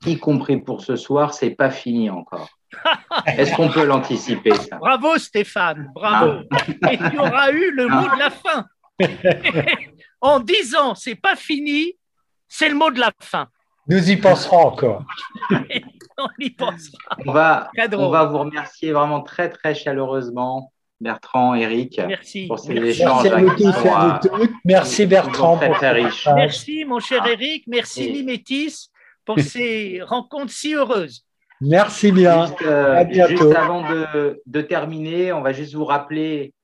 y 0.07 0.19
compris 0.19 0.61
pour 0.61 0.83
ce 0.83 0.97
soir, 0.97 1.33
c'est 1.33 1.51
pas 1.51 1.71
fini 1.71 2.11
encore? 2.11 2.51
Est-ce 3.27 3.55
qu'on 3.57 3.71
peut 3.71 3.85
l'anticiper 3.85 4.53
Bravo 4.79 5.17
Stéphane, 5.19 5.91
bravo. 5.95 6.43
Ah. 6.51 6.93
Et 6.93 6.99
tu 6.99 7.19
auras 7.19 7.53
eu 7.53 7.71
le 7.71 7.89
mot 7.89 8.15
de 8.15 8.19
la 8.19 8.31
fin. 8.31 8.67
en 10.21 10.41
disant 10.41 10.95
c'est 10.95 11.15
pas 11.15 11.37
fini, 11.37 11.93
c'est 12.49 12.69
le 12.69 12.75
mot 12.75 12.91
de 12.91 13.01
la 13.01 13.13
fin. 13.21 13.49
Nous 13.89 14.11
y 14.11 14.17
penserons 14.17 14.67
encore. 14.67 15.05
on 16.19 16.29
y 16.39 16.51
pensera. 16.51 17.17
On 17.27 17.33
va, 17.33 17.71
on 17.93 18.09
va 18.09 18.25
vous 18.25 18.39
remercier 18.39 18.93
vraiment 18.93 19.21
très 19.21 19.51
très 19.51 19.75
chaleureusement. 19.75 20.73
Bertrand, 21.01 21.55
Eric, 21.55 22.01
Merci. 22.07 22.47
pour 22.47 22.59
ces 22.59 22.73
échanges. 22.73 23.29
Merci 24.65 25.07
Bertrand. 25.07 25.57
Très, 25.59 25.71
très 25.71 25.91
riche. 25.91 26.29
Merci 26.35 26.85
mon 26.85 27.01
cher 27.01 27.27
Eric, 27.27 27.65
merci 27.67 28.11
Limétis 28.11 28.91
pour 29.25 29.39
ces 29.41 30.01
rencontres 30.03 30.53
si 30.53 30.75
heureuses. 30.75 31.25
Merci 31.61 32.13
bien. 32.13 32.47
Juste, 32.47 32.63
euh, 32.63 33.05
juste 33.29 33.55
avant 33.57 33.89
de, 33.89 34.43
de, 34.47 34.61
terminer, 34.61 35.33
on 35.33 35.41
va 35.41 35.53
juste 35.53 35.75
vous 35.75 35.85
rappeler 35.85 36.53
euh, 36.53 36.64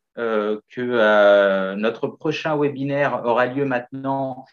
que 0.68 0.80
euh, 0.80 1.76
notre 1.76 2.08
prochain 2.08 2.56
webinaire 2.56 3.22
aura 3.24 3.46
lieu 3.46 3.64
maintenant 3.64 4.44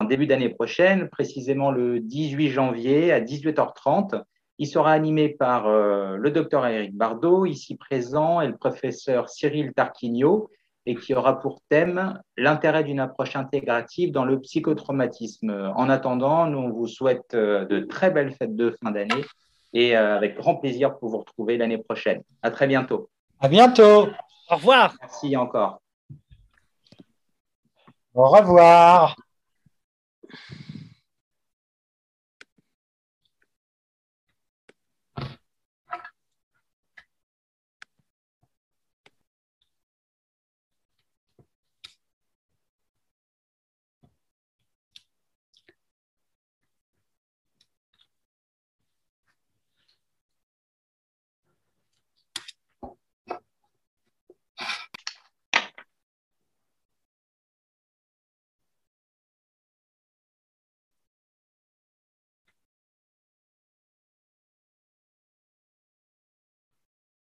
en 0.00 0.06
début 0.06 0.26
d'année 0.26 0.48
prochaine, 0.48 1.08
précisément 1.08 1.70
le 1.70 2.00
18 2.00 2.50
janvier 2.50 3.12
à 3.12 3.20
18h30. 3.20 4.22
Il 4.58 4.66
sera 4.66 4.92
animé 4.92 5.28
par 5.28 5.66
euh, 5.66 6.16
le 6.16 6.30
docteur 6.30 6.66
Eric 6.66 6.94
Bardot, 6.94 7.46
ici 7.46 7.76
présent, 7.76 8.40
et 8.40 8.48
le 8.48 8.56
professeur 8.56 9.28
Cyril 9.28 9.72
Tarquinio, 9.72 10.50
et 10.86 10.94
qui 10.94 11.14
aura 11.14 11.40
pour 11.40 11.60
thème 11.68 12.20
l'intérêt 12.36 12.84
d'une 12.84 13.00
approche 13.00 13.36
intégrative 13.36 14.12
dans 14.12 14.24
le 14.24 14.40
psychotraumatisme. 14.40 15.72
En 15.76 15.88
attendant, 15.88 16.46
nous 16.46 16.58
on 16.58 16.70
vous 16.70 16.88
souhaite 16.88 17.34
de 17.34 17.80
très 17.80 18.10
belles 18.10 18.32
fêtes 18.32 18.54
de 18.54 18.76
fin 18.82 18.90
d'année 18.90 19.24
et 19.72 19.96
avec 19.96 20.36
grand 20.36 20.56
plaisir 20.56 20.98
pour 20.98 21.08
vous 21.08 21.18
retrouver 21.18 21.56
l'année 21.56 21.78
prochaine. 21.78 22.22
À 22.42 22.50
très 22.50 22.66
bientôt. 22.66 23.08
À 23.40 23.48
bientôt. 23.48 24.08
Au 24.50 24.56
revoir. 24.56 24.94
Merci 25.00 25.36
encore. 25.36 25.80
Au 28.14 28.28
revoir. 28.28 29.16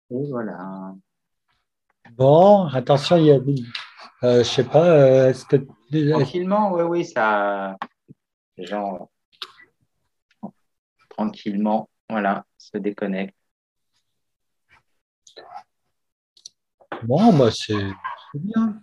Et 0.09 0.29
voilà. 0.29 0.93
Bon, 2.11 2.67
attention, 2.67 3.17
il 3.17 3.25
y 3.25 3.31
a, 3.31 3.35
euh, 4.23 4.39
je 4.39 4.43
sais 4.43 4.63
pas, 4.63 4.85
euh, 4.85 5.29
est-ce 5.29 5.45
que 5.45 5.57
tranquillement, 6.11 6.73
oui, 6.73 6.83
oui, 6.83 7.05
ça, 7.05 7.77
genre 8.57 9.09
tranquillement, 11.09 11.89
voilà, 12.09 12.45
se 12.57 12.77
déconnecte. 12.77 13.35
Bon, 17.03 17.33
bah 17.37 17.51
c'est 17.51 17.75
bien. 18.33 18.81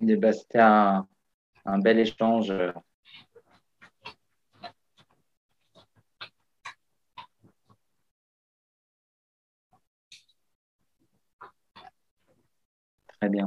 Bah, 0.00 0.32
c'était 0.32 0.58
un, 0.60 1.06
un 1.64 1.78
bel 1.78 1.98
échange. 1.98 2.52
Bien. 13.28 13.46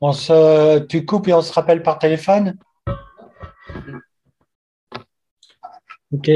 On 0.00 0.12
se, 0.12 0.78
tu 0.86 1.04
coupes 1.04 1.28
et 1.28 1.34
on 1.34 1.42
se 1.42 1.52
rappelle 1.52 1.82
par 1.82 1.98
téléphone? 1.98 2.56
Ok. 6.10 6.28